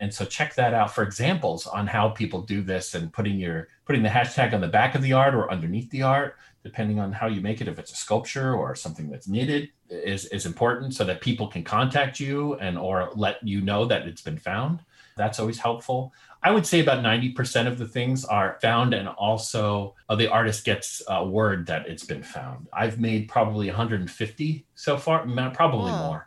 And 0.00 0.12
so 0.12 0.24
check 0.24 0.54
that 0.56 0.74
out 0.74 0.94
for 0.94 1.02
examples 1.02 1.66
on 1.66 1.86
how 1.86 2.10
people 2.10 2.42
do 2.42 2.60
this 2.60 2.94
and 2.94 3.12
putting 3.12 3.38
your 3.38 3.68
putting 3.86 4.02
the 4.02 4.08
hashtag 4.08 4.52
on 4.52 4.60
the 4.60 4.68
back 4.68 4.94
of 4.94 5.00
the 5.00 5.12
art 5.12 5.34
or 5.34 5.50
underneath 5.50 5.90
the 5.90 6.02
art 6.02 6.36
depending 6.66 6.98
on 6.98 7.12
how 7.12 7.28
you 7.28 7.40
make 7.40 7.60
it, 7.60 7.68
if 7.68 7.78
it's 7.78 7.92
a 7.92 7.96
sculpture 7.96 8.52
or 8.52 8.74
something 8.74 9.08
that's 9.08 9.28
knitted, 9.28 9.70
is, 9.88 10.24
is 10.26 10.46
important 10.46 10.92
so 10.92 11.04
that 11.04 11.20
people 11.20 11.46
can 11.46 11.62
contact 11.62 12.18
you 12.18 12.54
and 12.54 12.76
or 12.76 13.08
let 13.14 13.36
you 13.46 13.60
know 13.60 13.84
that 13.84 14.08
it's 14.08 14.20
been 14.20 14.36
found. 14.36 14.80
That's 15.16 15.38
always 15.38 15.60
helpful. 15.60 16.12
I 16.42 16.50
would 16.50 16.66
say 16.66 16.80
about 16.80 17.02
90% 17.02 17.66
of 17.66 17.78
the 17.78 17.88
things 17.88 18.24
are 18.24 18.58
found, 18.62 18.94
and 18.94 19.08
also 19.08 19.94
uh, 20.08 20.14
the 20.14 20.30
artist 20.30 20.64
gets 20.64 21.02
a 21.08 21.26
word 21.26 21.66
that 21.66 21.88
it's 21.88 22.04
been 22.04 22.22
found. 22.22 22.68
I've 22.72 23.00
made 23.00 23.28
probably 23.28 23.66
150 23.66 24.66
so 24.74 24.96
far, 24.96 25.26
probably 25.52 25.90
more 25.92 26.26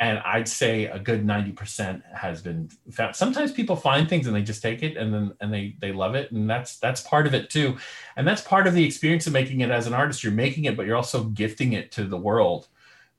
and 0.00 0.18
I'd 0.20 0.48
say 0.48 0.86
a 0.86 0.98
good 0.98 1.26
90% 1.26 2.02
has 2.14 2.40
been 2.40 2.70
found. 2.90 3.14
Sometimes 3.14 3.52
people 3.52 3.76
find 3.76 4.08
things 4.08 4.26
and 4.26 4.34
they 4.34 4.42
just 4.42 4.62
take 4.62 4.82
it 4.82 4.96
and 4.96 5.12
then 5.12 5.34
and 5.40 5.52
they 5.52 5.76
they 5.78 5.92
love 5.92 6.14
it 6.14 6.32
and 6.32 6.48
that's 6.48 6.78
that's 6.78 7.02
part 7.02 7.26
of 7.26 7.34
it 7.34 7.50
too. 7.50 7.76
And 8.16 8.26
that's 8.26 8.40
part 8.40 8.66
of 8.66 8.72
the 8.72 8.84
experience 8.84 9.26
of 9.26 9.34
making 9.34 9.60
it 9.60 9.70
as 9.70 9.86
an 9.86 9.92
artist. 9.92 10.24
You're 10.24 10.32
making 10.32 10.64
it 10.64 10.76
but 10.76 10.86
you're 10.86 10.96
also 10.96 11.24
gifting 11.24 11.74
it 11.74 11.92
to 11.92 12.04
the 12.04 12.16
world. 12.16 12.68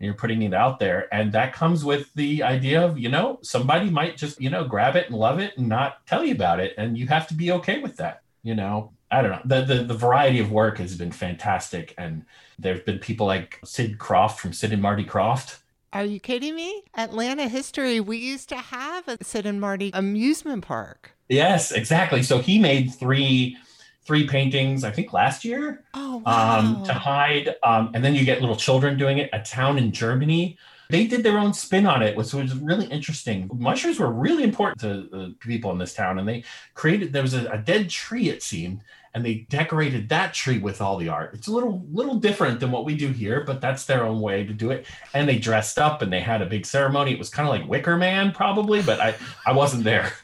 And 0.01 0.07
you're 0.07 0.15
putting 0.15 0.41
it 0.41 0.51
out 0.51 0.79
there 0.79 1.07
and 1.13 1.31
that 1.33 1.53
comes 1.53 1.85
with 1.85 2.11
the 2.15 2.41
idea 2.41 2.83
of, 2.83 2.97
you 2.97 3.07
know, 3.07 3.37
somebody 3.43 3.91
might 3.91 4.17
just, 4.17 4.41
you 4.41 4.49
know, 4.49 4.63
grab 4.63 4.95
it 4.95 5.05
and 5.05 5.15
love 5.15 5.37
it 5.37 5.55
and 5.57 5.69
not 5.69 6.07
tell 6.07 6.25
you 6.25 6.33
about 6.33 6.59
it 6.59 6.73
and 6.75 6.97
you 6.97 7.05
have 7.05 7.27
to 7.27 7.35
be 7.35 7.51
okay 7.51 7.77
with 7.77 7.97
that, 7.97 8.23
you 8.41 8.55
know. 8.55 8.93
I 9.11 9.21
don't 9.21 9.31
know. 9.31 9.41
The, 9.45 9.65
the 9.65 9.83
the 9.83 9.93
variety 9.93 10.39
of 10.39 10.51
work 10.51 10.79
has 10.79 10.95
been 10.95 11.11
fantastic 11.11 11.93
and 11.99 12.25
there's 12.57 12.79
been 12.79 12.97
people 12.97 13.27
like 13.27 13.59
Sid 13.63 13.99
Krofft 13.99 14.37
from 14.37 14.53
Sid 14.53 14.73
and 14.73 14.81
Marty 14.81 15.05
Krofft 15.05 15.59
are 15.93 16.05
you 16.05 16.21
kidding 16.21 16.55
me? 16.55 16.83
Atlanta 16.95 17.49
history, 17.49 17.99
we 17.99 18.15
used 18.15 18.47
to 18.49 18.55
have 18.55 19.09
a 19.09 19.21
Sid 19.21 19.45
and 19.45 19.59
Marty 19.59 19.91
amusement 19.93 20.63
park. 20.63 21.11
Yes, 21.27 21.71
exactly. 21.71 22.23
So 22.23 22.39
he 22.39 22.59
made 22.59 22.93
three 22.93 23.57
three 24.03 24.27
paintings, 24.27 24.83
I 24.83 24.91
think 24.91 25.13
last 25.13 25.45
year. 25.45 25.83
Oh, 25.93 26.17
wow. 26.25 26.59
Um, 26.59 26.83
to 26.85 26.93
hide. 26.93 27.55
Um, 27.63 27.91
and 27.93 28.03
then 28.03 28.15
you 28.15 28.25
get 28.25 28.41
little 28.41 28.55
children 28.55 28.97
doing 28.97 29.19
it. 29.19 29.29
A 29.33 29.39
town 29.41 29.77
in 29.77 29.91
Germany. 29.91 30.57
They 30.89 31.07
did 31.07 31.23
their 31.23 31.37
own 31.37 31.53
spin 31.53 31.85
on 31.85 32.03
it, 32.03 32.17
which 32.17 32.33
was 32.33 32.53
really 32.53 32.85
interesting. 32.87 33.49
Mushrooms 33.53 33.97
were 33.97 34.11
really 34.11 34.43
important 34.43 34.81
to 34.81 34.87
the 35.09 35.35
people 35.39 35.71
in 35.71 35.77
this 35.77 35.93
town, 35.93 36.19
and 36.19 36.27
they 36.27 36.43
created. 36.73 37.13
There 37.13 37.21
was 37.21 37.33
a, 37.33 37.49
a 37.49 37.57
dead 37.57 37.89
tree, 37.89 38.27
it 38.27 38.43
seemed, 38.43 38.83
and 39.13 39.25
they 39.25 39.45
decorated 39.49 40.09
that 40.09 40.33
tree 40.33 40.57
with 40.57 40.81
all 40.81 40.97
the 40.97 41.09
art. 41.09 41.33
It's 41.33 41.47
a 41.47 41.51
little 41.51 41.85
little 41.91 42.15
different 42.15 42.59
than 42.59 42.71
what 42.71 42.85
we 42.85 42.95
do 42.95 43.09
here, 43.09 43.43
but 43.43 43.61
that's 43.61 43.85
their 43.85 44.05
own 44.05 44.21
way 44.21 44.45
to 44.45 44.53
do 44.53 44.71
it. 44.71 44.85
And 45.13 45.27
they 45.27 45.37
dressed 45.37 45.77
up 45.77 46.01
and 46.01 46.11
they 46.11 46.21
had 46.21 46.41
a 46.41 46.45
big 46.45 46.65
ceremony. 46.65 47.11
It 47.11 47.19
was 47.19 47.29
kind 47.29 47.47
of 47.47 47.53
like 47.53 47.69
Wicker 47.69 47.97
Man, 47.97 48.31
probably, 48.31 48.81
but 48.81 48.99
I 48.99 49.15
I 49.45 49.51
wasn't 49.53 49.83
there. 49.83 50.11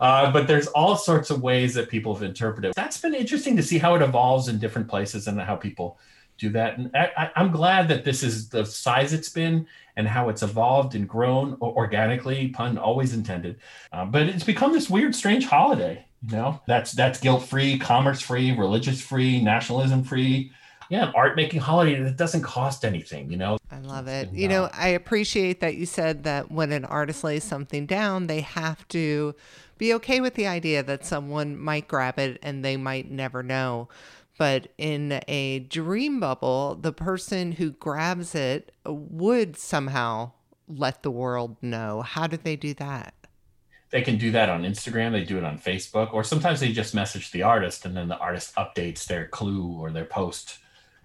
Uh, 0.00 0.30
but 0.30 0.46
there's 0.46 0.66
all 0.68 0.96
sorts 0.96 1.28
of 1.28 1.42
ways 1.42 1.74
that 1.74 1.88
people 1.90 2.14
have 2.14 2.22
interpreted. 2.22 2.72
That's 2.74 2.98
been 2.98 3.14
interesting 3.14 3.56
to 3.56 3.62
see 3.62 3.76
how 3.76 3.94
it 3.94 4.00
evolves 4.00 4.48
in 4.48 4.58
different 4.58 4.88
places 4.88 5.26
and 5.26 5.38
how 5.38 5.56
people 5.56 5.98
do 6.38 6.48
that. 6.50 6.78
And 6.78 6.90
I, 6.94 7.30
am 7.36 7.50
glad 7.50 7.88
that 7.88 8.04
this 8.04 8.22
is 8.22 8.48
the 8.48 8.64
size 8.64 9.12
it's 9.12 9.28
been 9.28 9.66
and 9.96 10.08
how 10.08 10.30
it's 10.30 10.42
evolved 10.42 10.94
and 10.94 11.06
grown 11.06 11.58
organically, 11.60 12.48
pun 12.48 12.78
always 12.78 13.12
intended. 13.12 13.60
Uh, 13.92 14.06
but 14.06 14.22
it's 14.22 14.44
become 14.44 14.72
this 14.72 14.88
weird, 14.88 15.14
strange 15.14 15.44
holiday 15.46 16.06
you 16.26 16.36
know 16.36 16.60
that's 16.66 16.92
that's 16.92 17.20
guilt 17.20 17.42
free 17.42 17.78
commerce 17.78 18.20
free 18.20 18.52
religious 18.52 19.00
free 19.00 19.42
nationalism 19.42 20.02
free 20.02 20.52
yeah 20.90 21.10
art 21.14 21.36
making 21.36 21.60
holiday 21.60 22.02
that 22.02 22.16
doesn't 22.16 22.42
cost 22.42 22.84
anything 22.84 23.30
you 23.30 23.36
know? 23.36 23.56
I 23.70 23.78
love 23.78 24.08
it. 24.08 24.32
You 24.32 24.48
know 24.48 24.68
i 24.72 24.88
appreciate 24.88 25.60
that 25.60 25.76
you 25.76 25.86
said 25.86 26.24
that 26.24 26.50
when 26.50 26.72
an 26.72 26.84
artist 26.84 27.24
lays 27.24 27.44
something 27.44 27.86
down 27.86 28.26
they 28.26 28.40
have 28.40 28.86
to 28.88 29.34
be 29.80 29.94
okay 29.94 30.20
with 30.20 30.34
the 30.34 30.46
idea 30.46 30.82
that 30.82 31.06
someone 31.06 31.58
might 31.58 31.88
grab 31.88 32.18
it 32.18 32.38
and 32.42 32.62
they 32.62 32.76
might 32.76 33.10
never 33.10 33.42
know. 33.42 33.88
But 34.36 34.68
in 34.76 35.20
a 35.26 35.60
dream 35.60 36.20
bubble 36.20 36.78
the 36.80 36.92
person 36.92 37.52
who 37.52 37.70
grabs 37.70 38.34
it 38.34 38.72
would 38.84 39.56
somehow 39.56 40.32
let 40.68 41.02
the 41.02 41.10
world 41.10 41.56
know. 41.62 42.02
How 42.02 42.26
do 42.26 42.36
they 42.36 42.56
do 42.56 42.74
that 42.74 43.14
they 43.90 44.02
can 44.02 44.18
do 44.18 44.30
that 44.32 44.48
on 44.48 44.62
Instagram. 44.62 45.12
They 45.12 45.24
do 45.24 45.38
it 45.38 45.44
on 45.44 45.58
Facebook, 45.58 46.12
or 46.12 46.24
sometimes 46.24 46.60
they 46.60 46.72
just 46.72 46.94
message 46.94 47.30
the 47.30 47.42
artist, 47.42 47.84
and 47.84 47.96
then 47.96 48.08
the 48.08 48.18
artist 48.18 48.54
updates 48.54 49.06
their 49.06 49.26
clue 49.26 49.76
or 49.78 49.90
their 49.90 50.04
post 50.04 50.58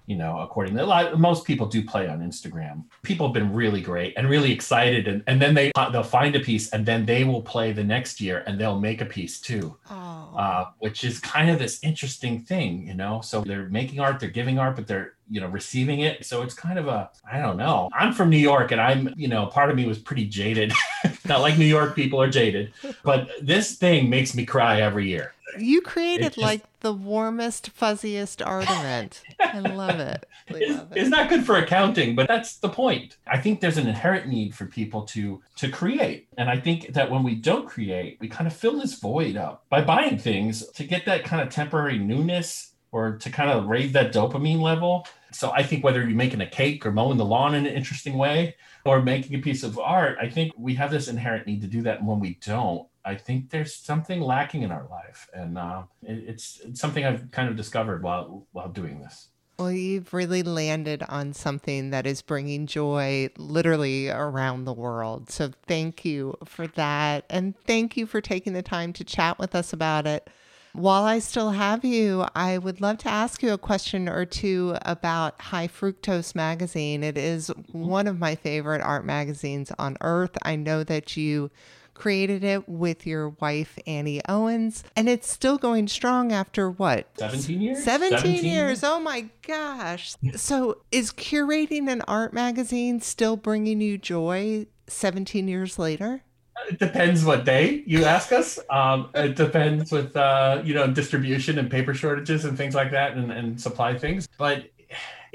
you 0.08 0.16
know, 0.16 0.39
according 0.39 0.76
to 0.76 0.86
lot, 0.86 1.20
most 1.20 1.45
people 1.45 1.66
do 1.66 1.84
play 1.84 2.08
on 2.08 2.20
Instagram. 2.20 2.84
People 3.01 3.28
have 3.28 3.34
been 3.34 3.53
really 3.53 3.82
great 3.82 4.14
and 4.18 4.30
really 4.30 4.51
excited, 4.51 5.08
and, 5.08 5.24
and 5.28 5.41
then 5.41 5.53
they 5.53 5.72
they'll 5.91 6.03
find 6.03 6.36
a 6.36 6.39
piece, 6.39 6.70
and 6.72 6.86
then 6.86 7.06
they 7.06 7.24
will 7.24 7.41
play 7.41 7.72
the 7.72 7.84
next 7.84 8.22
year, 8.22 8.43
and 8.45 8.60
they'll 8.60 8.80
make 8.80 9.01
a 9.01 9.06
piece 9.06 9.39
too, 9.39 9.76
oh. 9.89 10.34
uh, 10.38 10.66
which 10.80 11.03
is 11.03 11.20
kind 11.20 11.49
of 11.49 11.58
this 11.58 11.80
interesting 11.84 12.41
thing, 12.41 12.88
you 12.88 12.93
know. 12.93 13.22
So 13.22 13.41
they're 13.41 13.70
making 13.70 13.99
art, 13.99 14.20
they're 14.20 14.30
giving 14.30 14.60
art, 14.60 14.76
but 14.76 14.88
they're 14.88 15.14
you 15.30 15.41
know 15.41 15.47
receiving 15.47 16.01
it. 16.01 16.26
So 16.26 16.41
it's 16.43 16.53
kind 16.53 16.78
of 16.78 16.88
a 16.88 17.10
I 17.30 17.39
don't 17.39 17.58
know. 17.58 17.89
I'm 17.93 18.14
from 18.14 18.30
New 18.30 18.38
York, 18.38 18.72
and 18.72 18.82
I'm 18.82 19.14
you 19.16 19.28
know 19.28 19.47
part 19.47 19.70
of 19.70 19.76
me 19.76 19.86
was 19.86 19.97
pretty 19.97 20.26
jaded. 20.26 20.72
Not 21.26 21.41
like 21.41 21.58
New 21.58 21.66
York 21.66 21.95
people 21.95 22.22
are 22.22 22.30
jaded, 22.30 22.74
but 23.03 23.30
this 23.41 23.76
thing 23.76 24.10
makes 24.10 24.36
me 24.36 24.45
cry 24.45 24.82
every 24.82 25.08
year. 25.10 25.34
You 25.58 25.82
created 25.82 26.34
just, 26.34 26.38
like 26.38 26.64
the 26.82 26.93
warmest, 26.93 27.76
fuzziest 27.78 28.45
art 28.45 28.64
event. 28.66 29.24
I 29.39 29.60
love 29.60 29.99
it. 29.99 30.26
it's, 30.47 30.82
it. 30.82 30.88
it's 30.95 31.10
not 31.10 31.30
good 31.30 31.45
for 31.45 31.58
accounting, 31.58 32.16
but 32.16 32.28
that's 32.28 32.58
the 32.58 32.70
point. 32.70 33.18
I 33.28 33.39
think 33.39 33.62
there's 33.62 33.78
an 33.78 33.88
inherent 33.88 34.28
need 34.28 34.56
for 34.56 34.66
people 34.66 35.03
to 35.08 35.41
to 35.58 35.70
create, 35.70 36.28
and 36.38 36.49
I 36.49 36.60
think 36.60 36.93
that 36.93 37.10
when 37.10 37.24
we 37.24 37.36
don't 37.36 37.68
create, 37.68 38.18
we 38.20 38.28
kind 38.28 38.47
of 38.47 38.53
fill 38.53 38.80
this 38.80 38.99
void 38.99 39.38
up 39.38 39.66
by 39.70 39.82
buying 39.82 40.18
things 40.18 40.68
to 40.72 40.84
get 40.84 41.06
that 41.06 41.24
kind 41.24 41.41
of 41.41 41.49
temporary 41.49 41.97
newness 41.97 42.74
or 42.91 43.18
to 43.18 43.30
kind 43.30 43.49
of 43.49 43.66
raise 43.66 43.91
that 43.91 44.14
dopamine 44.14 44.62
level. 44.62 45.06
So 45.32 45.51
I 45.51 45.64
think 45.64 45.84
whether 45.84 45.99
you're 45.99 46.16
making 46.16 46.39
a 46.39 46.49
cake 46.49 46.86
or 46.86 46.91
mowing 46.91 47.18
the 47.18 47.26
lawn 47.26 47.56
in 47.56 47.66
an 47.66 47.74
interesting 47.74 48.18
way 48.18 48.56
or 48.86 49.02
making 49.02 49.36
a 49.36 49.42
piece 49.42 49.64
of 49.64 49.80
art, 49.80 50.18
I 50.22 50.30
think 50.30 50.54
we 50.58 50.76
have 50.76 50.92
this 50.92 51.08
inherent 51.08 51.48
need 51.48 51.62
to 51.62 51.68
do 51.68 51.82
that. 51.82 52.00
And 52.00 52.08
when 52.08 52.20
we 52.20 52.38
don't, 52.46 52.88
I 53.04 53.16
think 53.16 53.50
there's 53.50 53.76
something 53.76 54.22
lacking 54.22 54.62
in 54.62 54.72
our 54.72 54.88
life, 54.90 55.28
and 55.34 55.58
uh, 55.58 55.84
it, 56.02 56.24
it's, 56.28 56.60
it's 56.64 56.80
something 56.80 57.06
I've 57.06 57.30
kind 57.32 57.50
of 57.50 57.56
discovered 57.56 58.02
while 58.02 58.48
while 58.52 58.70
doing 58.70 59.00
this. 59.00 59.30
Well, 59.58 59.72
you've 59.72 60.14
really 60.14 60.44
landed 60.44 61.02
on 61.08 61.32
something 61.32 61.92
that 61.92 62.06
is 62.06 62.22
bringing 62.22 62.66
joy 62.68 63.30
literally 63.38 64.10
around 64.10 64.66
the 64.66 64.74
world. 64.74 65.30
So 65.30 65.52
thank 65.66 66.04
you 66.04 66.36
for 66.46 66.68
that, 66.68 67.26
and 67.30 67.56
thank 67.66 67.96
you 67.96 68.06
for 68.06 68.22
taking 68.22 68.54
the 68.54 68.64
time 68.64 68.92
to 68.94 69.04
chat 69.04 69.40
with 69.40 69.56
us 69.56 69.72
about 69.72 70.08
it. 70.08 70.30
While 70.76 71.03
I 71.03 71.19
still 71.19 71.51
have 71.51 71.86
you, 71.86 72.26
I 72.36 72.57
would 72.57 72.82
love 72.82 72.97
to 72.99 73.09
ask 73.09 73.41
you 73.41 73.53
a 73.53 73.57
question 73.57 74.09
or 74.09 74.26
two 74.26 74.76
about 74.82 75.39
High 75.39 75.69
Fructose 75.69 76.36
Magazine. 76.36 77.01
It 77.01 77.17
is 77.17 77.47
one 77.71 78.07
of 78.07 78.19
my 78.19 78.36
favorite 78.36 78.82
art 78.82 79.05
magazines 79.05 79.71
on 79.80 79.95
earth. 80.01 80.38
I 80.43 80.57
know 80.57 80.84
that 80.84 81.15
you 81.15 81.49
created 81.93 82.43
it 82.43 82.67
with 82.67 83.07
your 83.07 83.30
wife, 83.30 83.80
Annie 83.88 84.21
Owens, 84.28 84.84
and 84.97 85.07
it's 85.07 85.32
still 85.32 85.57
going 85.57 85.88
strong 85.88 86.34
after 86.34 86.69
what? 86.69 87.07
17 87.17 87.61
years? 87.61 87.84
17, 87.86 88.19
17 88.19 88.43
years. 88.43 88.84
Oh 88.84 88.99
my 88.99 89.30
gosh. 89.47 90.15
So, 90.36 90.82
is 90.91 91.13
curating 91.13 91.89
an 91.89 92.01
art 92.01 92.34
magazine 92.34 92.99
still 92.99 93.38
bringing 93.38 93.80
you 93.80 93.97
joy 93.97 94.67
17 94.88 95.47
years 95.47 95.80
later? 95.80 96.23
It 96.70 96.80
depends 96.80 97.24
what 97.24 97.45
day 97.45 97.84
you 97.86 98.06
ask 98.06 98.32
us. 98.32 98.60
Um, 98.70 99.10
it 99.14 99.36
depends 99.36 99.91
with 99.91 100.16
uh, 100.16 100.62
you 100.64 100.74
know 100.74 100.88
distribution 100.88 101.60
and 101.60 101.70
paper 101.70 101.93
shortages 101.93 102.45
and 102.45 102.58
things 102.58 102.76
like 102.76 102.91
that, 102.91 103.18
and, 103.18 103.32
and 103.32 103.60
supply 103.60 103.97
things. 103.97 104.28
But 104.38 104.66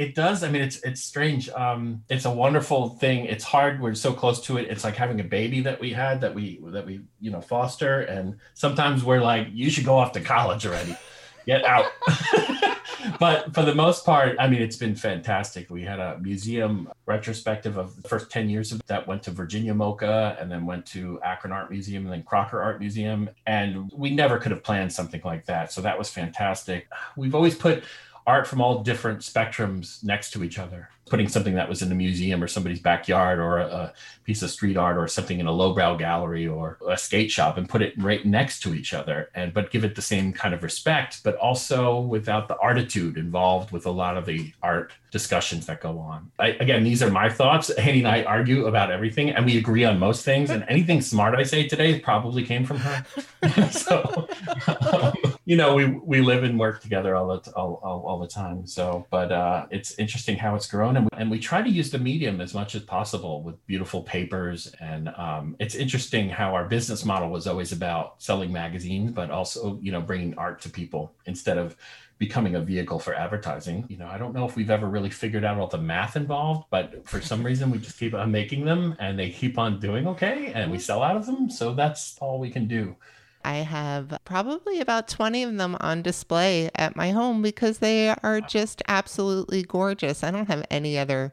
it 0.01 0.15
does. 0.15 0.43
I 0.43 0.51
mean, 0.51 0.63
it's 0.63 0.81
it's 0.83 1.03
strange. 1.03 1.51
Um, 1.51 2.03
it's 2.09 2.25
a 2.25 2.31
wonderful 2.31 2.89
thing. 2.89 3.27
It's 3.27 3.45
hard. 3.45 3.83
We're 3.83 3.95
so 3.95 4.15
close 4.15 4.41
to 4.47 4.57
it. 4.57 4.69
It's 4.71 4.83
like 4.83 4.97
having 4.97 5.21
a 5.21 5.25
baby 5.25 5.61
that 5.61 5.79
we 5.79 5.93
had 5.93 6.23
that 6.23 6.35
we 6.35 6.59
that 6.69 6.87
we 6.87 7.03
you 7.21 7.31
know 7.31 7.43
foster. 7.43 8.01
And 8.01 8.39
sometimes 8.55 9.05
we're 9.05 9.21
like, 9.21 9.49
you 9.53 9.69
should 9.69 9.85
go 9.85 9.99
off 9.99 10.13
to 10.13 10.21
college 10.23 10.67
already, 10.67 10.97
get 11.47 11.65
out. 11.65 11.87
but 13.19 13.53
for 13.55 13.63
the 13.63 13.75
most 13.75 14.05
part, 14.05 14.37
I 14.39 14.49
mean, 14.49 14.63
it's 14.63 14.77
been 14.77 14.95
fantastic. 14.95 15.71
We 15.71 15.83
had 15.83 15.99
a 15.99 16.19
museum 16.19 16.91
retrospective 17.07 17.77
of 17.77 18.01
the 18.01 18.09
first 18.09 18.31
10 18.31 18.49
years 18.49 18.73
of 18.73 18.81
that 18.87 19.07
went 19.07 19.23
to 19.25 19.31
Virginia 19.31 19.75
MoCA 19.75 20.41
and 20.41 20.51
then 20.51 20.67
went 20.67 20.87
to 20.87 21.21
Akron 21.23 21.53
Art 21.53 21.71
Museum 21.71 22.05
and 22.05 22.13
then 22.13 22.23
Crocker 22.23 22.61
Art 22.61 22.81
Museum. 22.81 23.31
And 23.47 23.91
we 23.93 24.11
never 24.11 24.39
could 24.39 24.53
have 24.53 24.63
planned 24.63 24.93
something 24.93 25.21
like 25.25 25.47
that. 25.47 25.73
So 25.73 25.81
that 25.83 25.99
was 25.99 26.11
fantastic. 26.11 26.89
We've 27.17 27.35
always 27.35 27.55
put 27.55 27.85
art 28.27 28.47
from 28.47 28.61
all 28.61 28.83
different 28.83 29.21
spectrums 29.21 30.05
next 30.05 30.31
to 30.33 30.45
each 30.45 30.59
other 30.59 30.91
putting 31.11 31.29
something 31.29 31.57
that 31.57 31.69
was 31.69 31.83
in 31.83 31.93
a 31.93 31.95
museum 31.95 32.43
or 32.43 32.47
somebody's 32.47 32.81
backyard 32.81 33.39
or 33.39 33.59
a, 33.59 33.67
a, 33.67 33.93
piece 34.31 34.43
of 34.43 34.51
street 34.51 34.77
art 34.77 34.97
or 34.97 35.09
something 35.09 35.41
in 35.41 35.49
a 35.49 35.51
lowbrow 35.51 35.97
gallery 35.97 36.47
or 36.47 36.79
a 36.89 36.97
skate 36.97 37.33
shop 37.33 37.59
and 37.59 37.69
put 37.69 37.83
it 37.83 37.93
right 37.97 38.25
next 38.25 38.61
to 38.61 38.73
each 38.77 38.95
other 38.95 39.29
and 39.35 39.53
but 39.53 39.73
give 39.73 39.83
it 39.83 39.97
the 39.97 40.03
same 40.03 40.33
kind 40.33 40.55
of 40.55 40.63
respect 40.63 41.21
but 41.25 41.35
also 41.39 41.99
without 42.01 42.47
the 42.47 42.57
artitude 42.59 43.19
involved 43.19 43.73
with 43.73 43.87
a 43.87 43.91
lot 43.91 44.17
of 44.17 44.27
the 44.27 44.53
art 44.63 44.93
discussions 45.11 45.67
that 45.67 45.81
go 45.81 45.99
on. 45.99 46.31
I, 46.39 46.51
again 46.61 46.85
these 46.85 47.03
are 47.03 47.11
my 47.11 47.29
thoughts. 47.29 47.71
Annie 47.87 47.99
and 47.99 48.07
I 48.07 48.23
argue 48.23 48.67
about 48.67 48.93
everything 48.93 49.31
and 49.31 49.45
we 49.45 49.59
agree 49.59 49.83
on 49.83 49.99
most 49.99 50.25
things 50.25 50.51
and 50.51 50.65
anything 50.69 51.01
smart 51.01 51.35
I 51.35 51.43
say 51.43 51.67
today 51.67 51.99
probably 51.99 52.45
came 52.45 52.65
from 52.65 52.79
her. 52.79 53.05
So 53.71 54.29
um, 54.69 55.13
you 55.45 55.57
know 55.57 55.75
we 55.75 55.87
we 55.87 56.21
live 56.21 56.45
and 56.45 56.57
work 56.57 56.81
together 56.83 57.17
all 57.17 57.27
the 57.27 57.51
all, 57.53 57.81
all, 57.83 58.05
all 58.07 58.19
the 58.21 58.29
time. 58.29 58.65
So 58.67 59.07
but 59.11 59.33
uh, 59.33 59.67
it's 59.73 59.99
interesting 59.99 60.37
how 60.37 60.55
it's 60.55 60.69
grown 60.69 60.97
and 60.97 61.07
we, 61.07 61.19
and 61.19 61.31
we 61.31 61.41
try 61.41 61.63
to 61.63 61.69
use 61.69 61.91
the 61.91 61.99
medium 61.99 62.41
as 62.41 62.55
much 62.55 62.77
as 62.77 62.83
possible 62.83 63.43
with 63.43 63.57
beautiful 63.67 64.03
papers. 64.21 64.73
And 64.81 65.09
um, 65.17 65.57
it's 65.59 65.75
interesting 65.75 66.29
how 66.29 66.55
our 66.55 66.67
business 66.67 67.05
model 67.05 67.31
was 67.31 67.47
always 67.47 67.73
about 67.73 68.23
selling 68.23 68.53
magazines, 68.53 69.13
but 69.13 69.31
also, 69.31 69.79
you 69.81 69.93
know, 69.93 70.01
bringing 70.01 70.37
art 70.37 70.61
to 70.63 70.71
people 70.71 71.13
instead 71.27 71.59
of 71.59 71.77
becoming 72.19 72.55
a 72.55 72.61
vehicle 72.61 72.99
for 72.99 73.15
advertising. 73.15 73.87
You 73.89 73.97
know, 73.97 74.07
I 74.07 74.19
don't 74.19 74.35
know 74.35 74.45
if 74.45 74.55
we've 74.55 74.71
ever 74.71 74.89
really 74.89 75.09
figured 75.09 75.45
out 75.45 75.59
all 75.59 75.69
the 75.69 75.79
math 75.79 76.17
involved, 76.17 76.67
but 76.71 77.09
for 77.09 77.21
some 77.21 77.43
reason 77.43 77.71
we 77.71 77.79
just 77.79 77.99
keep 77.99 78.13
on 78.13 78.31
making 78.31 78.67
them 78.67 78.95
and 78.99 79.19
they 79.19 79.31
keep 79.31 79.59
on 79.59 79.81
doing 79.81 80.07
okay 80.07 80.53
and 80.55 80.71
we 80.71 80.79
sell 80.79 81.03
out 81.03 81.17
of 81.17 81.25
them. 81.25 81.49
So 81.49 81.73
that's 81.73 82.19
all 82.21 82.39
we 82.39 82.51
can 82.51 82.69
do. 82.69 82.95
I 83.43 83.59
have 83.59 84.19
probably 84.27 84.81
about 84.81 85.09
20 85.09 85.45
of 85.45 85.57
them 85.57 85.75
on 85.81 86.03
display 86.03 86.69
at 86.75 86.95
my 86.95 87.11
home 87.13 87.41
because 87.41 87.79
they 87.79 88.11
are 88.23 88.43
just 88.43 88.83
absolutely 88.87 89.63
gorgeous. 89.63 90.23
I 90.23 90.31
don't 90.31 90.49
have 90.49 90.67
any 90.71 90.99
other 90.99 91.33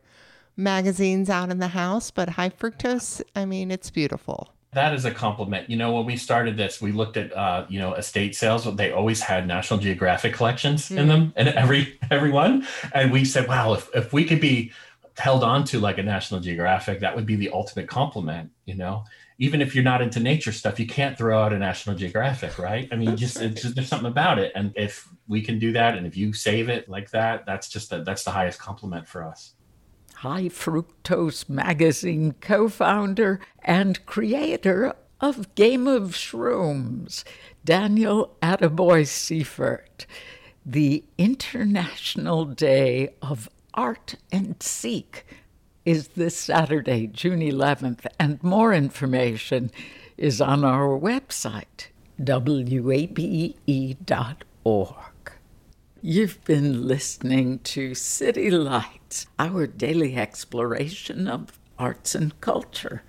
magazines 0.58 1.30
out 1.30 1.50
in 1.50 1.60
the 1.60 1.70
house, 1.70 2.12
but 2.12 2.30
High 2.30 2.50
Fructose, 2.50 3.22
I 3.36 3.46
mean, 3.46 3.72
it's 3.72 3.90
beautiful. 3.92 4.54
That 4.74 4.94
is 4.94 5.06
a 5.06 5.12
compliment. 5.12 5.70
You 5.70 5.78
know, 5.78 5.94
when 5.94 6.06
we 6.06 6.18
started 6.18 6.58
this, 6.58 6.82
we 6.82 6.92
looked 6.92 7.16
at 7.16 7.36
uh, 7.36 7.66
you 7.70 7.80
know 7.80 7.94
estate 7.94 8.36
sales. 8.36 8.64
They 8.76 8.92
always 8.92 9.22
had 9.22 9.48
National 9.48 9.80
Geographic 9.80 10.34
collections 10.34 10.90
mm. 10.90 10.98
in 10.98 11.08
them, 11.08 11.34
and 11.36 11.48
every 11.50 11.98
every 12.12 12.32
one. 12.32 12.68
And 12.94 13.12
we 13.12 13.24
said, 13.24 13.48
wow, 13.48 13.74
if 13.74 13.90
if 13.96 14.12
we 14.12 14.26
could 14.26 14.42
be 14.42 14.72
held 15.18 15.44
on 15.44 15.64
to 15.66 15.80
like 15.80 15.98
a 15.98 16.04
National 16.04 16.40
Geographic, 16.42 17.00
that 17.00 17.16
would 17.16 17.26
be 17.26 17.36
the 17.36 17.50
ultimate 17.52 17.88
compliment. 17.88 18.52
You 18.66 18.76
know, 18.76 19.06
even 19.40 19.62
if 19.62 19.74
you're 19.74 19.84
not 19.84 20.02
into 20.02 20.20
nature 20.20 20.52
stuff, 20.52 20.80
you 20.80 20.86
can't 20.86 21.18
throw 21.18 21.42
out 21.42 21.54
a 21.54 21.58
National 21.58 21.96
Geographic, 21.96 22.60
right? 22.60 22.88
I 22.92 22.98
mean, 22.98 23.16
just, 23.16 23.40
just 23.40 23.74
there's 23.74 23.88
something 23.88 24.10
about 24.10 24.38
it, 24.38 24.52
and 24.54 24.74
if 24.76 25.08
we 25.28 25.42
can 25.42 25.60
do 25.60 25.72
that, 25.72 25.98
and 25.98 26.06
if 26.06 26.18
you 26.18 26.34
save 26.34 26.70
it 26.70 26.90
like 26.90 27.10
that, 27.12 27.46
that's 27.46 27.70
just 27.70 27.92
a, 27.94 28.04
that's 28.04 28.24
the 28.24 28.32
highest 28.32 28.60
compliment 28.60 29.08
for 29.08 29.24
us. 29.24 29.54
High 30.22 30.50
Fructose 30.50 31.48
Magazine 31.48 32.34
co-founder 32.42 33.40
and 33.64 34.04
creator 34.08 34.96
of 35.22 35.54
Game 35.54 35.86
of 35.86 36.14
Shrooms, 36.14 37.24
Daniel 37.64 38.36
Attaboy 38.42 39.06
Seifert. 39.06 40.08
The 40.66 41.04
International 41.20 42.46
Day 42.46 43.14
of 43.22 43.48
Art 43.76 44.16
and 44.32 44.56
Seek 44.60 45.24
is 45.86 46.08
this 46.10 46.36
Saturday, 46.36 47.06
June 47.06 47.42
11th, 47.42 48.08
and 48.20 48.42
more 48.42 48.74
information 48.74 49.70
is 50.18 50.42
on 50.42 50.64
our 50.66 51.00
website, 51.00 51.90
wabe.org. 52.18 53.54
You've 56.10 56.42
been 56.46 56.88
listening 56.88 57.60
to 57.66 57.94
City 57.94 58.50
Lights, 58.50 59.28
our 59.38 59.68
daily 59.68 60.16
exploration 60.16 61.28
of 61.28 61.60
arts 61.78 62.16
and 62.16 62.40
culture. 62.40 63.04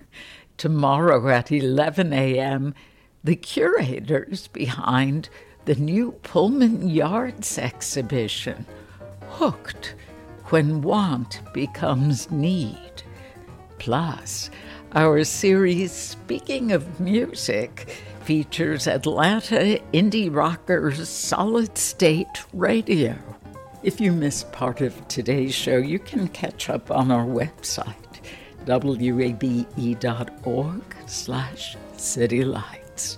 Tomorrow 0.56 1.28
at 1.28 1.52
11 1.52 2.12
a.m., 2.12 2.74
the 3.22 3.36
curators 3.36 4.48
behind 4.48 5.28
the 5.64 5.76
new 5.76 6.10
Pullman 6.24 6.88
Yards 6.88 7.56
exhibition, 7.56 8.66
Hooked 9.28 9.94
when 10.46 10.82
want 10.82 11.40
becomes 11.54 12.28
need. 12.32 13.04
Plus, 13.78 14.50
our 14.96 15.22
series 15.22 15.92
Speaking 15.92 16.72
of 16.72 16.98
Music 16.98 18.02
features 18.28 18.86
Atlanta 18.86 19.80
indie 19.94 20.28
rockers 20.28 21.08
Solid 21.08 21.78
State 21.78 22.44
Radio. 22.52 23.16
If 23.82 24.02
you 24.02 24.12
missed 24.12 24.52
part 24.52 24.82
of 24.82 25.08
today's 25.08 25.54
show, 25.54 25.78
you 25.78 25.98
can 25.98 26.28
catch 26.28 26.68
up 26.68 26.90
on 26.90 27.10
our 27.10 27.24
website, 27.24 28.20
wabe.org 28.66 29.62
slash 31.06 31.76
citylight. 31.96 33.16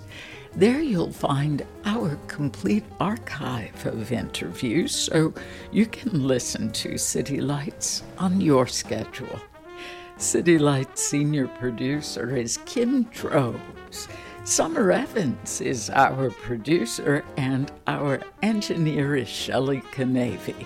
There 0.55 0.79
you'll 0.79 1.11
find 1.11 1.65
our 1.83 2.15
complete 2.27 2.85
archive 3.01 3.85
of 3.85 4.13
interviews 4.13 4.95
so 4.95 5.33
you 5.73 5.87
can 5.87 6.25
listen 6.25 6.71
to 6.71 6.97
City 6.97 7.41
Lights 7.41 8.03
on 8.17 8.39
your 8.39 8.65
schedule. 8.65 9.41
City 10.15 10.57
Lights 10.57 11.03
senior 11.03 11.49
producer 11.49 12.33
is 12.37 12.59
Kim 12.65 13.03
Drobes. 13.11 14.07
Summer 14.43 14.91
Evans 14.91 15.61
is 15.61 15.91
our 15.91 16.31
producer, 16.31 17.23
and 17.37 17.71
our 17.85 18.21
engineer 18.41 19.15
is 19.15 19.29
Shelley 19.29 19.81
Canavy. 19.93 20.65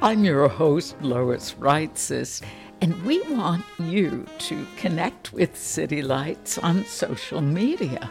I'm 0.00 0.24
your 0.24 0.48
host, 0.48 0.96
Lois 1.02 1.54
Reitzes, 1.60 2.40
and 2.80 3.00
we 3.04 3.20
want 3.30 3.62
you 3.78 4.24
to 4.38 4.66
connect 4.78 5.34
with 5.34 5.54
City 5.54 6.00
Lights 6.00 6.56
on 6.56 6.86
social 6.86 7.42
media. 7.42 8.10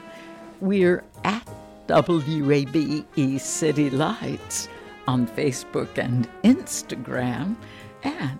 We're 0.62 1.04
at 1.24 1.50
WABE 1.88 3.40
City 3.40 3.90
Lights 3.90 4.70
on 5.08 5.26
Facebook 5.26 5.98
and 5.98 6.30
Instagram, 6.44 7.56
and 8.04 8.40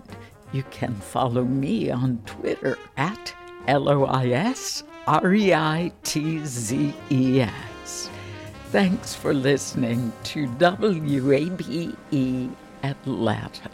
you 0.52 0.62
can 0.70 0.94
follow 0.94 1.44
me 1.44 1.90
on 1.90 2.22
Twitter 2.26 2.78
at 2.96 3.34
L 3.66 3.88
O 3.88 4.04
I 4.04 4.28
S 4.28 4.84
R 5.10 5.34
E 5.34 5.52
I 5.52 5.90
T 6.04 6.44
Z 6.44 6.94
E 7.10 7.40
S. 7.40 8.08
Thanks 8.66 9.12
for 9.12 9.34
listening 9.34 10.12
to 10.22 10.46
WABE 10.46 11.96
Atlanta. 12.84 13.70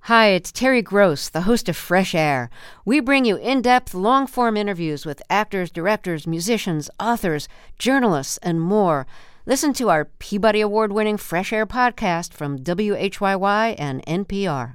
Hi, 0.00 0.26
it's 0.26 0.50
Terry 0.50 0.82
Gross, 0.82 1.28
the 1.28 1.42
host 1.42 1.68
of 1.68 1.76
Fresh 1.76 2.16
Air. 2.16 2.50
We 2.84 2.98
bring 2.98 3.24
you 3.24 3.36
in 3.36 3.62
depth, 3.62 3.94
long 3.94 4.26
form 4.26 4.56
interviews 4.56 5.06
with 5.06 5.22
actors, 5.30 5.70
directors, 5.70 6.26
musicians, 6.26 6.90
authors, 6.98 7.46
journalists, 7.78 8.38
and 8.38 8.60
more. 8.60 9.06
Listen 9.46 9.72
to 9.74 9.88
our 9.88 10.06
Peabody 10.06 10.60
Award 10.60 10.90
winning 10.90 11.16
Fresh 11.16 11.52
Air 11.52 11.64
podcast 11.64 12.32
from 12.32 12.58
WHYY 12.58 13.76
and 13.78 14.04
NPR. 14.04 14.74